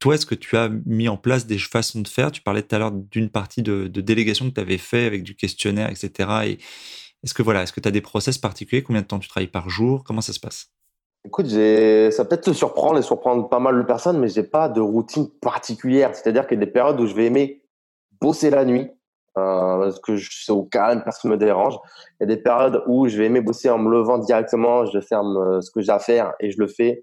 Toi, 0.00 0.16
est-ce 0.16 0.26
que 0.26 0.34
tu 0.34 0.56
as 0.58 0.68
mis 0.84 1.08
en 1.08 1.16
place 1.16 1.46
des 1.46 1.56
façons 1.56 2.02
de 2.02 2.08
faire? 2.08 2.30
Tu 2.30 2.42
parlais 2.42 2.62
tout 2.62 2.74
à 2.74 2.78
l'heure 2.78 2.92
d'une 2.92 3.30
partie 3.30 3.62
de, 3.62 3.86
délégation 3.86 4.50
que 4.50 4.54
tu 4.54 4.60
avais 4.60 4.78
fait 4.78 5.06
avec 5.06 5.22
du 5.22 5.34
questionnaire, 5.34 5.88
etc. 5.88 6.28
Et 6.44 6.58
est-ce 7.24 7.32
que 7.32 7.42
voilà, 7.42 7.62
est-ce 7.62 7.72
que 7.72 7.80
tu 7.80 7.88
as 7.88 7.92
des 7.92 8.02
process 8.02 8.36
particuliers? 8.36 8.82
Combien 8.82 9.00
de 9.00 9.06
temps 9.06 9.18
tu 9.18 9.28
travailles 9.28 9.46
par 9.46 9.70
jour? 9.70 10.04
Comment 10.04 10.20
ça 10.20 10.34
se 10.34 10.40
passe? 10.40 10.68
Écoute, 11.24 11.46
ça 11.46 12.24
peut-être 12.26 12.42
te 12.42 12.52
surprendre 12.52 12.98
et 12.98 13.02
surprendre 13.02 13.48
pas 13.48 13.60
mal 13.60 13.78
de 13.78 13.82
personnes, 13.82 14.18
mais 14.18 14.28
j'ai 14.28 14.42
pas 14.42 14.68
de 14.68 14.80
routine 14.80 15.30
particulière. 15.40 16.14
C'est-à-dire 16.14 16.46
qu'il 16.46 16.58
y 16.58 16.62
a 16.62 16.66
des 16.66 16.70
périodes 16.70 17.00
où 17.00 17.06
je 17.06 17.14
vais 17.14 17.26
aimer 17.26 17.61
bosser 18.22 18.50
la 18.50 18.64
nuit, 18.64 18.88
euh, 19.36 19.78
parce 19.78 19.98
que 19.98 20.16
je 20.16 20.30
suis 20.30 20.52
au 20.52 20.62
calme, 20.62 21.02
personne 21.02 21.30
ne 21.30 21.36
me 21.36 21.40
dérange. 21.40 21.76
Il 22.20 22.24
y 22.28 22.32
a 22.32 22.34
des 22.34 22.40
périodes 22.40 22.82
où 22.86 23.08
je 23.08 23.18
vais 23.18 23.26
aimer 23.26 23.40
bosser 23.40 23.68
en 23.68 23.78
me 23.78 23.90
levant 23.90 24.18
directement, 24.18 24.86
je 24.86 25.00
ferme 25.00 25.36
euh, 25.36 25.60
ce 25.60 25.70
que 25.70 25.80
j'ai 25.80 25.92
à 25.92 25.98
faire 25.98 26.32
et 26.40 26.50
je 26.50 26.58
le 26.58 26.68
fais. 26.68 27.02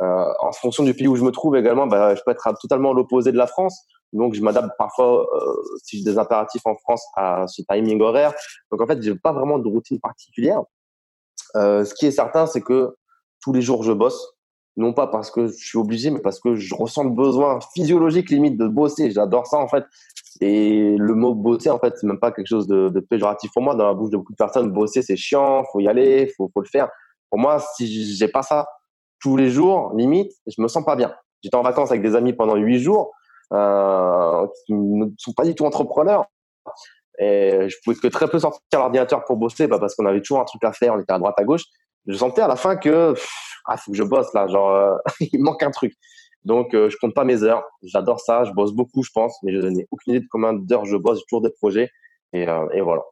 Euh, 0.00 0.24
en 0.40 0.52
fonction 0.52 0.84
du 0.84 0.94
pays 0.94 1.08
où 1.08 1.16
je 1.16 1.24
me 1.24 1.30
trouve 1.30 1.56
également, 1.56 1.86
bah, 1.86 2.14
je 2.14 2.22
peux 2.24 2.30
être 2.30 2.48
totalement 2.60 2.92
à 2.92 2.94
l'opposé 2.94 3.32
de 3.32 3.36
la 3.36 3.46
France. 3.46 3.84
Donc, 4.12 4.34
je 4.34 4.42
m'adapte 4.42 4.70
parfois, 4.78 5.26
si 5.84 5.98
j'ai 5.98 6.04
des 6.04 6.18
impératifs 6.18 6.64
en 6.64 6.74
France, 6.74 7.04
à 7.16 7.46
ce 7.46 7.62
timing 7.70 8.00
horaire. 8.00 8.32
Donc, 8.72 8.80
en 8.80 8.86
fait, 8.86 9.00
j'ai 9.02 9.14
pas 9.14 9.32
vraiment 9.32 9.58
de 9.58 9.68
routine 9.68 10.00
particulière. 10.00 10.62
Ce 11.54 11.94
qui 11.94 12.06
est 12.06 12.10
certain, 12.10 12.46
c'est 12.46 12.62
que 12.62 12.96
tous 13.40 13.52
les 13.52 13.62
jours, 13.62 13.84
je 13.84 13.92
bosse. 13.92 14.34
Non 14.76 14.92
pas 14.92 15.06
parce 15.06 15.30
que 15.30 15.48
je 15.48 15.52
suis 15.52 15.78
obligé, 15.78 16.10
mais 16.10 16.20
parce 16.20 16.40
que 16.40 16.54
je 16.54 16.74
ressens 16.74 17.04
le 17.04 17.10
besoin 17.10 17.58
physiologique 17.74 18.30
limite 18.30 18.56
de 18.56 18.66
bosser. 18.66 19.10
J'adore 19.10 19.46
ça, 19.46 19.58
en 19.58 19.68
fait. 19.68 19.84
Et 20.40 20.96
le 20.96 21.14
mot 21.14 21.34
bosser, 21.34 21.70
en 21.70 21.78
fait, 21.78 21.94
c'est 21.96 22.06
même 22.06 22.18
pas 22.18 22.32
quelque 22.32 22.46
chose 22.46 22.66
de, 22.66 22.88
de, 22.88 23.00
péjoratif 23.00 23.50
pour 23.52 23.62
moi. 23.62 23.74
Dans 23.74 23.86
la 23.86 23.94
bouche 23.94 24.10
de 24.10 24.16
beaucoup 24.16 24.32
de 24.32 24.36
personnes, 24.36 24.72
bosser, 24.72 25.02
c'est 25.02 25.16
chiant, 25.16 25.64
faut 25.70 25.80
y 25.80 25.88
aller, 25.88 26.32
faut, 26.36 26.50
faut 26.54 26.62
le 26.62 26.68
faire. 26.68 26.88
Pour 27.30 27.38
moi, 27.38 27.58
si 27.76 28.16
j'ai 28.16 28.28
pas 28.28 28.42
ça, 28.42 28.66
tous 29.20 29.36
les 29.36 29.50
jours, 29.50 29.92
limite, 29.94 30.32
je 30.46 30.60
me 30.62 30.68
sens 30.68 30.84
pas 30.84 30.96
bien. 30.96 31.14
J'étais 31.42 31.56
en 31.56 31.62
vacances 31.62 31.90
avec 31.90 32.02
des 32.02 32.16
amis 32.16 32.32
pendant 32.32 32.56
huit 32.56 32.78
jours 32.80 33.12
euh, 33.52 34.46
qui 34.64 34.74
ne 34.74 35.06
sont 35.18 35.32
pas 35.32 35.44
du 35.44 35.54
tout 35.54 35.64
entrepreneurs. 35.64 36.24
Et 37.18 37.68
je 37.68 37.76
pouvais 37.84 37.96
que 37.96 38.08
très 38.08 38.28
peu 38.28 38.38
sortir 38.38 38.60
l'ordinateur 38.72 39.24
pour 39.24 39.36
bosser 39.36 39.66
bah, 39.66 39.78
parce 39.78 39.94
qu'on 39.94 40.06
avait 40.06 40.20
toujours 40.20 40.40
un 40.40 40.44
truc 40.44 40.64
à 40.64 40.72
faire, 40.72 40.94
on 40.94 41.00
était 41.00 41.12
à 41.12 41.18
droite 41.18 41.34
à 41.36 41.44
gauche. 41.44 41.64
Je 42.06 42.14
sentais 42.14 42.40
à 42.40 42.48
la 42.48 42.56
fin 42.56 42.76
que 42.76 43.14
ah 43.66 43.76
faut 43.76 43.90
que 43.90 43.96
je 43.96 44.02
bosse 44.02 44.32
là, 44.32 44.48
genre 44.48 44.70
euh, 44.70 44.96
il 45.20 45.42
manque 45.42 45.62
un 45.62 45.70
truc. 45.70 45.92
Donc 46.44 46.74
euh, 46.74 46.88
je 46.88 46.96
compte 46.96 47.14
pas 47.14 47.24
mes 47.24 47.42
heures, 47.42 47.64
j'adore 47.82 48.20
ça, 48.20 48.44
je 48.44 48.52
bosse 48.52 48.72
beaucoup 48.72 49.02
je 49.02 49.10
pense, 49.12 49.36
mais 49.42 49.52
je 49.52 49.66
n'ai 49.66 49.86
aucune 49.90 50.14
idée 50.14 50.24
de 50.24 50.28
combien 50.30 50.52
d'heures 50.52 50.86
je 50.86 50.96
bosse, 50.96 51.18
j'ai 51.18 51.24
toujours 51.28 51.42
des 51.42 51.50
projets. 51.50 51.90
Et, 52.32 52.48
euh, 52.48 52.82
voilà. 52.82 53.02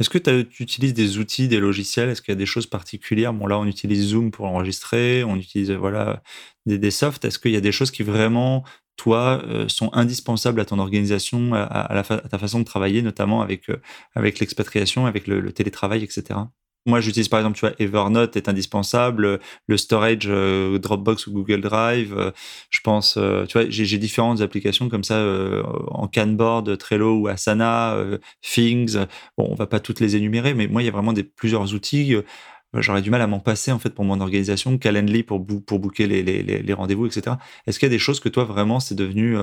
Est-ce 0.00 0.10
que 0.10 0.18
tu 0.18 0.62
utilises 0.62 0.94
des 0.94 1.18
outils, 1.18 1.48
des 1.48 1.60
logiciels? 1.60 2.08
Est-ce 2.08 2.22
qu'il 2.22 2.32
y 2.32 2.36
a 2.36 2.38
des 2.38 2.46
choses 2.46 2.66
particulières? 2.66 3.32
Bon, 3.32 3.46
là, 3.46 3.58
on 3.58 3.66
utilise 3.66 4.08
Zoom 4.08 4.30
pour 4.30 4.46
enregistrer, 4.46 5.22
on 5.22 5.36
utilise 5.36 5.70
voilà 5.70 6.22
des, 6.66 6.78
des 6.78 6.90
softs. 6.90 7.24
Est-ce 7.24 7.38
qu'il 7.38 7.52
y 7.52 7.56
a 7.56 7.60
des 7.60 7.72
choses 7.72 7.90
qui 7.90 8.02
vraiment, 8.02 8.64
toi, 8.96 9.42
euh, 9.44 9.68
sont 9.68 9.90
indispensables 9.92 10.60
à 10.60 10.64
ton 10.64 10.78
organisation, 10.78 11.52
à, 11.54 12.02
ta 12.30 12.38
façon 12.38 12.58
de 12.60 12.64
travailler, 12.64 13.02
notamment 13.02 13.42
avec, 13.42 13.68
euh, 13.68 13.80
avec 14.14 14.38
l'expatriation, 14.38 15.06
avec 15.06 15.26
le 15.26 15.52
télétravail, 15.52 16.02
etc. 16.04 16.40
Moi, 16.84 17.00
j'utilise 17.00 17.28
par 17.28 17.38
exemple, 17.38 17.56
tu 17.56 17.60
vois, 17.64 17.74
Evernote 17.78 18.36
est 18.36 18.48
indispensable, 18.48 19.38
le 19.68 19.76
storage 19.76 20.24
euh, 20.26 20.78
Dropbox 20.78 21.28
ou 21.28 21.32
Google 21.32 21.60
Drive. 21.60 22.14
Euh, 22.18 22.30
je 22.70 22.80
pense, 22.80 23.16
euh, 23.16 23.44
tu 23.46 23.56
vois, 23.56 23.68
j'ai 23.70 23.98
différentes 23.98 24.40
applications 24.40 24.88
comme 24.88 25.04
ça 25.04 25.22
en 25.88 26.08
Canboard, 26.08 26.76
Trello 26.78 27.20
ou 27.20 27.28
Asana, 27.28 27.96
Things. 28.40 28.96
Bon, 29.38 29.46
on 29.50 29.54
va 29.54 29.66
pas 29.68 29.78
toutes 29.80 30.00
les 30.00 30.16
énumérer, 30.16 30.54
mais 30.54 30.66
moi, 30.66 30.82
il 30.82 30.86
y 30.86 30.88
a 30.88 30.92
vraiment 30.92 31.12
des 31.12 31.22
plusieurs 31.22 31.72
outils. 31.74 32.16
J'aurais 32.74 33.02
du 33.02 33.10
mal 33.10 33.20
à 33.20 33.26
m'en 33.26 33.38
passer 33.40 33.70
en 33.70 33.78
fait 33.78 33.90
pour 33.90 34.04
mon 34.04 34.20
organisation, 34.20 34.78
Calendly 34.78 35.22
pour 35.22 35.44
pour 35.66 35.78
booker 35.78 36.06
les, 36.06 36.22
les, 36.22 36.42
les 36.42 36.72
rendez-vous, 36.72 37.06
etc. 37.06 37.36
Est-ce 37.66 37.78
qu'il 37.78 37.86
y 37.86 37.90
a 37.92 37.94
des 37.94 37.98
choses 37.98 38.18
que 38.18 38.28
toi 38.30 38.44
vraiment 38.44 38.80
c'est 38.80 38.94
devenu 38.94 39.36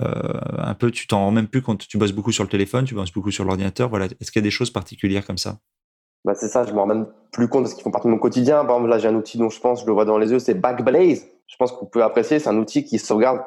un 0.00 0.74
peu, 0.78 0.90
tu 0.90 1.06
t'en 1.06 1.20
rends 1.20 1.30
même 1.30 1.48
plus 1.48 1.62
quand 1.62 1.76
tu 1.86 1.98
bosses 1.98 2.12
beaucoup 2.12 2.32
sur 2.32 2.42
le 2.42 2.48
téléphone, 2.48 2.84
tu 2.86 2.94
bosses 2.94 3.12
beaucoup 3.12 3.30
sur 3.30 3.44
l'ordinateur. 3.44 3.88
Voilà, 3.90 4.06
est-ce 4.20 4.32
qu'il 4.32 4.40
y 4.40 4.44
a 4.44 4.48
des 4.48 4.50
choses 4.50 4.70
particulières 4.70 5.26
comme 5.26 5.38
ça? 5.38 5.58
Bah, 6.24 6.34
c'est 6.34 6.48
ça, 6.48 6.64
je 6.64 6.72
me 6.72 6.78
rends 6.78 6.86
même 6.86 7.06
plus 7.32 7.48
compte 7.48 7.64
parce 7.64 7.74
qu'ils 7.74 7.82
font 7.82 7.90
partie 7.90 8.08
de 8.08 8.12
mon 8.12 8.18
quotidien. 8.18 8.64
Par 8.64 8.76
exemple, 8.76 8.90
là, 8.90 8.98
j'ai 8.98 9.08
un 9.08 9.14
outil 9.14 9.36
dont 9.36 9.50
je 9.50 9.60
pense, 9.60 9.82
je 9.82 9.86
le 9.86 9.92
vois 9.92 10.04
dans 10.04 10.18
les 10.18 10.30
yeux, 10.30 10.38
c'est 10.38 10.54
Backblaze. 10.54 11.26
Je 11.46 11.56
pense 11.56 11.72
que 11.72 11.80
vous 11.80 11.86
pouvez 11.86 12.04
apprécier. 12.04 12.38
C'est 12.38 12.48
un 12.48 12.56
outil 12.56 12.84
qui 12.84 12.98
sauvegarde 12.98 13.42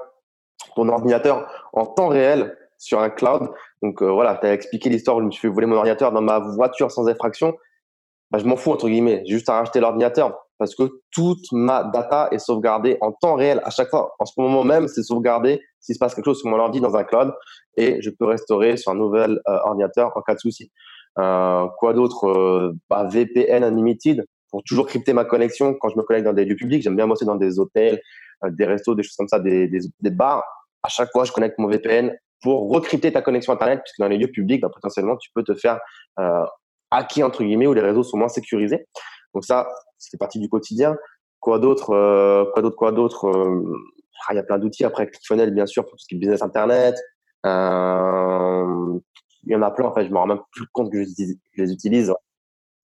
ton 0.75 0.87
ordinateur 0.89 1.49
en 1.73 1.85
temps 1.85 2.07
réel 2.07 2.55
sur 2.77 2.99
un 2.99 3.09
cloud. 3.09 3.49
Donc 3.81 4.01
euh, 4.03 4.11
voilà, 4.11 4.35
tu 4.35 4.45
as 4.45 4.53
expliqué 4.53 4.89
l'histoire 4.89 5.17
où 5.17 5.21
je 5.21 5.25
me 5.25 5.31
suis 5.31 5.41
fait 5.41 5.47
voler 5.47 5.65
mon 5.65 5.75
ordinateur 5.75 6.11
dans 6.11 6.21
ma 6.21 6.39
voiture 6.39 6.91
sans 6.91 7.07
effraction. 7.07 7.55
Bah, 8.29 8.37
je 8.37 8.45
m'en 8.45 8.57
fous, 8.57 8.71
entre 8.71 8.87
guillemets. 8.87 9.23
J'ai 9.25 9.33
juste 9.33 9.49
à 9.49 9.53
racheter 9.53 9.79
l'ordinateur 9.79 10.37
parce 10.59 10.75
que 10.75 11.01
toute 11.11 11.51
ma 11.51 11.83
data 11.83 12.29
est 12.31 12.39
sauvegardée 12.39 12.97
en 13.01 13.11
temps 13.11 13.35
réel 13.35 13.61
à 13.63 13.69
chaque 13.69 13.89
fois. 13.89 14.15
En 14.19 14.25
ce 14.25 14.33
moment 14.39 14.63
même, 14.63 14.87
c'est 14.87 15.03
sauvegardé 15.03 15.61
s'il 15.79 15.95
se 15.95 15.99
passe 15.99 16.13
quelque 16.13 16.25
chose 16.25 16.39
sur 16.39 16.49
mon 16.49 16.59
ordi 16.59 16.81
dans 16.81 16.95
un 16.95 17.03
cloud 17.03 17.33
et 17.75 18.01
je 18.01 18.09
peux 18.09 18.25
restaurer 18.25 18.77
sur 18.77 18.91
un 18.91 18.95
nouvel 18.95 19.39
euh, 19.47 19.57
ordinateur 19.63 20.11
en 20.15 20.21
cas 20.21 20.33
de 20.33 20.39
souci. 20.39 20.71
Euh, 21.19 21.67
quoi 21.79 21.93
d'autre 21.93 22.27
euh, 22.27 22.73
bah, 22.89 23.05
VPN 23.05 23.63
Unlimited 23.63 24.25
pour 24.51 24.63
toujours 24.63 24.87
crypter 24.87 25.13
ma 25.13 25.25
connexion 25.25 25.73
quand 25.73 25.89
je 25.89 25.97
me 25.97 26.03
connecte 26.03 26.25
dans 26.25 26.33
des 26.33 26.45
lieux 26.45 26.55
publics. 26.55 26.81
J'aime 26.81 26.95
bien 26.95 27.07
bosser 27.07 27.25
dans 27.25 27.35
des 27.35 27.59
hôtels, 27.59 28.01
euh, 28.43 28.49
des 28.51 28.65
restos, 28.65 28.95
des 28.95 29.03
choses 29.03 29.15
comme 29.15 29.27
ça, 29.27 29.39
des, 29.39 29.67
des, 29.67 29.79
des, 29.99 30.09
bars. 30.11 30.43
À 30.83 30.89
chaque 30.89 31.11
fois, 31.11 31.23
je 31.23 31.31
connecte 31.31 31.57
mon 31.57 31.67
VPN 31.67 32.15
pour 32.41 32.69
recrypter 32.69 33.11
ta 33.11 33.21
connexion 33.21 33.53
Internet, 33.53 33.81
puisque 33.83 33.99
dans 33.99 34.07
les 34.07 34.17
lieux 34.17 34.31
publics, 34.31 34.61
bah, 34.61 34.69
potentiellement, 34.73 35.17
tu 35.17 35.31
peux 35.33 35.43
te 35.43 35.55
faire 35.55 35.79
euh, 36.19 36.45
hacker, 36.91 37.27
entre 37.27 37.43
guillemets, 37.43 37.67
où 37.67 37.73
les 37.73 37.81
réseaux 37.81 38.03
sont 38.03 38.17
moins 38.17 38.29
sécurisés. 38.29 38.87
Donc 39.33 39.43
ça, 39.43 39.67
c'est 39.97 40.17
partie 40.17 40.39
du 40.39 40.49
quotidien. 40.49 40.95
Quoi 41.39 41.59
d'autre 41.59 41.91
euh, 41.91 42.45
Quoi 42.53 42.61
d'autre 42.61 42.75
Quoi 42.75 42.91
d'autre 42.91 43.29
ah, 44.27 44.33
Il 44.33 44.35
y 44.35 44.39
a 44.39 44.43
plein 44.43 44.59
d'outils. 44.59 44.85
Après, 44.85 45.07
ClickFunnels, 45.07 45.53
bien 45.53 45.65
sûr, 45.65 45.83
pour 45.83 45.93
tout 45.93 45.99
ce 45.99 46.07
qui 46.07 46.15
est 46.15 46.19
business 46.19 46.41
Internet. 46.41 46.95
Euh, 47.45 48.99
il 49.47 49.53
y 49.53 49.55
en 49.55 49.61
a 49.61 49.71
plein, 49.71 49.87
en 49.87 49.93
fait, 49.93 50.05
je 50.05 50.11
me 50.11 50.17
rends 50.17 50.27
même 50.27 50.39
plus 50.51 50.67
compte 50.71 50.91
que 50.91 51.03
je, 51.03 51.09
les 51.57 51.71
utilise. 51.71 52.13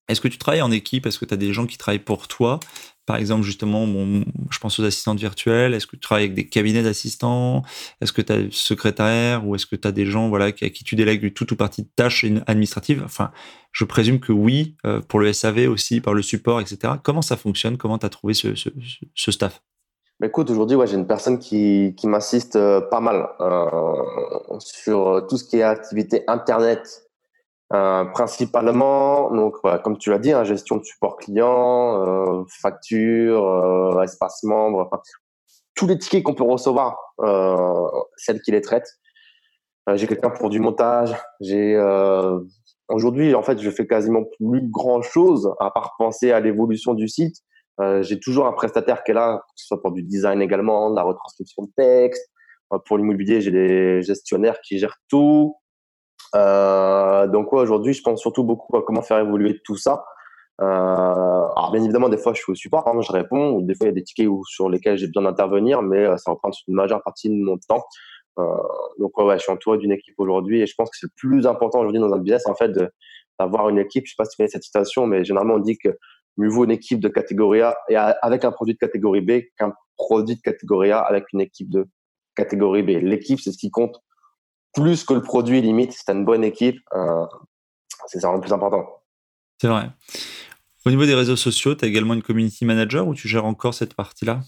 Est-ce 0.09 0.21
que 0.21 0.29
tu 0.29 0.39
travailles 0.39 0.63
en 0.63 0.73
équipe? 0.73 1.07
Est-ce 1.07 1.19
que 1.19 1.25
tu 1.25 1.35
as 1.35 1.37
des 1.37 1.53
gens 1.53 1.67
qui 1.67 1.79
travaillent 1.79 2.01
pour 2.01 2.29
toi? 2.29 2.59
Par 3.07 3.17
exemple, 3.17 3.45
justement, 3.45 3.87
bon, 3.87 4.25
je 4.51 4.59
pense 4.59 4.79
aux 4.79 4.85
assistantes 4.85 5.19
virtuelles. 5.19 5.73
Est-ce 5.73 5.87
que 5.87 5.97
tu 5.97 6.01
travailles 6.01 6.25
avec 6.25 6.35
des 6.35 6.49
cabinets 6.49 6.83
d'assistants? 6.83 7.63
Est-ce 8.01 8.13
que 8.13 8.21
tu 8.21 8.33
as 8.33 8.39
secrétaire 8.51 9.47
ou 9.47 9.55
est-ce 9.55 9.67
que 9.67 9.77
tu 9.77 9.87
as 9.87 9.93
des 9.93 10.07
gens 10.07 10.29
voilà, 10.29 10.47
à 10.47 10.53
qui 10.53 10.85
tu 10.85 10.97
délègues 10.97 11.33
tout 11.33 11.53
ou 11.53 11.57
partie 11.57 11.83
de 11.83 11.89
tâches 11.95 12.25
administratives? 12.47 13.03
Enfin, 13.05 13.31
je 13.73 13.85
présume 13.85 14.21
que 14.21 14.33
oui, 14.33 14.77
euh, 14.85 15.01
pour 15.01 15.21
le 15.21 15.33
SAV 15.33 15.69
aussi, 15.69 16.01
par 16.01 16.13
le 16.13 16.23
support, 16.23 16.61
etc. 16.61 16.95
Comment 17.03 17.23
ça 17.23 17.37
fonctionne? 17.37 17.79
Comment 17.79 17.99
tu 17.99 18.07
as 18.07 18.11
trouvé 18.11 18.35
ce, 18.35 18.53
staff? 19.15 19.63
Bah, 20.21 20.27
Écoute, 20.27 20.51
aujourd'hui, 20.51 20.77
ouais, 20.77 20.87
j'ai 20.87 20.97
une 20.97 21.07
personne 21.07 21.39
qui, 21.39 21.95
qui 21.97 22.07
m'assiste 22.07 22.57
euh, 22.57 22.81
pas 22.81 23.01
mal 23.01 23.29
euh, 23.41 24.59
sur 24.59 25.27
tout 25.29 25.37
ce 25.37 25.45
qui 25.45 25.59
est 25.59 25.63
activité 25.63 26.23
Internet 26.29 27.11
euh, 27.73 28.05
principalement, 28.05 29.31
donc 29.31 29.55
comme 29.85 29.97
tu 29.97 30.11
l'as 30.11 30.19
dit, 30.19 30.33
hein, 30.33 30.43
gestion 30.43 30.77
de 30.77 30.83
support 30.83 31.17
client, 31.17 32.03
euh, 32.03 32.45
facture, 32.49 33.47
euh, 33.47 34.03
espace 34.03 34.43
membre, 34.43 34.89
enfin, 34.91 35.01
tous 35.77 35.87
les 35.87 35.97
tickets 35.97 36.25
qu'on 36.25 36.35
peut 36.35 36.43
recevoir, 36.43 36.99
euh, 37.21 37.89
celle 38.17 38.43
qui 38.43 38.51
les 38.51 38.61
traite. 38.61 38.89
Euh, 39.89 39.97
j'ai 39.97 40.09
quelqu'un 40.09 40.31
pour 40.31 40.51
du 40.51 40.59
montage. 40.59 41.15
J'ai 41.41 41.79
aujourd'hui, 42.89 43.37
en 43.37 43.43
fait, 43.43 43.61
je 43.61 43.71
fais 43.71 43.87
quasiment 43.87 44.25
plus 44.25 44.69
grand 44.69 45.03
chose 45.03 45.55
à 45.61 45.71
part 45.71 45.95
penser 45.97 46.33
à 46.33 46.41
l'évolution 46.41 46.95
du 46.95 47.07
site. 47.07 47.37
J'ai 48.03 48.21
toujours 48.21 48.47
un 48.47 48.53
prestataire 48.53 49.03
qui 49.03 49.13
est 49.13 49.15
là, 49.15 49.39
que 49.39 49.53
ce 49.57 49.67
soit 49.67 49.81
pour 49.83 49.93
du 49.93 50.03
design 50.03 50.43
également, 50.43 50.91
de 50.91 50.97
la 50.97 51.03
retranscription 51.03 51.65
de 51.65 51.71
texte. 51.77 52.31
pour 52.87 52.99
l'immobilier, 52.99 53.41
j'ai 53.41 53.51
des 53.51 54.03
gestionnaires 54.03 54.61
qui 54.61 54.79
gèrent 54.79 54.99
tout. 55.09 55.57
Euh, 56.35 57.27
donc 57.27 57.53
aujourd'hui, 57.53 57.93
je 57.93 58.03
pense 58.03 58.21
surtout 58.21 58.45
beaucoup 58.45 58.77
à 58.77 58.83
comment 58.83 59.03
faire 59.03 59.19
évoluer 59.19 59.61
tout 59.65 59.77
ça. 59.77 60.05
Euh, 60.61 60.65
alors 60.65 61.71
bien 61.73 61.83
évidemment, 61.83 62.09
des 62.09 62.19
fois, 62.19 62.35
je 62.35 62.43
suis 62.43 62.53
au 62.53 62.55
support, 62.55 62.87
hein, 62.87 63.01
je 63.01 63.13
réponds, 63.13 63.53
ou 63.53 63.63
des 63.63 63.75
fois, 63.75 63.87
il 63.87 63.91
y 63.91 63.93
a 63.93 63.95
des 63.95 64.05
tickets 64.05 64.27
où, 64.27 64.45
sur 64.45 64.69
lesquels 64.69 64.99
j'ai 64.99 65.07
besoin 65.07 65.23
d'intervenir, 65.23 65.83
mais 65.83 66.05
euh, 66.05 66.17
ça 66.19 66.31
reprend 66.31 66.51
une 66.69 66.75
majeure 66.75 67.03
partie 67.03 67.31
de 67.31 67.35
mon 67.35 67.59
temps. 67.67 67.83
Euh, 68.39 68.45
donc 68.99 69.17
ouais, 69.19 69.39
je 69.39 69.43
suis 69.43 69.53
entouré 69.53 69.79
d'une 69.79 69.93
équipe 69.93 70.15
aujourd'hui, 70.19 70.61
et 70.61 70.67
je 70.67 70.75
pense 70.77 70.91
que 70.91 70.97
c'est 70.99 71.07
le 71.07 71.13
plus 71.17 71.47
important 71.47 71.81
aujourd'hui 71.81 72.01
dans 72.01 72.13
un 72.13 72.19
business, 72.19 72.47
en 72.47 72.55
fait, 72.55 72.73
d'avoir 73.39 73.71
une 73.71 73.79
équipe. 73.79 74.05
Je 74.07 74.11
sais 74.13 74.17
pas 74.19 74.27
si 74.27 74.33
tu 74.33 74.37
connais 74.37 74.51
cette 74.51 74.63
citation, 74.63 75.07
mais 75.07 75.25
généralement, 75.25 75.55
on 75.55 75.61
dit 75.61 75.79
que 75.79 75.97
mieux 76.37 76.49
vaut 76.49 76.65
une 76.65 76.71
équipe 76.71 77.01
de 77.01 77.09
catégorie 77.09 77.61
A 77.63 77.77
et 77.89 77.97
avec 77.97 78.45
un 78.45 78.53
produit 78.53 78.75
de 78.75 78.79
catégorie 78.79 79.21
B 79.21 79.43
qu'un 79.59 79.73
produit 79.97 80.37
de 80.37 80.41
catégorie 80.41 80.91
A 80.93 81.01
avec 81.01 81.25
une 81.33 81.41
équipe 81.41 81.71
de 81.71 81.87
catégorie 82.37 82.83
B. 82.83 83.03
L'équipe, 83.03 83.41
c'est 83.41 83.53
ce 83.53 83.59
qui 83.59 83.71
compte 83.71 84.01
plus 84.75 85.05
que 85.05 85.15
le 85.15 85.23
produit 85.23 85.61
limite. 85.61 85.93
Si 85.93 86.05
tu 86.05 86.11
as 86.11 86.15
une 86.15 86.25
bonne 86.25 86.45
équipe, 86.45 86.79
euh, 86.95 87.27
c'est 88.07 88.21
vraiment 88.21 88.37
le 88.37 88.41
plus 88.41 88.53
important. 88.53 88.87
C'est 89.61 89.69
vrai. 89.69 89.91
Au 90.87 90.91
niveau 90.91 91.05
des 91.05 91.15
réseaux 91.15 91.37
sociaux, 91.37 91.75
tu 91.75 91.85
as 91.85 91.89
également 91.89 92.15
une 92.15 92.23
community 92.23 92.65
manager 92.65 93.07
ou 93.07 93.15
tu 93.15 93.29
gères 93.29 93.45
encore 93.45 93.75
cette 93.75 93.95
partie-là? 93.95 94.41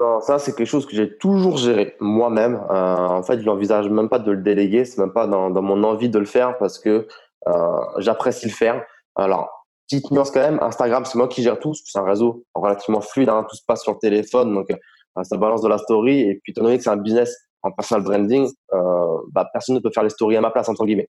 Non, 0.00 0.20
ça, 0.20 0.38
c'est 0.38 0.54
quelque 0.56 0.66
chose 0.66 0.86
que 0.86 0.96
j'ai 0.96 1.16
toujours 1.18 1.58
géré 1.58 1.96
moi-même. 2.00 2.54
Euh, 2.54 2.96
en 2.96 3.22
fait, 3.22 3.40
je 3.40 3.44
n'envisage 3.44 3.88
même 3.88 4.08
pas 4.08 4.18
de 4.18 4.32
le 4.32 4.42
déléguer. 4.42 4.84
C'est 4.84 4.98
même 4.98 5.12
pas 5.12 5.26
dans, 5.26 5.50
mon 5.50 5.84
envie 5.84 6.08
de 6.08 6.18
le 6.18 6.24
faire 6.24 6.56
parce 6.58 6.78
que 6.78 7.06
euh, 7.46 7.80
j'apprécie 7.98 8.46
le 8.46 8.52
faire. 8.52 8.84
Alors, 9.14 9.61
petite 9.86 10.10
nuance 10.10 10.30
quand 10.30 10.40
même, 10.40 10.58
Instagram, 10.62 11.04
c'est 11.04 11.18
moi 11.18 11.28
qui 11.28 11.42
gère 11.42 11.58
tout. 11.58 11.74
C'est 11.74 11.98
un 11.98 12.04
réseau 12.04 12.44
relativement 12.54 13.00
fluide. 13.00 13.28
Hein, 13.28 13.46
tout 13.48 13.56
se 13.56 13.64
passe 13.66 13.82
sur 13.82 13.92
le 13.92 13.98
téléphone. 13.98 14.54
Donc, 14.54 14.68
ça 15.22 15.36
balance 15.36 15.62
de 15.62 15.68
la 15.68 15.78
story. 15.78 16.20
Et 16.20 16.40
puis, 16.42 16.52
étant 16.52 16.62
donné 16.62 16.78
que 16.78 16.84
c'est 16.84 16.90
un 16.90 16.96
business 16.96 17.36
en 17.62 17.70
personal 17.70 18.02
branding, 18.02 18.50
euh, 18.74 19.18
bah, 19.30 19.48
personne 19.52 19.76
ne 19.76 19.80
peut 19.80 19.90
faire 19.94 20.02
les 20.02 20.10
stories 20.10 20.36
à 20.36 20.40
ma 20.40 20.50
place, 20.50 20.68
entre 20.68 20.84
guillemets. 20.84 21.08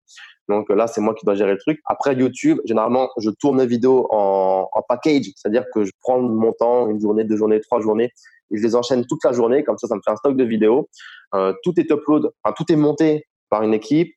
Donc 0.49 0.69
là, 0.69 0.87
c'est 0.87 1.01
moi 1.01 1.13
qui 1.15 1.25
dois 1.25 1.35
gérer 1.35 1.51
le 1.51 1.57
truc. 1.57 1.79
Après, 1.85 2.15
YouTube, 2.15 2.59
généralement, 2.65 3.09
je 3.17 3.29
tourne 3.31 3.57
mes 3.57 3.65
vidéos 3.65 4.07
en, 4.11 4.67
package, 4.87 5.31
c'est-à-dire 5.35 5.65
que 5.73 5.83
je 5.83 5.91
prends 6.01 6.19
mon 6.19 6.51
temps, 6.53 6.89
une 6.89 6.99
journée, 6.99 7.23
deux 7.23 7.37
journées, 7.37 7.59
trois 7.61 7.81
journées, 7.81 8.11
et 8.51 8.57
je 8.57 8.61
les 8.61 8.75
enchaîne 8.75 9.05
toute 9.07 9.23
la 9.23 9.31
journée. 9.31 9.63
Comme 9.63 9.77
ça, 9.77 9.87
ça 9.87 9.95
me 9.95 10.01
fait 10.03 10.11
un 10.11 10.15
stock 10.15 10.35
de 10.35 10.43
vidéos. 10.43 10.89
Euh, 11.33 11.53
tout 11.63 11.73
est 11.79 11.89
upload, 11.89 12.29
enfin, 12.43 12.53
tout 12.55 12.71
est 12.71 12.75
monté 12.75 13.25
par 13.49 13.63
une 13.63 13.73
équipe 13.73 14.13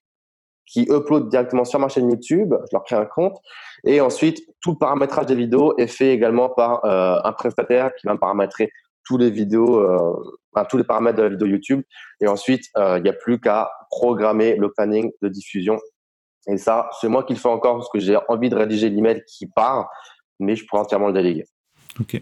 qui 0.67 0.83
upload 0.91 1.29
directement 1.29 1.65
sur 1.65 1.79
ma 1.79 1.89
chaîne 1.89 2.11
YouTube. 2.11 2.53
Je 2.53 2.77
leur 2.77 2.85
crée 2.85 2.97
un 2.97 3.05
compte. 3.05 3.39
Et 3.85 4.01
ensuite, 4.01 4.41
tout 4.61 4.73
le 4.73 4.79
paramétrage 4.79 5.27
des 5.27 5.35
vidéos 5.35 5.75
est 5.79 5.87
fait 5.87 6.13
également 6.13 6.49
par 6.49 6.85
euh, 6.85 7.19
un 7.23 7.33
prestataire 7.33 7.95
qui 7.95 8.07
va 8.07 8.15
me 8.15 8.19
paramétrer 8.19 8.73
tous 9.05 9.17
les 9.17 9.31
vidéos, 9.31 9.79
euh, 9.79 10.65
tous 10.69 10.77
les 10.77 10.85
paramètres 10.85 11.19
de 11.19 11.23
la 11.23 11.29
vidéo 11.29 11.47
YouTube. 11.47 11.83
Et 12.21 12.27
ensuite, 12.27 12.65
euh, 12.77 12.99
il 12.99 13.05
n'y 13.05 13.09
a 13.09 13.13
plus 13.13 13.41
qu'à 13.41 13.71
programmer 13.91 14.57
le 14.57 14.73
planning 14.73 15.13
de 15.23 15.29
diffusion. 15.29 15.79
Et 16.49 16.59
ça, 16.59 16.89
c'est 17.01 17.09
moi 17.09 17.23
qui 17.23 17.35
le 17.35 17.39
fais 17.39 17.49
encore 17.49 17.77
parce 17.77 17.89
que 17.89 18.01
j'ai 18.01 18.17
envie 18.29 18.51
de 18.51 18.57
rédiger 18.57 18.89
l'email 18.91 19.23
qui 19.27 19.47
part, 19.47 19.89
mais 20.41 20.57
je 20.57 20.67
pourrais 20.67 20.83
entièrement 20.83 21.09
le 21.09 21.13
déléguer. 21.13 21.45
Ok. 22.01 22.21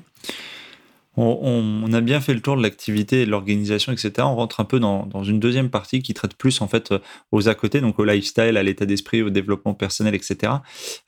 On, 1.16 1.92
a 1.92 2.00
bien 2.00 2.20
fait 2.20 2.34
le 2.34 2.40
tour 2.40 2.56
de 2.56 2.62
l'activité, 2.62 3.24
de 3.24 3.30
l'organisation, 3.30 3.92
etc. 3.92 4.12
On 4.18 4.34
rentre 4.34 4.60
un 4.60 4.64
peu 4.64 4.80
dans, 4.80 5.22
une 5.22 5.38
deuxième 5.38 5.70
partie 5.70 6.02
qui 6.02 6.12
traite 6.12 6.34
plus 6.34 6.60
en 6.60 6.68
fait 6.68 6.92
aux 7.30 7.48
à 7.48 7.54
côté, 7.54 7.80
donc 7.80 7.98
au 7.98 8.04
lifestyle, 8.04 8.56
à 8.56 8.62
l'état 8.62 8.84
d'esprit, 8.84 9.22
au 9.22 9.30
développement 9.30 9.74
personnel, 9.74 10.14
etc. 10.14 10.54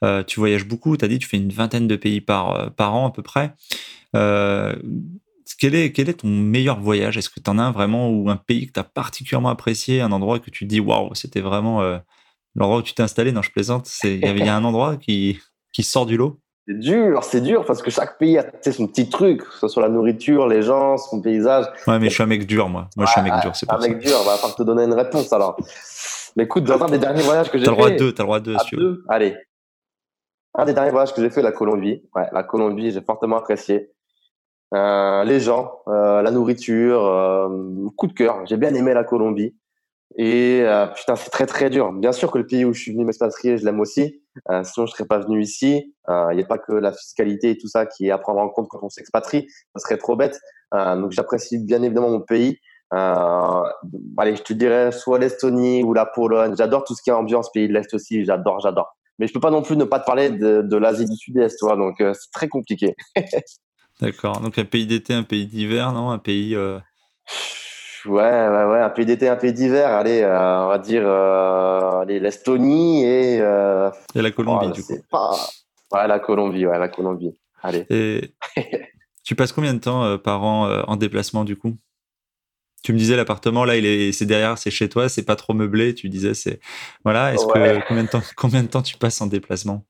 Euh, 0.05 0.23
tu 0.23 0.39
voyages 0.39 0.67
beaucoup, 0.67 0.97
tu 0.97 1.05
as 1.05 1.09
dit 1.09 1.19
tu 1.19 1.29
fais 1.29 1.37
une 1.37 1.51
vingtaine 1.51 1.89
de 1.89 1.97
pays 1.97 2.21
par, 2.21 2.73
par 2.75 2.95
an 2.95 3.09
à 3.09 3.11
peu 3.11 3.23
près. 3.23 3.55
Euh, 4.15 4.77
quel 5.59 5.75
est, 5.75 5.93
quel 5.93 6.09
est 6.09 6.15
ton 6.15 6.29
meilleur 6.29 6.81
voyage? 6.81 7.17
Est-ce 7.17 7.31
que 7.31 7.41
tu 7.41 7.51
en 7.51 7.59
as 7.59 7.63
un 7.63 7.71
vraiment 7.71 8.11
ou 8.11 8.29
un 8.31 8.37
pays 8.37 8.67
que 8.67 8.73
tu 8.73 8.81
as 8.81 8.85
particulièrement 8.85 9.49
apprécié, 9.49 10.01
un 10.01 10.13
endroit 10.13 10.39
que 10.39 10.51
tu 10.51 10.65
dis 10.67 10.81
waouh, 10.81 11.15
c'était 11.15 11.41
vraiment 11.41 11.83
euh, 11.83 11.99
l'endroit 12.55 12.79
où 12.79 12.83
tu 12.83 12.95
t'es 12.95 13.03
installé 13.03 13.33
Non, 13.33 13.43
je 13.43 13.51
plaisante. 13.51 13.91
Il 14.05 14.19
y, 14.21 14.49
a 14.49 14.57
un 14.57 14.65
endroit 14.65 14.97
qui, 14.97 15.39
qui 15.73 15.83
sort 15.83 16.07
du 16.07 16.17
lot? 16.17 16.41
C'est 16.69 16.79
dur, 16.79 17.23
c'est 17.23 17.41
dur 17.41 17.65
parce 17.65 17.81
que 17.81 17.91
chaque 17.91 18.19
pays 18.19 18.39
a 18.39 18.45
son 18.73 18.89
petit 18.89 19.09
truc, 19.09 19.45
que 19.45 19.55
ce 19.55 19.69
soit 19.69 19.83
la 19.83 19.89
nourriture, 19.89 20.49
les 20.49 20.63
gens, 20.63 20.97
son 20.97 21.21
paysage. 21.21 21.67
Ouais, 21.87 22.01
mais 22.01 22.09
je 22.09 22.15
suis 22.15 22.23
un 22.25 22.27
mec 22.27 22.45
dur, 22.45 22.69
moi. 22.69 22.89
Moi, 22.97 23.07
je 23.07 23.13
suis 23.13 23.21
un 23.21 23.25
mec 23.25 23.35
dur, 23.41 23.55
c'est 23.55 23.69
pour 23.69 23.81
ça. 23.81 23.87
Un 23.87 23.89
mec 23.89 23.99
dur, 24.01 24.19
va 24.25 24.35
falloir 24.35 24.57
te 24.57 24.63
donner 24.65 24.83
une 24.83 24.95
réponse 24.95 25.33
alors. 25.33 25.57
Mais 26.35 26.45
écoute, 26.45 26.65
dans 26.65 26.83
un 26.83 26.89
des 26.89 26.99
derniers 26.99 27.23
voyages 27.23 27.51
que 27.51 27.59
j'ai 27.59 27.65
fait. 27.65 27.71
T'as 27.71 27.71
le 27.71 27.77
droit 27.77 27.91
de 27.91 27.97
deux, 27.97 28.13
t'as 28.13 28.23
le 28.25 28.27
droit 28.27 28.41
de 28.41 28.45
deux, 28.45 28.59
si 28.59 28.75
deux? 28.75 29.05
Allez. 29.09 29.37
Un 30.55 30.65
des 30.65 30.75
derniers 30.75 30.91
voyages 30.91 31.15
que 31.15 31.23
j'ai 31.23 31.31
fait, 31.31 31.41
la 31.41 31.53
Colombie. 31.53 32.03
Ouais, 32.17 32.27
la 32.33 32.43
Colombie, 32.43 32.91
j'ai 32.91 33.01
fortement 33.01 33.37
apprécié. 33.37 33.93
Euh, 34.75 35.23
les 35.23 35.39
gens, 35.39 35.71
euh, 35.87 36.21
la 36.21 36.33
nourriture, 36.33 37.05
euh, 37.07 37.49
coup 37.97 38.09
de 38.09 38.13
cœur. 38.13 38.45
J'ai 38.47 38.57
bien 38.57 38.75
aimé 38.75 38.93
la 38.93 39.05
Colombie. 39.05 39.55
Et 40.19 40.65
putain, 40.97 41.15
c'est 41.15 41.31
très 41.31 41.47
très 41.47 41.71
dur. 41.71 41.93
Bien 41.93 42.13
sûr 42.13 42.33
que 42.33 42.39
le 42.39 42.47
pays 42.47 42.65
où 42.65 42.73
je 42.73 42.81
suis 42.81 42.93
venu 42.93 43.05
m'expatrier, 43.05 43.57
je 43.57 43.65
l'aime 43.65 43.81
aussi. 43.81 44.23
Sinon, 44.65 44.87
je 44.87 44.93
serais 44.93 45.07
pas 45.07 45.19
venu 45.19 45.41
ici. 45.41 45.95
Il 46.09 46.37
n'y 46.37 46.43
a 46.43 46.47
pas 46.47 46.59
que 46.59 46.73
la 46.73 46.93
fiscalité 46.93 47.51
et 47.51 47.59
tout 47.59 47.69
ça 47.69 47.87
qui 47.87 48.07
est 48.07 48.11
à 48.11 48.19
prendre 48.19 48.41
en 48.41 48.49
compte 48.49 48.69
quand 48.69 48.81
on 48.83 48.89
s'expatrie. 48.89 49.47
Ça 49.75 49.81
serait 49.81 49.99
trop 49.99 50.17
bête. 50.17 50.39
donc, 50.73 51.13
j'apprécie 51.13 51.59
bien 51.59 51.83
évidemment 51.83 52.11
mon 52.11 52.21
pays. 52.21 52.59
allez, 52.91 54.37
je 54.37 54.43
te 54.43 54.53
dirais 54.53 54.93
soit 54.93 55.19
l'Estonie 55.19 55.83
ou 55.83 55.95
la 55.95 56.07
Pologne. 56.07 56.55
J'adore 56.57 56.85
tout 56.85 56.95
ce 56.95 57.03
qui 57.03 57.11
est 57.11 57.15
ambiance 57.15 57.51
pays 57.53 57.69
de 57.69 57.73
l'Est 57.73 57.93
aussi. 57.95 58.25
J'adore, 58.25 58.61
j'adore. 58.61 58.97
Mais 59.19 59.27
je 59.27 59.33
peux 59.33 59.41
pas 59.41 59.51
non 59.51 59.63
plus 59.63 59.77
ne 59.77 59.85
pas 59.85 59.99
te 59.99 60.05
parler 60.05 60.31
de, 60.31 60.63
de 60.63 60.77
l'Asie 60.77 61.07
du 61.07 61.17
Sud-Est, 61.17 61.59
toi. 61.59 61.77
Donc, 61.77 61.97
c'est 61.99 62.31
très 62.33 62.49
compliqué. 62.49 62.95
D'accord. 64.01 64.41
Donc 64.41 64.59
un 64.59 64.65
pays 64.65 64.87
d'été, 64.87 65.15
un 65.15 65.23
pays 65.23 65.47
d'hiver, 65.47 65.93
non? 65.93 66.11
Un 66.11 66.19
pays. 66.19 66.55
Ouais, 68.07 68.49
ouais, 68.49 68.65
ouais, 68.65 68.81
un 68.81 68.91
pays 68.91 69.07
d'été, 69.07 69.29
un 69.29 69.37
pays 69.37 69.53
d'hiver. 69.53 69.89
Allez, 69.89 70.23
euh, 70.23 70.65
on 70.65 70.69
va 70.69 70.79
dire 70.79 71.03
euh, 71.05 72.05
l'Estonie 72.05 73.05
et. 73.05 73.41
Euh, 73.41 73.91
et 74.15 74.23
la 74.23 74.31
Colombie, 74.31 74.71
du 74.73 74.83
coup. 74.83 74.99
Pas... 75.11 75.35
Ouais, 75.93 76.07
la 76.07 76.19
Colombie, 76.19 76.67
ouais, 76.67 76.79
la 76.79 76.89
Colombie. 76.89 77.39
Allez. 77.63 77.87
Et 77.91 78.35
tu 79.25 79.35
passes 79.35 79.53
combien 79.53 79.75
de 79.75 79.81
temps 79.81 80.19
par 80.19 80.45
an 80.45 80.69
en 80.87 80.97
déplacement, 80.97 81.45
du 81.45 81.57
coup? 81.57 81.75
Tu 82.83 82.93
me 82.93 82.99
disais 82.99 83.17
l'appartement 83.17 83.65
là, 83.65 83.77
il 83.77 83.85
est, 83.85 84.13
c'est 84.13 84.27
derrière, 84.27 84.59
c'est 84.59 84.71
chez 84.71 84.89
toi, 84.89 85.09
c'est 85.09 85.25
pas 85.25 85.35
trop 85.35 85.55
meublé. 85.55 85.95
Tu 85.95 86.09
disais 86.09 86.35
c'est 86.35 86.61
voilà. 87.05 87.35
Est-ce 87.35 87.45
que 87.47 87.89
combien 87.89 88.05
de 88.05 88.09
temps, 88.09 88.23
combien 88.37 88.63
de 88.63 88.69
temps 88.69 88.83
tu 88.83 88.97
passes 88.97 89.21
en 89.21 89.27
déplacement? 89.27 89.85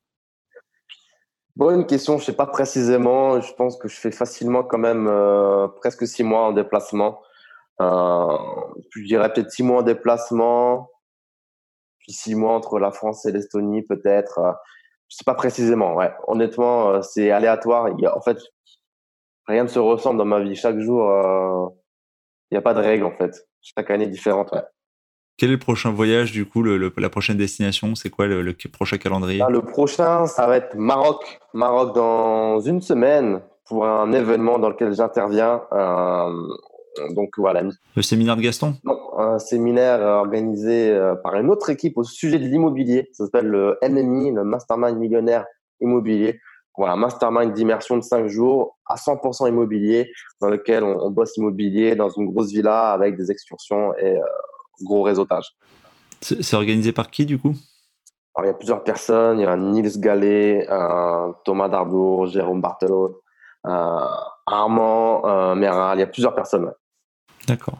Bonne 1.57 1.87
question, 1.87 2.19
je 2.19 2.25
sais 2.25 2.33
pas 2.33 2.45
précisément. 2.45 3.41
Je 3.41 3.51
pense 3.53 3.77
que 3.77 3.87
je 3.87 3.95
fais 3.95 4.11
facilement 4.11 4.61
quand 4.63 4.77
même 4.77 5.07
euh, 5.07 5.67
presque 5.67 6.05
six 6.05 6.23
mois 6.23 6.41
en 6.41 6.51
déplacement. 6.51 7.19
Euh, 7.81 8.37
je 8.91 9.03
dirais 9.03 9.31
peut-être 9.31 9.51
six 9.51 9.63
mois 9.63 9.79
en 9.79 9.83
déplacement, 9.83 10.89
puis 11.99 12.11
six 12.13 12.35
mois 12.35 12.53
entre 12.53 12.79
la 12.79 12.91
France 12.91 13.25
et 13.25 13.31
l'Estonie 13.31 13.83
peut-être. 13.83 14.39
Euh, 14.39 14.51
je 15.09 15.17
sais 15.17 15.23
pas 15.25 15.35
précisément. 15.35 15.95
Ouais, 15.95 16.11
honnêtement, 16.27 16.89
euh, 16.89 17.01
c'est 17.01 17.31
aléatoire. 17.31 17.89
Il 17.89 18.01
y 18.01 18.05
a, 18.05 18.17
en 18.17 18.21
fait, 18.21 18.39
rien 19.47 19.63
ne 19.63 19.69
se 19.69 19.79
ressemble 19.79 20.17
dans 20.17 20.25
ma 20.25 20.39
vie. 20.39 20.55
Chaque 20.55 20.79
jour, 20.79 21.05
il 22.51 22.55
n'y 22.55 22.57
a 22.57 22.61
pas 22.61 22.73
de 22.73 22.81
règle 22.81 23.05
en 23.05 23.11
fait. 23.11 23.47
Chaque 23.61 23.89
année 23.91 24.05
est 24.05 24.09
différente. 24.09 24.51
Ouais. 24.51 24.63
Quel 25.37 25.49
est 25.49 25.53
le 25.53 25.59
prochain 25.59 25.91
voyage, 25.91 26.31
du 26.31 26.47
coup, 26.47 26.63
le, 26.63 26.91
la 26.97 27.09
prochaine 27.09 27.37
destination? 27.37 27.93
C'est 27.93 28.09
quoi 28.09 28.25
le, 28.25 28.55
prochain 28.71 28.97
calendrier? 28.97 29.41
Ah, 29.45 29.49
Le 29.49 29.61
prochain, 29.61 30.25
ça 30.25 30.47
va 30.47 30.57
être 30.57 30.75
Maroc. 30.75 31.39
Maroc 31.53 31.93
dans 31.93 32.59
une 32.59 32.81
semaine 32.81 33.41
pour 33.65 33.85
un 33.85 34.11
événement 34.13 34.57
dans 34.57 34.69
lequel 34.69 34.93
j'interviens. 34.93 35.61
Euh, 35.73 36.47
donc 37.13 37.31
voilà. 37.37 37.63
Le 37.95 38.01
séminaire 38.01 38.35
de 38.35 38.41
Gaston? 38.41 38.75
Non, 38.83 38.97
un 39.17 39.39
séminaire 39.39 39.99
organisé 40.01 40.91
euh, 40.91 41.15
par 41.15 41.35
une 41.35 41.49
autre 41.49 41.69
équipe 41.69 41.97
au 41.97 42.03
sujet 42.03 42.39
de 42.39 42.45
l'immobilier. 42.45 43.09
Ça 43.13 43.25
s'appelle 43.25 43.47
le 43.47 43.77
MMI, 43.81 44.31
le 44.31 44.43
Mastermind 44.43 44.97
Millionnaire 44.97 45.45
immobilier. 45.81 46.39
Voilà, 46.77 46.95
mastermind 46.95 47.53
d'immersion 47.53 47.97
de 47.97 48.03
5 48.03 48.27
jours 48.27 48.77
à 48.85 48.95
100% 48.95 49.49
immobilier, 49.49 50.11
dans 50.39 50.49
lequel 50.49 50.83
on, 50.83 51.09
bosse 51.09 51.35
immobilier 51.35 51.95
dans 51.95 52.09
une 52.09 52.31
grosse 52.31 52.51
villa 52.51 52.91
avec 52.91 53.17
des 53.17 53.31
excursions 53.31 53.95
et 53.97 54.15
gros 54.83 55.01
réseautage. 55.01 55.55
C'est 56.21 56.55
organisé 56.55 56.91
par 56.91 57.09
qui 57.09 57.25
du 57.25 57.39
coup? 57.39 57.55
Il 58.39 58.45
y 58.45 58.49
a 58.49 58.53
plusieurs 58.53 58.83
personnes. 58.83 59.39
Il 59.39 59.43
y 59.43 59.45
a 59.47 59.57
Nils 59.57 59.99
Gallet, 59.99 60.67
Thomas 61.45 61.67
Darbour, 61.67 62.27
Jérôme 62.27 62.61
Barthelot, 62.61 63.23
Armand 63.63 65.55
Meral. 65.55 65.97
Il 65.97 66.01
y 66.01 66.03
a 66.03 66.07
plusieurs 66.07 66.35
personnes. 66.35 66.71
D'accord. 67.47 67.79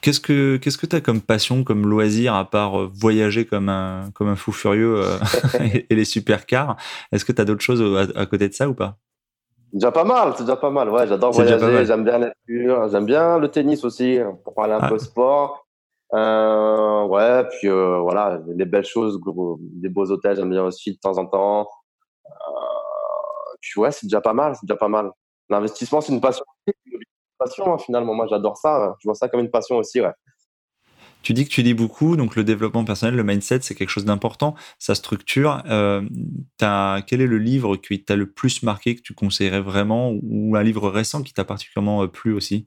Qu'est-ce 0.00 0.20
que 0.20 0.56
qu'est-ce 0.56 0.78
que 0.78 0.86
tu 0.86 0.96
as 0.96 1.02
comme 1.02 1.20
passion, 1.20 1.62
comme 1.62 1.86
loisir, 1.86 2.34
à 2.34 2.48
part 2.48 2.80
euh, 2.80 2.90
voyager 2.92 3.44
comme 3.44 3.68
un, 3.68 4.10
comme 4.14 4.28
un 4.28 4.36
fou 4.36 4.50
furieux 4.50 4.96
euh, 4.96 5.18
et, 5.90 5.94
les 5.94 6.06
supercars? 6.06 6.76
Est-ce 7.12 7.26
que 7.26 7.32
tu 7.32 7.42
as 7.42 7.44
d'autres 7.44 7.60
choses 7.60 8.10
à, 8.14 8.26
côté 8.26 8.48
de 8.48 8.54
ça 8.54 8.68
ou 8.68 8.74
pas? 8.74 8.96
Déjà 9.74 9.92
pas 9.92 10.04
mal, 10.04 10.32
c'est 10.36 10.44
déjà 10.44 10.56
pas 10.56 10.70
mal. 10.70 10.88
Ouais, 10.88 11.06
j'adore 11.06 11.32
voyager, 11.32 11.84
j'aime 11.84 12.04
bien 12.04 12.18
la 12.18 12.32
nature, 12.48 12.88
j'aime 12.88 13.04
bien 13.04 13.38
le 13.38 13.48
tennis 13.50 13.84
aussi, 13.84 14.18
pour 14.42 14.54
parler 14.54 14.72
un 14.72 14.80
ah. 14.80 14.88
peu 14.88 14.98
sport. 14.98 15.66
Euh, 16.12 17.04
ouais, 17.04 17.44
puis 17.50 17.68
voilà, 17.68 18.38
des 18.38 18.64
belles 18.64 18.86
choses, 18.86 19.20
des 19.60 19.90
beaux 19.90 20.10
hôtels, 20.10 20.36
j'aime 20.36 20.50
bien 20.50 20.64
aussi 20.64 20.94
de 20.94 20.98
temps 20.98 21.18
en 21.18 21.26
temps. 21.26 21.68
puis 23.60 23.80
ouais, 23.80 23.92
c'est 23.92 24.06
déjà 24.06 24.22
pas 24.22 24.32
mal, 24.32 24.54
c'est 24.54 24.66
déjà 24.66 24.76
pas 24.76 24.88
mal. 24.88 25.10
L'investissement, 25.50 26.00
c'est 26.00 26.12
une 26.12 26.20
passion 26.22 26.44
passion, 27.40 27.72
hein, 27.72 27.78
finalement. 27.78 28.14
Moi, 28.14 28.26
j'adore 28.28 28.56
ça. 28.56 28.94
Je 29.00 29.08
vois 29.08 29.14
ça 29.14 29.28
comme 29.28 29.40
une 29.40 29.50
passion 29.50 29.76
aussi, 29.78 30.00
ouais. 30.00 30.12
Tu 31.22 31.34
dis 31.34 31.44
que 31.44 31.50
tu 31.50 31.62
lis 31.62 31.74
beaucoup, 31.74 32.16
donc 32.16 32.34
le 32.34 32.44
développement 32.44 32.84
personnel, 32.84 33.14
le 33.14 33.24
mindset, 33.24 33.60
c'est 33.62 33.74
quelque 33.74 33.90
chose 33.90 34.06
d'important. 34.06 34.54
Sa 34.78 34.94
structure, 34.94 35.62
euh, 35.68 36.02
as, 36.62 37.02
quel 37.06 37.20
est 37.20 37.26
le 37.26 37.38
livre 37.38 37.76
qui 37.76 38.02
t'a 38.02 38.16
le 38.16 38.30
plus 38.30 38.62
marqué, 38.62 38.96
que 38.96 39.02
tu 39.02 39.12
conseillerais 39.12 39.60
vraiment, 39.60 40.12
ou 40.22 40.56
un 40.56 40.62
livre 40.62 40.88
récent 40.88 41.22
qui 41.22 41.34
t'a 41.34 41.44
particulièrement 41.44 42.02
euh, 42.02 42.06
plu 42.06 42.32
aussi? 42.32 42.66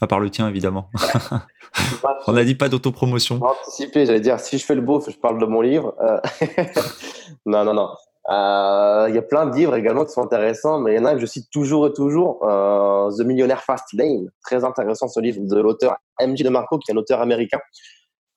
À 0.00 0.06
part 0.06 0.18
le 0.18 0.30
tien, 0.30 0.48
évidemment. 0.48 0.90
On 2.26 2.32
n'a 2.32 2.44
dit 2.44 2.54
pas 2.54 2.68
d'autopromotion. 2.68 3.40
Anticipé, 3.42 4.06
j'allais 4.06 4.20
dire, 4.20 4.40
si 4.40 4.58
je 4.58 4.64
fais 4.64 4.74
le 4.74 4.80
beau, 4.80 5.00
je 5.06 5.16
parle 5.16 5.38
de 5.38 5.46
mon 5.46 5.60
livre. 5.60 5.94
Euh, 6.00 6.20
non, 7.46 7.64
non, 7.64 7.74
non. 7.74 7.90
Euh, 8.30 9.06
il 9.10 9.14
y 9.14 9.18
a 9.18 9.22
plein 9.22 9.46
de 9.46 9.54
livres 9.54 9.74
également 9.74 10.04
qui 10.04 10.12
sont 10.12 10.22
intéressants, 10.22 10.80
mais 10.80 10.94
il 10.94 10.96
y 10.96 10.98
en 10.98 11.04
a 11.04 11.12
que 11.12 11.20
je 11.20 11.26
cite 11.26 11.50
toujours 11.50 11.86
et 11.86 11.92
toujours. 11.92 12.42
Euh, 12.44 13.10
The 13.10 13.20
Millionaire 13.20 13.62
Fast 13.62 13.92
Lane, 13.92 14.30
très 14.42 14.64
intéressant 14.64 15.08
ce 15.08 15.20
livre 15.20 15.40
de 15.42 15.60
l'auteur 15.60 15.96
M.J. 16.18 16.42
DeMarco, 16.42 16.78
qui 16.78 16.90
est 16.90 16.94
un 16.94 16.96
auteur 16.96 17.20
américain, 17.20 17.60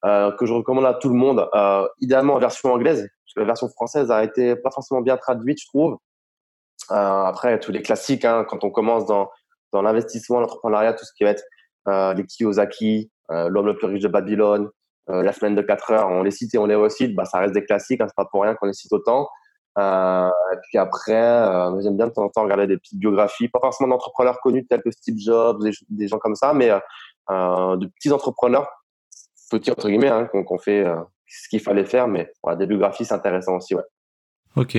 euh, 0.06 0.32
que 0.34 0.46
je 0.46 0.54
recommande 0.54 0.86
à 0.86 0.94
tout 0.94 1.10
le 1.10 1.16
monde, 1.16 1.48
euh, 1.56 1.88
idéalement 2.02 2.34
en 2.34 2.40
version 2.40 2.74
anglaise, 2.74 3.00
parce 3.02 3.34
que 3.34 3.40
la 3.40 3.46
version 3.46 3.70
française 3.70 4.12
a 4.12 4.24
été 4.24 4.56
pas 4.58 4.72
forcément 4.72 5.02
bien 5.02 5.16
traduite, 5.16 5.60
je 5.62 5.68
trouve. 5.68 5.98
Euh, 6.92 6.96
après, 6.96 7.60
tous 7.60 7.72
les 7.72 7.82
classiques, 7.82 8.26
hein, 8.26 8.46
quand 8.48 8.64
on 8.66 8.72
commence 8.72 9.06
dans, 9.06 9.30
dans 9.72 9.82
l'investissement, 9.82 10.42
l'entrepreneuriat, 10.42 10.94
tout 10.94 11.06
ce 11.06 11.12
qui 11.18 11.24
va 11.24 11.32
être 11.32 11.44
les 12.18 12.26
Kiyosaki, 12.26 13.10
L'homme 13.30 13.66
le 13.66 13.78
plus 13.78 13.88
riche 13.88 14.04
de 14.04 14.08
Babylone, 14.10 14.70
La 15.08 15.32
semaine 15.32 15.56
de 15.56 15.62
4 15.62 15.92
heures, 15.92 16.08
on 16.10 16.22
les 16.22 16.32
cite 16.32 16.54
et 16.54 16.58
on 16.58 16.66
les 16.66 16.76
recite, 16.76 17.16
bah, 17.16 17.24
ça 17.24 17.40
reste 17.40 17.54
des 17.54 17.64
classiques, 17.64 18.02
hein, 18.02 18.08
c'est 18.08 18.16
pas 18.16 18.28
pour 18.30 18.44
rien 18.44 18.56
qu'on 18.56 18.68
les 18.68 18.74
cite 18.74 18.92
autant. 18.92 19.30
Euh, 19.78 20.30
et 20.54 20.58
puis 20.64 20.78
après, 20.78 21.14
euh, 21.14 21.82
j'aime 21.82 21.98
bien 21.98 22.08
de 22.08 22.12
temps 22.12 22.24
en 22.24 22.30
temps 22.30 22.44
regarder 22.44 22.68
des 22.68 22.78
petites 22.78 23.00
biographies, 23.00 23.48
pas 23.48 23.60
forcément 23.60 23.90
d'entrepreneurs 23.90 24.40
connus 24.42 24.66
tels 24.66 24.82
que 24.82 24.92
Steve 24.92 25.18
Jobs, 25.20 25.64
des, 25.90 26.08
gens 26.08 26.18
comme 26.18 26.36
ça, 26.36 26.54
mais 26.54 26.72
euh, 26.72 27.78
de 27.78 27.86
petits 27.88 28.12
entrepreneurs, 28.12 28.68
petits 29.52 29.72
entre 29.72 29.88
guillemets, 29.88 30.10
hein, 30.10 30.26
qu'on 30.26 30.58
fait 30.58 30.86
ce 31.28 31.50
qu'il 31.50 31.60
fallait 31.60 31.86
faire, 31.86 32.08
mais 32.08 32.32
voilà, 32.42 32.58
des 32.58 32.66
biographies, 32.66 33.06
c'est 33.06 33.14
intéressant 33.14 33.58
aussi. 33.58 33.76
Ouais. 33.76 33.84
Ok. 34.56 34.78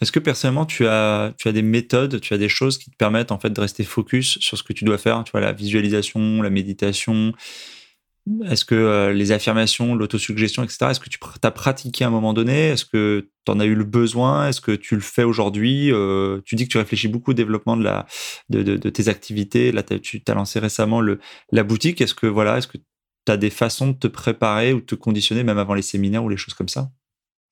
Est-ce 0.00 0.12
que 0.12 0.18
personnellement, 0.18 0.66
tu 0.66 0.86
as, 0.86 1.32
tu 1.38 1.48
as 1.48 1.52
des 1.52 1.62
méthodes, 1.62 2.20
tu 2.20 2.32
as 2.34 2.38
des 2.38 2.48
choses 2.48 2.78
qui 2.78 2.90
te 2.90 2.96
permettent 2.96 3.32
en 3.32 3.38
fait 3.38 3.50
de 3.50 3.60
rester 3.60 3.84
focus 3.84 4.38
sur 4.38 4.56
ce 4.56 4.62
que 4.62 4.72
tu 4.72 4.84
dois 4.84 4.98
faire? 4.98 5.22
Tu 5.24 5.32
vois, 5.32 5.40
la 5.40 5.52
visualisation, 5.52 6.42
la 6.42 6.50
méditation, 6.50 7.32
est-ce 8.50 8.64
que 8.64 8.74
euh, 8.74 9.12
les 9.12 9.32
affirmations, 9.32 9.94
l'autosuggestion, 9.94 10.62
etc., 10.62 10.86
est-ce 10.90 11.00
que 11.00 11.08
tu 11.08 11.18
as 11.42 11.50
pratiqué 11.50 12.04
à 12.04 12.08
un 12.08 12.10
moment 12.10 12.32
donné? 12.32 12.68
Est-ce 12.68 12.84
que 12.84 13.28
tu 13.44 13.52
en 13.52 13.60
as 13.60 13.64
eu 13.64 13.74
le 13.74 13.84
besoin? 13.84 14.48
Est-ce 14.48 14.60
que 14.60 14.72
tu 14.72 14.94
le 14.94 15.00
fais 15.00 15.24
aujourd'hui? 15.24 15.92
Euh, 15.92 16.40
Tu 16.44 16.56
dis 16.56 16.66
que 16.66 16.72
tu 16.72 16.78
réfléchis 16.78 17.08
beaucoup 17.08 17.30
au 17.30 17.34
développement 17.34 17.76
de, 17.76 18.76
tes 18.90 19.08
activités. 19.08 19.72
Là, 19.72 19.82
tu 19.82 20.22
as 20.26 20.34
lancé 20.34 20.58
récemment 20.58 21.00
le, 21.00 21.18
la 21.52 21.62
boutique. 21.62 22.00
Est-ce 22.00 22.14
que 22.14 22.26
voilà, 22.26 22.58
est-ce 22.58 22.68
que 22.68 22.78
tu 22.78 23.32
as 23.32 23.36
des 23.36 23.50
façons 23.50 23.88
de 23.88 23.96
te 23.96 24.06
préparer 24.06 24.72
ou 24.72 24.80
de 24.80 24.86
te 24.86 24.94
conditionner, 24.94 25.44
même 25.44 25.58
avant 25.58 25.74
les 25.74 25.82
séminaires 25.82 26.24
ou 26.24 26.28
les 26.28 26.36
choses 26.36 26.54
comme 26.54 26.68
ça? 26.68 26.90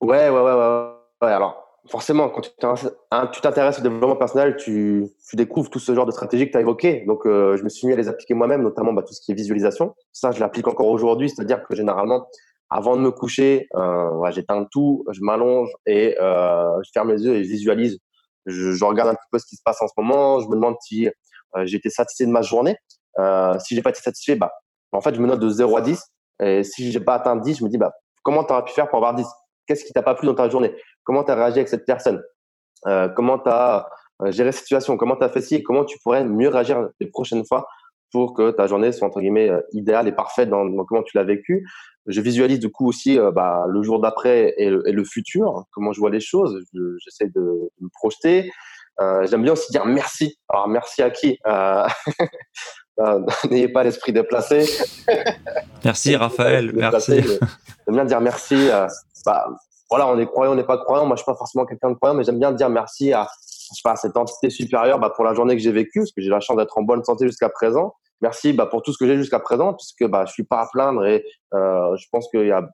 Ouais, 0.01 0.29
ouais, 0.29 0.41
ouais, 0.41 0.53
ouais. 0.53 0.87
ouais. 1.21 1.31
Alors, 1.31 1.68
forcément, 1.87 2.29
quand 2.29 2.41
tu 2.41 3.41
t'intéresses 3.41 3.79
au 3.79 3.81
développement 3.81 4.15
personnel, 4.15 4.55
tu, 4.57 5.07
découvres 5.33 5.69
tout 5.69 5.79
ce 5.79 5.93
genre 5.93 6.05
de 6.05 6.11
stratégies 6.11 6.47
que 6.47 6.51
tu 6.51 6.57
as 6.57 6.61
évoquées. 6.61 7.03
Donc, 7.05 7.25
euh, 7.25 7.57
je 7.57 7.63
me 7.63 7.69
suis 7.69 7.87
mis 7.87 7.93
à 7.93 7.95
les 7.95 8.07
appliquer 8.07 8.33
moi-même, 8.33 8.61
notamment 8.61 8.93
bah, 8.93 9.03
tout 9.03 9.13
ce 9.13 9.21
qui 9.21 9.31
est 9.31 9.35
visualisation. 9.35 9.95
Ça, 10.11 10.31
je 10.31 10.39
l'applique 10.39 10.67
encore 10.67 10.87
aujourd'hui, 10.87 11.29
c'est-à-dire 11.29 11.63
que 11.63 11.75
généralement, 11.75 12.27
avant 12.69 12.95
de 12.95 13.01
me 13.01 13.11
coucher, 13.11 13.67
euh, 13.75 14.31
j'éteins 14.31 14.65
tout, 14.71 15.05
je 15.11 15.21
m'allonge 15.21 15.69
et 15.85 16.15
euh, 16.19 16.69
je 16.83 16.91
ferme 16.93 17.11
les 17.11 17.23
yeux 17.23 17.35
et 17.35 17.43
je 17.43 17.49
visualise. 17.49 17.99
Je, 18.45 18.83
regarde 18.83 19.09
un 19.09 19.15
petit 19.15 19.27
peu 19.31 19.39
ce 19.39 19.45
qui 19.45 19.55
se 19.55 19.61
passe 19.63 19.81
en 19.81 19.87
ce 19.87 19.93
moment. 19.97 20.39
Je 20.39 20.47
me 20.47 20.55
demande 20.55 20.75
si 20.81 21.07
j'ai 21.63 21.77
été 21.77 21.89
satisfait 21.89 22.25
de 22.25 22.31
ma 22.31 22.41
journée. 22.41 22.77
si 23.59 23.75
j'ai 23.75 23.81
pas 23.81 23.89
été 23.89 24.01
satisfait, 24.01 24.35
bah, 24.35 24.51
en 24.91 25.01
fait, 25.01 25.13
je 25.13 25.21
me 25.21 25.27
note 25.27 25.39
de 25.39 25.49
0 25.49 25.77
à 25.77 25.81
10. 25.81 26.01
Et 26.41 26.63
si 26.63 26.91
j'ai 26.91 26.99
pas 26.99 27.15
atteint 27.15 27.35
10, 27.35 27.59
je 27.59 27.63
me 27.63 27.69
dis, 27.69 27.77
bah, 27.77 27.91
comment 28.23 28.43
tu 28.43 28.53
aurais 28.53 28.63
pu 28.63 28.73
faire 28.73 28.87
pour 28.87 28.97
avoir 28.97 29.13
10 29.13 29.25
Qu'est-ce 29.69 29.85
qui 29.85 29.93
t'a 29.93 30.01
pas 30.01 30.15
plu 30.15 30.25
dans 30.25 30.33
ta 30.33 30.49
journée? 30.49 30.73
Comment 31.09 31.23
tu 31.23 31.31
as 31.31 31.35
réagi 31.35 31.57
avec 31.57 31.69
cette 31.69 31.87
personne 31.87 32.21
euh, 32.85 33.09
Comment 33.09 33.39
tu 33.39 33.49
as 33.49 33.89
euh, 34.21 34.29
géré 34.29 34.51
cette 34.51 34.61
situation 34.61 34.95
Comment 34.95 35.15
tu 35.15 35.23
as 35.23 35.29
fait 35.29 35.41
ci 35.41 35.63
Comment 35.63 35.83
tu 35.83 35.97
pourrais 36.03 36.23
mieux 36.23 36.49
réagir 36.49 36.87
les 36.99 37.07
prochaines 37.07 37.43
fois 37.47 37.67
pour 38.11 38.35
que 38.35 38.51
ta 38.51 38.67
journée 38.67 38.91
soit 38.91 39.07
entre 39.07 39.19
guillemets 39.19 39.49
euh, 39.49 39.59
idéale 39.71 40.07
et 40.07 40.11
parfaite 40.11 40.49
dans, 40.51 40.67
comment 40.85 41.01
tu 41.01 41.17
l'as 41.17 41.23
vécu. 41.23 41.67
Je 42.05 42.21
visualise 42.21 42.59
du 42.59 42.69
coup 42.69 42.87
aussi 42.87 43.17
bah, 43.33 43.65
le 43.67 43.81
jour 43.81 43.99
d'après 43.99 44.53
et, 44.57 44.69
le 44.69 45.03
futur, 45.03 45.63
comment 45.71 45.93
je 45.93 45.99
vois 45.99 46.11
les 46.11 46.19
choses. 46.19 46.63
J'essaie 47.03 47.31
de, 47.33 47.71
me 47.81 47.89
projeter. 47.95 48.51
J'aime 49.23 49.41
bien 49.41 49.53
aussi 49.53 49.71
dire 49.71 49.87
merci. 49.87 50.37
Alors 50.47 50.67
merci 50.67 51.01
à 51.01 51.09
qui 51.09 51.39
N'ayez 53.49 53.69
pas 53.69 53.83
l'esprit 53.83 54.13
déplacé. 54.13 54.63
Merci 55.83 56.15
Raphaël, 56.15 56.71
merci. 56.71 57.19
J'aime 57.21 57.95
bien 57.95 58.05
dire 58.05 58.21
merci. 58.21 58.69
Bah, 59.25 59.47
voilà, 59.89 60.07
on 60.07 60.17
est 60.19 60.25
croyant, 60.25 60.53
on 60.53 60.55
n'est 60.55 60.63
pas 60.63 60.77
croyant. 60.77 61.05
Moi, 61.05 61.15
je 61.15 61.23
suis 61.23 61.31
pas 61.31 61.37
forcément 61.37 61.65
quelqu'un 61.65 61.89
de 61.89 61.95
croyant, 61.95 62.15
mais 62.15 62.23
j'aime 62.23 62.39
bien 62.39 62.51
dire 62.51 62.69
merci 62.69 63.11
à, 63.13 63.27
je 63.69 63.75
sais 63.75 63.81
pas, 63.83 63.95
cette 63.95 64.17
entité 64.17 64.49
supérieure 64.49 64.99
bah, 64.99 65.09
pour 65.09 65.23
la 65.23 65.33
journée 65.33 65.55
que 65.55 65.61
j'ai 65.61 65.71
vécue, 65.71 65.99
parce 65.99 66.11
que 66.11 66.21
j'ai 66.21 66.29
la 66.29 66.39
chance 66.39 66.57
d'être 66.57 66.77
en 66.77 66.83
bonne 66.83 67.03
santé 67.03 67.25
jusqu'à 67.25 67.49
présent. 67.49 67.95
Merci 68.21 68.53
bah, 68.53 68.65
pour 68.65 68.81
tout 68.81 68.93
ce 68.93 68.97
que 68.97 69.07
j'ai 69.07 69.17
jusqu'à 69.17 69.39
présent, 69.39 69.73
puisque 69.73 70.05
bah, 70.05 70.25
je 70.25 70.33
suis 70.33 70.43
pas 70.43 70.61
à 70.61 70.67
plaindre 70.71 71.05
et 71.05 71.25
euh, 71.53 71.95
je 71.95 72.05
pense 72.11 72.29
qu'il 72.29 72.45
y 72.45 72.51
a 72.51 72.69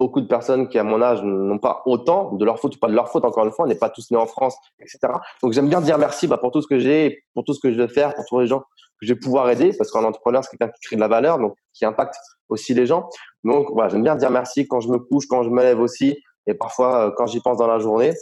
beaucoup 0.00 0.20
de 0.20 0.26
personnes 0.26 0.68
qui, 0.68 0.78
à 0.78 0.84
mon 0.84 1.00
âge, 1.00 1.22
n'ont 1.22 1.58
pas 1.58 1.82
autant 1.86 2.32
de 2.32 2.44
leur 2.44 2.58
faute 2.58 2.76
ou 2.76 2.78
pas 2.78 2.88
de 2.88 2.94
leur 2.94 3.08
faute, 3.08 3.24
encore 3.24 3.44
une 3.44 3.52
fois, 3.52 3.66
on 3.66 3.68
n'est 3.68 3.74
pas 3.76 3.90
tous 3.90 4.10
nés 4.10 4.16
en 4.16 4.26
France, 4.26 4.56
etc. 4.80 4.98
Donc 5.42 5.52
j'aime 5.52 5.68
bien 5.68 5.80
dire 5.80 5.98
merci 5.98 6.26
bah, 6.26 6.38
pour 6.38 6.50
tout 6.50 6.62
ce 6.62 6.66
que 6.66 6.78
j'ai, 6.78 7.22
pour 7.34 7.44
tout 7.44 7.54
ce 7.54 7.60
que 7.60 7.72
je 7.72 7.80
vais 7.80 7.88
faire, 7.88 8.14
pour 8.14 8.24
tous 8.24 8.40
les 8.40 8.46
gens 8.46 8.64
je 9.04 9.12
vais 9.12 9.18
pouvoir 9.18 9.48
aider, 9.50 9.72
parce 9.76 9.90
qu'un 9.90 10.04
entrepreneur, 10.04 10.42
c'est 10.42 10.56
quelqu'un 10.56 10.72
qui 10.72 10.80
crée 10.86 10.96
de 10.96 11.00
la 11.00 11.08
valeur, 11.08 11.38
donc 11.38 11.54
qui 11.72 11.84
impacte 11.84 12.14
aussi 12.48 12.74
les 12.74 12.86
gens. 12.86 13.08
Donc 13.42 13.68
voilà, 13.72 13.88
j'aime 13.88 14.02
bien 14.02 14.16
dire 14.16 14.30
merci 14.30 14.66
quand 14.66 14.80
je 14.80 14.88
me 14.88 14.98
couche, 14.98 15.26
quand 15.26 15.42
je 15.42 15.50
me 15.50 15.62
lève 15.62 15.80
aussi, 15.80 16.16
et 16.46 16.54
parfois 16.54 17.06
euh, 17.06 17.10
quand 17.16 17.26
j'y 17.26 17.40
pense 17.40 17.58
dans 17.58 17.66
la 17.66 17.78
journée. 17.78 18.12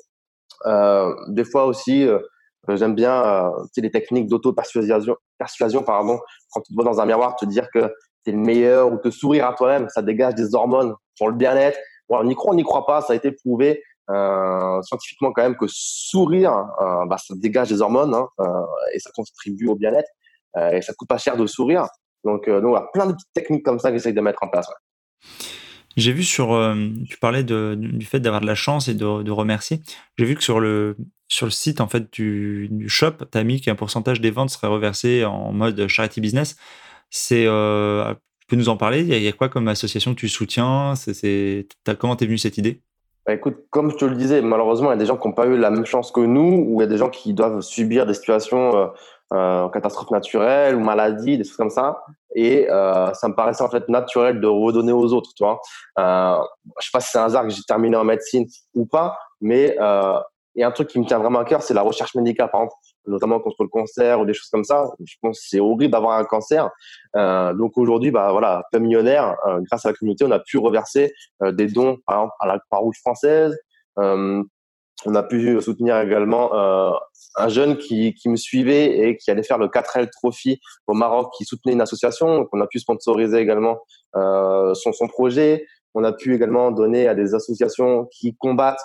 Euh, 0.66 1.14
des 1.28 1.44
fois 1.44 1.66
aussi, 1.66 2.06
euh, 2.06 2.18
j'aime 2.68 2.94
bien 2.94 3.50
les 3.76 3.90
techniques 3.90 4.28
d'auto-persuasion, 4.28 5.16
persuasion, 5.38 5.82
pardon, 5.82 6.20
quand 6.52 6.60
tu 6.60 6.72
te 6.72 6.74
vois 6.74 6.84
dans 6.84 7.00
un 7.00 7.06
miroir, 7.06 7.36
te 7.36 7.44
dire 7.44 7.68
que 7.72 7.92
tu 8.24 8.30
es 8.30 8.32
le 8.32 8.38
meilleur 8.38 8.92
ou 8.92 8.98
te 8.98 9.10
sourire 9.10 9.48
à 9.48 9.54
toi-même, 9.54 9.88
ça 9.88 10.02
dégage 10.02 10.34
des 10.34 10.54
hormones 10.54 10.94
pour 11.18 11.28
le 11.28 11.34
bien-être. 11.34 11.78
On 12.08 12.28
y 12.28 12.34
croit, 12.34 12.52
on 12.52 12.54
n'y 12.54 12.62
croit 12.62 12.86
pas, 12.86 13.00
ça 13.00 13.14
a 13.14 13.16
été 13.16 13.32
prouvé 13.32 13.82
scientifiquement 14.82 15.32
quand 15.32 15.42
même 15.42 15.56
que 15.56 15.64
sourire, 15.68 16.66
bah, 17.08 17.16
ça 17.16 17.34
dégage 17.34 17.70
des 17.70 17.80
hormones 17.80 18.14
hein, 18.14 18.28
et 18.92 18.98
ça 18.98 19.10
contribue 19.14 19.68
au 19.68 19.74
bien-être 19.74 20.10
et 20.57 20.82
ça 20.82 20.92
coûte 20.94 21.09
pas 21.09 21.18
cher 21.18 21.36
de 21.36 21.46
sourire. 21.46 21.86
Donc, 22.24 22.48
donc 22.48 22.64
voilà, 22.64 22.86
plein 22.92 23.07
de 23.07 23.12
petites 23.12 23.32
techniques 23.34 23.64
comme 23.64 23.78
ça 23.78 23.90
que 23.90 23.96
j'essaie 23.96 24.12
de 24.12 24.20
mettre 24.20 24.42
en 24.42 24.48
place. 24.48 24.66
J'ai 25.96 26.12
vu 26.12 26.22
sur, 26.22 26.48
tu 27.09 27.18
parlais 27.18 27.44
du 27.44 28.05
fait 28.05 28.20
d'avoir 28.20 28.40
de 28.40 28.46
la 28.46 28.55
chance 28.55 28.88
et 28.88 28.94
de, 28.94 29.30
remercier. 29.30 29.80
J'ai 30.18 30.24
vu 30.24 30.34
que 30.34 30.42
sur 30.42 30.61
le, 30.61 30.96
sur 31.28 31.46
le 31.46 31.50
site 31.53 31.80
en 31.80 31.88
fait 31.88 32.12
du, 32.12 32.84
shop, 32.88 33.12
tu 33.30 33.38
as 33.38 33.44
mis 33.44 33.61
qu'un 33.61 33.74
pourcentage 33.74 34.20
des 34.20 34.30
ventes 34.30 34.50
serait 34.50 34.68
reversé 34.68 35.24
en 35.24 35.53
mode 35.53 35.86
charity 35.88 36.20
business. 36.20 36.57
C'est, 37.11 37.44
euh, 37.46 38.14
tu 38.40 38.46
peux 38.48 38.57
nous 38.57 38.68
en 38.68 38.76
parler? 38.76 39.03
Il 39.03 39.22
y, 39.22 39.28
a, 39.28 39.32
quoi 39.32 39.48
comme 39.48 39.68
association 39.68 40.14
que 40.14 40.20
tu 40.20 40.28
soutiens? 40.28 40.94
C'est, 40.96 41.68
Comment 41.98 42.16
t'es 42.16 42.26
venu 42.26 42.38
cette 42.38 42.59
idée? 42.59 42.82
Bah, 43.26 43.34
écoute, 43.34 43.56
comme 43.70 43.90
je 43.90 43.96
te 43.96 44.04
le 44.04 44.16
disais, 44.16 44.42
malheureusement, 44.42 44.88
il 44.90 44.94
y 44.94 44.96
a 44.96 44.98
des 44.98 45.06
gens 45.06 45.16
qui 45.16 45.28
n'ont 45.28 45.34
pas 45.34 45.46
eu 45.46 45.56
la 45.56 45.70
même 45.70 45.86
chance 45.86 46.10
que 46.10 46.20
nous, 46.20 46.64
ou 46.68 46.80
il 46.80 46.84
y 46.84 46.84
a 46.84 46.88
des 46.88 46.96
gens 46.98 47.08
qui 47.10 47.34
doivent 47.34 47.60
subir 47.60 48.04
des 48.06 48.14
situations 48.14 48.76
euh, 48.76 48.86
euh, 49.32 49.68
catastrophes 49.68 50.10
naturelles 50.10 50.74
ou 50.74 50.80
maladies, 50.80 51.38
des 51.38 51.44
choses 51.44 51.56
comme 51.56 51.70
ça. 51.70 52.02
Et 52.34 52.68
euh, 52.70 53.12
ça 53.14 53.28
me 53.28 53.34
paraissait 53.34 53.62
en 53.62 53.68
fait 53.70 53.88
naturel 53.88 54.40
de 54.40 54.46
redonner 54.46 54.92
aux 54.92 55.12
autres, 55.12 55.30
tu 55.36 55.44
vois. 55.44 55.60
Euh, 55.98 56.36
je 56.80 56.86
sais 56.86 56.90
pas 56.92 57.00
si 57.00 57.10
c'est 57.12 57.18
un 57.18 57.24
hasard 57.24 57.44
que 57.44 57.50
j'ai 57.50 57.62
terminé 57.62 57.96
en 57.96 58.04
médecine 58.04 58.46
ou 58.74 58.86
pas, 58.86 59.16
mais 59.40 59.76
euh, 59.80 60.18
Et 60.54 60.64
un 60.64 60.70
truc 60.70 60.88
qui 60.88 60.98
me 60.98 61.06
tient 61.06 61.18
vraiment 61.18 61.38
à 61.38 61.44
cœur, 61.44 61.62
c'est 61.62 61.74
la 61.74 61.82
recherche 61.82 62.14
médicale, 62.14 62.50
par 62.50 62.62
exemple, 62.62 62.76
notamment 63.07 63.40
contre 63.40 63.62
le 63.62 63.68
cancer 63.68 64.20
ou 64.20 64.24
des 64.24 64.34
choses 64.34 64.48
comme 64.50 64.64
ça. 64.64 64.90
Je 65.05 65.14
pense 65.20 65.40
que 65.40 65.46
c'est 65.48 65.61
horrible 65.61 65.92
d'avoir 65.92 66.18
un 66.18 66.24
cancer. 66.24 66.70
Euh, 67.16 67.53
donc 67.55 67.76
aujourd'hui, 67.76 68.11
bah 68.11 68.32
voilà, 68.32 68.62
peu 68.72 68.78
millionnaire, 68.78 69.36
euh, 69.46 69.61
grâce 69.62 69.84
à 69.86 69.90
la 69.90 69.94
communauté, 69.94 70.24
on 70.24 70.30
a 70.30 70.38
pu 70.38 70.59
reverser 70.59 71.12
euh, 71.42 71.53
des 71.53 71.66
dons, 71.66 71.98
par 72.07 72.16
exemple, 72.16 72.34
à 72.40 72.46
la 72.46 72.59
Croix-Rouge 72.59 72.98
française. 73.00 73.59
On 75.05 75.16
a 75.16 75.24
pu 75.24 75.61
soutenir 75.61 75.98
également 75.98 76.53
un 76.55 77.48
jeune 77.48 77.76
qui, 77.76 78.14
qui, 78.14 78.28
me 78.28 78.36
suivait 78.36 78.98
et 78.98 79.16
qui 79.16 79.32
allait 79.32 79.42
faire 79.42 79.59
le 79.59 79.66
4L 79.66 80.09
Trophy 80.11 80.61
au 80.86 80.94
Maroc, 80.94 81.32
qui 81.36 81.44
soutenait 81.44 81.72
une 81.72 81.80
association. 81.80 82.36
Donc 82.36 82.48
on 82.53 82.61
a 82.61 82.68
pu 82.68 82.78
sponsoriser 82.78 83.38
également 83.38 83.80
son, 84.14 84.92
son 84.92 85.09
projet. 85.09 85.66
On 85.94 86.05
a 86.05 86.12
pu 86.12 86.36
également 86.36 86.70
donner 86.70 87.09
à 87.09 87.16
des 87.16 87.34
associations 87.34 88.07
qui 88.12 88.36
combattent 88.36 88.84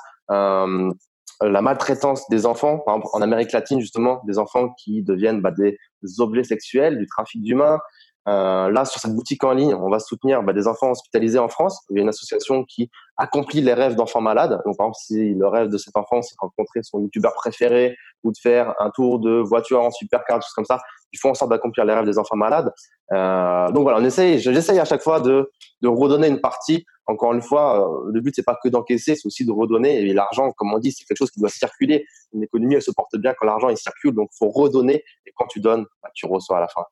la 1.41 1.61
maltraitance 1.61 2.27
des 2.29 2.45
enfants, 2.45 2.79
par 2.79 2.95
exemple 2.95 3.15
en 3.15 3.21
Amérique 3.21 3.51
latine 3.51 3.79
justement, 3.79 4.21
des 4.25 4.39
enfants 4.39 4.69
qui 4.83 5.03
deviennent 5.03 5.41
bah, 5.41 5.51
des, 5.51 5.77
objets 6.19 6.43
sexuels, 6.43 6.97
du 6.97 7.07
trafic 7.07 7.41
d'humains. 7.41 7.79
Euh, 8.27 8.69
là, 8.71 8.83
sur 8.83 8.99
cette 8.99 9.15
boutique 9.15 9.43
en 9.45 9.53
ligne, 9.53 9.73
on 9.73 9.89
va 9.89 9.99
soutenir 9.99 10.43
bah, 10.43 10.51
des 10.51 10.67
enfants 10.67 10.91
hospitalisés 10.91 11.39
en 11.39 11.47
France. 11.47 11.79
Il 11.89 11.95
y 11.95 11.99
a 11.99 12.01
une 12.01 12.09
association 12.09 12.65
qui 12.65 12.89
accomplit 13.15 13.61
les 13.61 13.73
rêves 13.73 13.95
d'enfants 13.95 14.19
malades. 14.19 14.59
Donc, 14.65 14.77
par 14.77 14.88
exemple, 14.88 14.97
si 14.99 15.33
le 15.33 15.47
rêve 15.47 15.69
de 15.69 15.77
cet 15.77 15.95
enfant, 15.95 16.21
c'est 16.21 16.35
de 16.35 16.39
rencontrer 16.41 16.81
son 16.83 16.99
youtubeur 16.99 17.33
préféré 17.35 17.95
ou 18.23 18.31
de 18.31 18.38
faire 18.38 18.73
un 18.79 18.89
tour 18.89 19.19
de 19.19 19.39
voiture 19.39 19.81
en 19.81 19.91
supercar, 19.91 20.41
choses 20.41 20.53
comme 20.53 20.65
ça, 20.65 20.79
ils 21.14 21.20
font 21.20 21.30
en 21.30 21.34
sorte 21.34 21.51
d'accomplir 21.51 21.86
les 21.86 21.93
rêves 21.93 22.05
des 22.05 22.18
enfants 22.18 22.36
malades. 22.36 22.72
Euh, 23.14 23.72
donc 23.72 23.84
voilà, 23.84 23.99
on 23.99 24.03
essaye, 24.03 24.39
j'essaye 24.39 24.80
à 24.80 24.86
chaque 24.86 25.01
fois 25.01 25.20
de, 25.20 25.49
de 25.82 25.88
redonner 25.88 26.28
une 26.28 26.41
partie 26.41 26.86
encore 27.08 27.34
une 27.34 27.41
fois, 27.41 27.89
euh, 27.89 28.12
le 28.14 28.22
but 28.22 28.36
c'est 28.36 28.43
pas 28.43 28.58
que 28.62 28.68
d'encaisser, 28.68 29.16
c'est 29.16 29.26
aussi 29.26 29.45
de 29.45 29.51
redonner. 29.51 30.01
Et 30.01 30.14
l'argent, 30.14 30.51
comme 30.51 30.74
on 30.74 30.80
dit, 30.80 30.91
c'est 30.91 31.05
quelque 31.05 31.18
chose 31.18 31.32
qui 31.32 31.39
doit 31.39 31.49
circuler. 31.49 32.05
Une 32.34 32.43
économie, 32.43 32.76
elle 32.76 32.82
se 32.82 32.91
porte 32.91 33.18
bien 33.18 33.34
quand 33.38 33.45
l'argent 33.45 33.70
il 33.70 33.78
circule, 33.78 34.14
donc 34.14 34.30
faut 34.38 34.49
redonner. 34.49 35.03
Et 35.26 35.32
quand 35.36 35.47
tu 35.47 35.62
donnes, 35.62 35.86
bah, 36.03 36.10
tu 36.14 36.26
reçois 36.26 36.58
à 36.58 36.62
la 36.62 36.68
fin. 36.68 36.84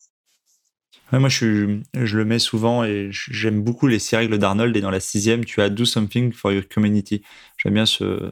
moi, 1.12 1.28
je, 1.28 1.82
je, 1.94 2.18
le 2.18 2.26
mets 2.26 2.40
souvent 2.40 2.86
et 2.86 3.10
j'aime 3.12 3.62
beaucoup 3.62 3.88
les 3.88 4.00
six 4.00 4.16
règles 4.16 4.38
d'Arnold. 4.38 4.76
Et 4.78 4.82
dans 4.82 4.92
la 4.92 5.02
sixième, 5.02 5.44
tu 5.44 5.62
as 5.62 5.70
do 5.70 5.84
something 5.84 6.32
for 6.32 6.54
your 6.54 6.64
community. 6.74 7.22
J'aime 7.58 7.74
bien 7.74 7.86
ce. 7.86 8.32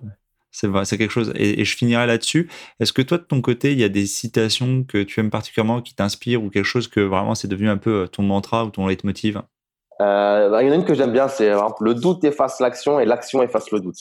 C'est 0.55 0.69
c'est 0.85 0.97
quelque 0.97 1.11
chose. 1.11 1.33
Et, 1.35 1.59
et 1.59 1.65
je 1.65 1.75
finirai 1.75 2.05
là-dessus. 2.05 2.49
Est-ce 2.79 2.93
que 2.93 3.01
toi, 3.01 3.17
de 3.17 3.23
ton 3.23 3.41
côté, 3.41 3.73
il 3.73 3.79
y 3.79 3.83
a 3.83 3.89
des 3.89 4.05
citations 4.05 4.83
que 4.83 5.03
tu 5.03 5.19
aimes 5.19 5.31
particulièrement, 5.31 5.81
qui 5.81 5.95
t'inspirent 5.95 6.43
ou 6.43 6.49
quelque 6.49 6.63
chose 6.63 6.87
que 6.87 7.01
vraiment 7.01 7.35
c'est 7.35 7.47
devenu 7.47 7.69
un 7.69 7.77
peu 7.77 8.07
ton 8.07 8.21
mantra 8.21 8.63
ou 8.63 8.69
ton 8.69 8.87
leitmotiv? 8.87 9.41
Euh, 10.01 10.49
bah, 10.49 10.63
il 10.63 10.67
y 10.67 10.69
en 10.69 10.73
a 10.73 10.75
une 10.75 10.85
que 10.85 10.93
j'aime 10.93 11.11
bien, 11.11 11.27
c'est 11.27 11.51
le 11.79 11.93
doute 11.95 12.23
efface 12.23 12.59
l'action 12.59 12.99
et 12.99 13.05
l'action 13.05 13.41
efface 13.43 13.71
le 13.71 13.79
doute. 13.79 13.97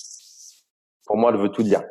Pour 1.07 1.16
moi, 1.16 1.32
elle 1.32 1.40
veut 1.40 1.48
tout 1.48 1.62
dire. 1.62 1.82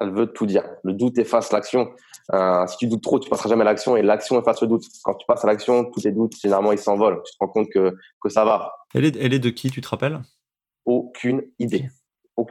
Elle 0.00 0.12
veut 0.12 0.26
tout 0.26 0.46
dire. 0.46 0.64
Le 0.84 0.92
doute 0.92 1.18
efface 1.18 1.50
l'action. 1.52 1.90
Euh, 2.32 2.66
si 2.66 2.76
tu 2.78 2.86
doutes 2.86 3.02
trop, 3.02 3.18
tu 3.18 3.30
passeras 3.30 3.48
jamais 3.48 3.62
à 3.62 3.64
l'action 3.64 3.96
et 3.96 4.02
l'action 4.02 4.40
efface 4.40 4.60
le 4.60 4.68
doute. 4.68 4.84
Quand 5.02 5.14
tu 5.14 5.26
passes 5.26 5.44
à 5.44 5.46
l'action, 5.46 5.84
tous 5.86 6.02
tes 6.02 6.12
doutes, 6.12 6.34
généralement, 6.40 6.72
ils 6.72 6.78
s'envolent. 6.78 7.22
Tu 7.24 7.32
te 7.32 7.36
rends 7.40 7.48
compte 7.48 7.68
que, 7.70 7.96
que 8.20 8.28
ça 8.28 8.44
va. 8.44 8.72
Elle 8.94 9.04
est, 9.04 9.16
elle 9.16 9.34
est 9.34 9.38
de 9.38 9.50
qui, 9.50 9.70
tu 9.70 9.80
te 9.80 9.88
rappelles? 9.88 10.20
Aucune 10.84 11.42
idée. 11.58 11.88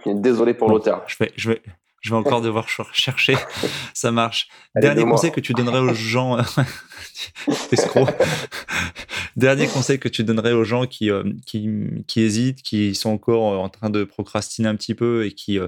Désolé 0.05 0.53
pour 0.53 0.69
l'auteur. 0.69 1.03
Je 1.07 1.15
vais, 1.19 1.31
je 1.35 1.49
vais, 1.49 1.61
je 2.01 2.11
vais 2.11 2.15
encore 2.15 2.41
devoir 2.41 2.67
chercher. 2.93 3.35
Ça 3.93 4.11
marche. 4.11 4.47
Dernier 4.75 5.03
conseil 5.03 5.31
que 5.31 5.39
tu 5.39 5.53
donnerais 5.53 5.79
aux 5.79 5.93
gens. 5.93 6.37
Escroc. 7.71 8.09
Dernier 9.35 9.67
conseil 9.67 9.99
que 9.99 10.07
tu 10.07 10.23
donnerais 10.23 10.53
aux 10.53 10.63
gens 10.63 10.87
qui, 10.87 11.11
euh, 11.11 11.23
qui, 11.45 11.69
qui, 12.07 12.21
hésitent, 12.21 12.61
qui 12.61 12.95
sont 12.95 13.09
encore 13.09 13.53
euh, 13.53 13.57
en 13.57 13.69
train 13.69 13.89
de 13.89 14.03
procrastiner 14.03 14.67
un 14.67 14.75
petit 14.75 14.95
peu 14.95 15.25
et 15.25 15.31
qui, 15.31 15.59
euh, 15.59 15.67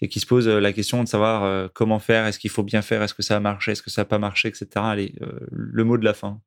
et 0.00 0.08
qui 0.08 0.20
se 0.20 0.26
posent 0.26 0.48
la 0.48 0.72
question 0.72 1.02
de 1.02 1.08
savoir 1.08 1.70
comment 1.72 1.98
faire, 1.98 2.26
est-ce 2.26 2.38
qu'il 2.38 2.50
faut 2.50 2.62
bien 2.62 2.82
faire, 2.82 3.02
est-ce 3.02 3.14
que 3.14 3.22
ça 3.22 3.36
a 3.36 3.40
marché, 3.40 3.72
est-ce 3.72 3.82
que 3.82 3.90
ça 3.90 4.02
n'a 4.02 4.06
pas 4.06 4.18
marché, 4.18 4.48
etc. 4.48 4.66
Allez, 4.76 5.14
le 5.50 5.84
mot 5.84 5.98
de 5.98 6.04
la 6.04 6.14
fin. 6.14 6.40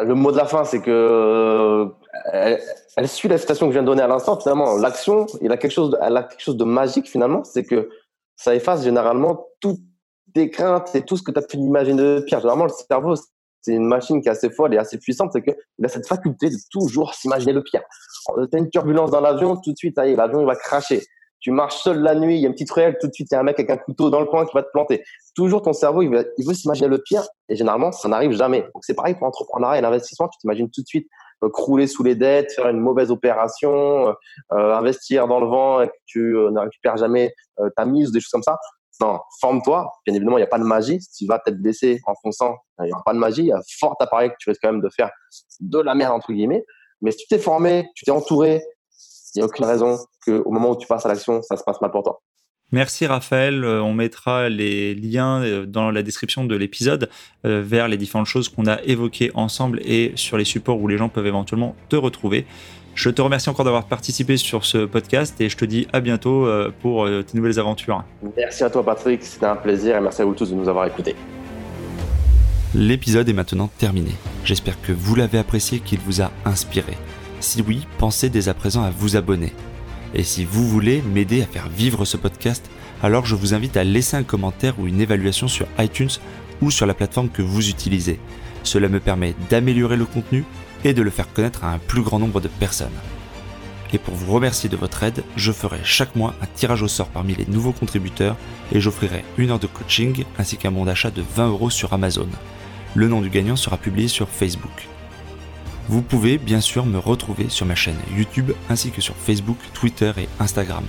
Le 0.00 0.14
mot 0.14 0.32
de 0.32 0.36
la 0.36 0.46
fin, 0.46 0.64
c'est 0.64 0.80
que 0.80 1.88
elle, 2.32 3.08
suit 3.08 3.28
la 3.28 3.38
citation 3.38 3.66
que 3.66 3.72
je 3.72 3.78
viens 3.78 3.82
de 3.82 3.86
donner 3.86 4.02
à 4.02 4.08
l'instant. 4.08 4.38
Finalement, 4.38 4.76
l'action, 4.76 5.26
il 5.40 5.52
a 5.52 5.56
quelque 5.56 5.72
chose, 5.72 5.96
elle 6.02 6.16
a 6.16 6.24
quelque 6.24 6.42
chose 6.42 6.56
de 6.56 6.64
magique 6.64 7.08
finalement. 7.08 7.44
C'est 7.44 7.64
que 7.64 7.88
ça 8.36 8.54
efface 8.54 8.82
généralement 8.82 9.46
toutes 9.60 9.80
tes 10.34 10.50
craintes 10.50 10.94
et 10.94 11.02
tout 11.02 11.16
ce 11.16 11.22
que 11.22 11.30
tu 11.30 11.38
as 11.38 11.42
pu 11.42 11.56
imaginer 11.58 12.02
de 12.02 12.20
pire. 12.26 12.40
Généralement, 12.40 12.64
le 12.64 12.70
cerveau, 12.70 13.14
c'est 13.60 13.72
une 13.72 13.86
machine 13.86 14.20
qui 14.20 14.28
est 14.28 14.32
assez 14.32 14.50
folle 14.50 14.74
et 14.74 14.78
assez 14.78 14.98
puissante, 14.98 15.30
c'est 15.32 15.42
qu'il 15.42 15.84
a 15.84 15.88
cette 15.88 16.08
faculté 16.08 16.50
de 16.50 16.56
toujours 16.70 17.14
s'imaginer 17.14 17.52
le 17.52 17.62
pire. 17.62 17.82
Tu 18.26 18.56
as 18.56 18.58
une 18.58 18.70
turbulence 18.70 19.10
dans 19.10 19.20
l'avion, 19.20 19.56
tout 19.56 19.72
de 19.72 19.76
suite, 19.76 19.96
l'avion 19.96 20.40
il 20.40 20.46
va 20.46 20.56
cracher. 20.56 21.02
Tu 21.44 21.50
marches 21.50 21.82
seul 21.82 22.00
la 22.00 22.14
nuit, 22.14 22.36
il 22.36 22.40
y 22.40 22.46
a 22.46 22.48
une 22.48 22.54
petite 22.54 22.70
ruelle, 22.70 22.96
tout 22.98 23.06
de 23.06 23.12
suite, 23.12 23.28
il 23.30 23.34
y 23.34 23.36
a 23.36 23.40
un 23.40 23.42
mec 23.42 23.58
avec 23.58 23.68
un 23.68 23.76
couteau 23.76 24.08
dans 24.08 24.18
le 24.18 24.24
coin 24.24 24.46
qui 24.46 24.54
va 24.54 24.62
te 24.62 24.70
planter. 24.72 25.04
Toujours, 25.34 25.60
ton 25.60 25.74
cerveau, 25.74 26.00
il, 26.00 26.08
il 26.38 26.46
veut 26.46 26.54
s'imaginer 26.54 26.88
le 26.88 26.96
pire 26.96 27.22
et 27.50 27.54
généralement, 27.54 27.92
ça 27.92 28.08
n'arrive 28.08 28.32
jamais. 28.32 28.62
Donc, 28.62 28.82
c'est 28.82 28.94
pareil 28.94 29.12
pour 29.12 29.26
l'entrepreneuriat 29.26 29.78
et 29.78 29.82
l'investissement. 29.82 30.26
Tu 30.28 30.38
t'imagines 30.38 30.70
tout 30.70 30.80
de 30.80 30.86
suite 30.86 31.06
euh, 31.42 31.50
crouler 31.50 31.86
sous 31.86 32.02
les 32.02 32.14
dettes, 32.14 32.50
faire 32.52 32.68
une 32.68 32.80
mauvaise 32.80 33.10
opération, 33.10 34.08
euh, 34.08 34.12
euh, 34.54 34.74
investir 34.74 35.28
dans 35.28 35.38
le 35.38 35.46
vent 35.46 35.82
et 35.82 35.88
que 35.88 35.92
tu 36.06 36.20
ne 36.20 36.58
récupères 36.58 36.96
jamais 36.96 37.34
ta 37.76 37.84
mise 37.84 38.10
des 38.10 38.20
choses 38.20 38.30
comme 38.30 38.42
ça. 38.42 38.56
Non, 39.02 39.18
forme-toi. 39.38 39.92
Bien 40.06 40.14
évidemment, 40.14 40.38
il 40.38 40.40
n'y 40.40 40.46
a 40.46 40.48
pas 40.48 40.58
de 40.58 40.64
magie. 40.64 40.98
Si 40.98 41.24
tu 41.24 41.26
vas 41.26 41.40
peut-être 41.40 41.60
baisser 41.60 42.00
en 42.06 42.14
fonçant, 42.22 42.56
il 42.78 42.86
n'y 42.86 42.92
aura 42.92 43.02
pas 43.04 43.12
de 43.12 43.18
magie. 43.18 43.42
Il 43.42 43.48
y 43.48 43.52
a 43.52 43.60
fort 43.78 43.96
à 44.00 44.06
parier 44.06 44.30
que 44.30 44.36
tu 44.38 44.48
risques 44.48 44.62
quand 44.62 44.72
même 44.72 44.80
de 44.80 44.88
faire 44.88 45.10
de 45.60 45.78
la 45.78 45.94
merde, 45.94 46.14
entre 46.14 46.32
guillemets. 46.32 46.64
Mais 47.02 47.10
si 47.10 47.18
tu 47.18 47.26
t'es 47.26 47.38
formé, 47.38 47.90
tu 47.94 48.06
t'es 48.06 48.12
entouré, 48.12 48.62
il 49.34 49.38
n'y 49.38 49.42
a 49.42 49.46
aucune 49.46 49.64
raison 49.64 49.98
qu'au 50.24 50.50
moment 50.50 50.70
où 50.70 50.76
tu 50.76 50.86
passes 50.86 51.04
à 51.04 51.08
l'action, 51.08 51.42
ça 51.42 51.56
se 51.56 51.64
passe 51.64 51.80
mal 51.80 51.90
pour 51.90 52.02
toi. 52.02 52.20
Merci 52.72 53.06
Raphaël. 53.06 53.62
Euh, 53.62 53.80
on 53.82 53.94
mettra 53.94 54.48
les 54.48 54.94
liens 54.94 55.42
euh, 55.42 55.64
dans 55.64 55.92
la 55.92 56.02
description 56.02 56.44
de 56.44 56.56
l'épisode 56.56 57.08
euh, 57.44 57.62
vers 57.64 57.86
les 57.86 57.96
différentes 57.96 58.26
choses 58.26 58.48
qu'on 58.48 58.66
a 58.66 58.82
évoquées 58.82 59.30
ensemble 59.34 59.80
et 59.84 60.12
sur 60.16 60.36
les 60.36 60.44
supports 60.44 60.80
où 60.80 60.88
les 60.88 60.98
gens 60.98 61.08
peuvent 61.08 61.26
éventuellement 61.26 61.76
te 61.88 61.94
retrouver. 61.94 62.46
Je 62.96 63.10
te 63.10 63.22
remercie 63.22 63.48
encore 63.48 63.64
d'avoir 63.64 63.86
participé 63.86 64.36
sur 64.36 64.64
ce 64.64 64.86
podcast 64.86 65.40
et 65.40 65.48
je 65.48 65.56
te 65.56 65.64
dis 65.64 65.86
à 65.92 66.00
bientôt 66.00 66.48
pour 66.80 67.08
tes 67.08 67.36
nouvelles 67.36 67.58
aventures. 67.58 68.04
Merci 68.36 68.62
à 68.62 68.70
toi 68.70 68.84
Patrick, 68.84 69.20
c'était 69.24 69.46
un 69.46 69.56
plaisir 69.56 69.96
et 69.96 70.00
merci 70.00 70.22
à 70.22 70.24
vous 70.24 70.34
tous 70.34 70.50
de 70.50 70.54
nous 70.54 70.68
avoir 70.68 70.86
écoutés. 70.86 71.16
L'épisode 72.72 73.28
est 73.28 73.32
maintenant 73.32 73.68
terminé. 73.78 74.12
J'espère 74.44 74.80
que 74.80 74.92
vous 74.92 75.16
l'avez 75.16 75.38
apprécié, 75.38 75.80
qu'il 75.80 75.98
vous 75.98 76.22
a 76.22 76.30
inspiré. 76.44 76.94
Si 77.44 77.60
oui, 77.60 77.86
pensez 77.98 78.30
dès 78.30 78.48
à 78.48 78.54
présent 78.54 78.84
à 78.84 78.90
vous 78.90 79.16
abonner. 79.16 79.52
Et 80.14 80.22
si 80.22 80.46
vous 80.46 80.66
voulez 80.66 81.02
m'aider 81.02 81.42
à 81.42 81.46
faire 81.46 81.68
vivre 81.68 82.06
ce 82.06 82.16
podcast, 82.16 82.70
alors 83.02 83.26
je 83.26 83.34
vous 83.34 83.52
invite 83.52 83.76
à 83.76 83.84
laisser 83.84 84.16
un 84.16 84.22
commentaire 84.22 84.80
ou 84.80 84.86
une 84.86 84.98
évaluation 84.98 85.46
sur 85.46 85.66
iTunes 85.78 86.08
ou 86.62 86.70
sur 86.70 86.86
la 86.86 86.94
plateforme 86.94 87.28
que 87.28 87.42
vous 87.42 87.68
utilisez. 87.68 88.18
Cela 88.62 88.88
me 88.88 88.98
permet 88.98 89.34
d'améliorer 89.50 89.98
le 89.98 90.06
contenu 90.06 90.46
et 90.84 90.94
de 90.94 91.02
le 91.02 91.10
faire 91.10 91.30
connaître 91.34 91.64
à 91.64 91.72
un 91.72 91.78
plus 91.78 92.00
grand 92.00 92.18
nombre 92.18 92.40
de 92.40 92.48
personnes. 92.48 92.88
Et 93.92 93.98
pour 93.98 94.14
vous 94.14 94.32
remercier 94.32 94.70
de 94.70 94.78
votre 94.78 95.02
aide, 95.02 95.22
je 95.36 95.52
ferai 95.52 95.80
chaque 95.84 96.16
mois 96.16 96.34
un 96.40 96.46
tirage 96.46 96.82
au 96.82 96.88
sort 96.88 97.08
parmi 97.08 97.34
les 97.34 97.46
nouveaux 97.46 97.72
contributeurs 97.72 98.36
et 98.72 98.80
j'offrirai 98.80 99.22
une 99.36 99.50
heure 99.50 99.58
de 99.58 99.66
coaching 99.66 100.24
ainsi 100.38 100.56
qu'un 100.56 100.72
bon 100.72 100.86
d'achat 100.86 101.10
de 101.10 101.22
20 101.36 101.48
euros 101.48 101.68
sur 101.68 101.92
Amazon. 101.92 102.28
Le 102.94 103.06
nom 103.06 103.20
du 103.20 103.28
gagnant 103.28 103.56
sera 103.56 103.76
publié 103.76 104.08
sur 104.08 104.30
Facebook. 104.30 104.88
Vous 105.88 106.02
pouvez 106.02 106.38
bien 106.38 106.60
sûr 106.60 106.86
me 106.86 106.98
retrouver 106.98 107.48
sur 107.48 107.66
ma 107.66 107.74
chaîne 107.74 107.98
YouTube 108.16 108.52
ainsi 108.70 108.90
que 108.90 109.02
sur 109.02 109.14
Facebook, 109.16 109.58
Twitter 109.74 110.12
et 110.16 110.28
Instagram. 110.40 110.84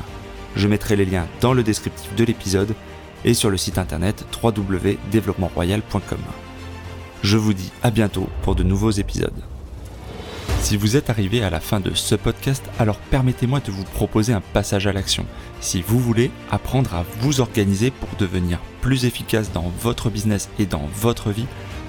Je 0.55 0.67
mettrai 0.67 0.95
les 0.95 1.05
liens 1.05 1.27
dans 1.41 1.53
le 1.53 1.63
descriptif 1.63 2.15
de 2.15 2.23
l'épisode 2.23 2.75
et 3.25 3.33
sur 3.33 3.49
le 3.49 3.57
site 3.57 3.77
internet 3.77 4.25
www.développementroyal.com. 4.41 6.19
Je 7.23 7.37
vous 7.37 7.53
dis 7.53 7.71
à 7.83 7.91
bientôt 7.91 8.29
pour 8.43 8.55
de 8.55 8.63
nouveaux 8.63 8.91
épisodes. 8.91 9.43
Si 10.61 10.77
vous 10.77 10.95
êtes 10.95 11.09
arrivé 11.09 11.43
à 11.43 11.49
la 11.49 11.59
fin 11.59 11.79
de 11.79 11.93
ce 11.93 12.15
podcast, 12.15 12.63
alors 12.79 12.97
permettez-moi 12.97 13.59
de 13.59 13.71
vous 13.71 13.83
proposer 13.83 14.33
un 14.33 14.41
passage 14.41 14.87
à 14.87 14.93
l'action. 14.93 15.25
Si 15.59 15.83
vous 15.85 15.99
voulez 15.99 16.31
apprendre 16.49 16.95
à 16.95 17.03
vous 17.19 17.41
organiser 17.41 17.91
pour 17.91 18.09
devenir 18.17 18.59
plus 18.81 19.05
efficace 19.05 19.51
dans 19.51 19.71
votre 19.81 20.09
business 20.09 20.49
et 20.57 20.65
dans 20.65 20.89
votre 20.95 21.29
vie, 21.29 21.45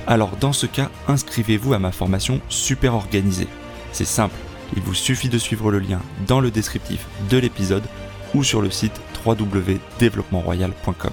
alors 0.06 0.36
dans 0.36 0.52
ce 0.52 0.66
cas, 0.66 0.90
inscrivez-vous 1.08 1.74
à 1.74 1.78
ma 1.78 1.92
formation 1.92 2.40
super 2.48 2.94
organisée. 2.94 3.48
C'est 3.92 4.04
simple, 4.04 4.36
il 4.74 4.82
vous 4.82 4.94
suffit 4.94 5.28
de 5.28 5.38
suivre 5.38 5.70
le 5.70 5.78
lien 5.78 6.00
dans 6.26 6.40
le 6.40 6.50
descriptif 6.50 7.06
de 7.30 7.38
l'épisode 7.38 7.84
ou 8.34 8.44
sur 8.44 8.60
le 8.60 8.70
site 8.70 9.00
www.développementroyal.com. 9.24 11.12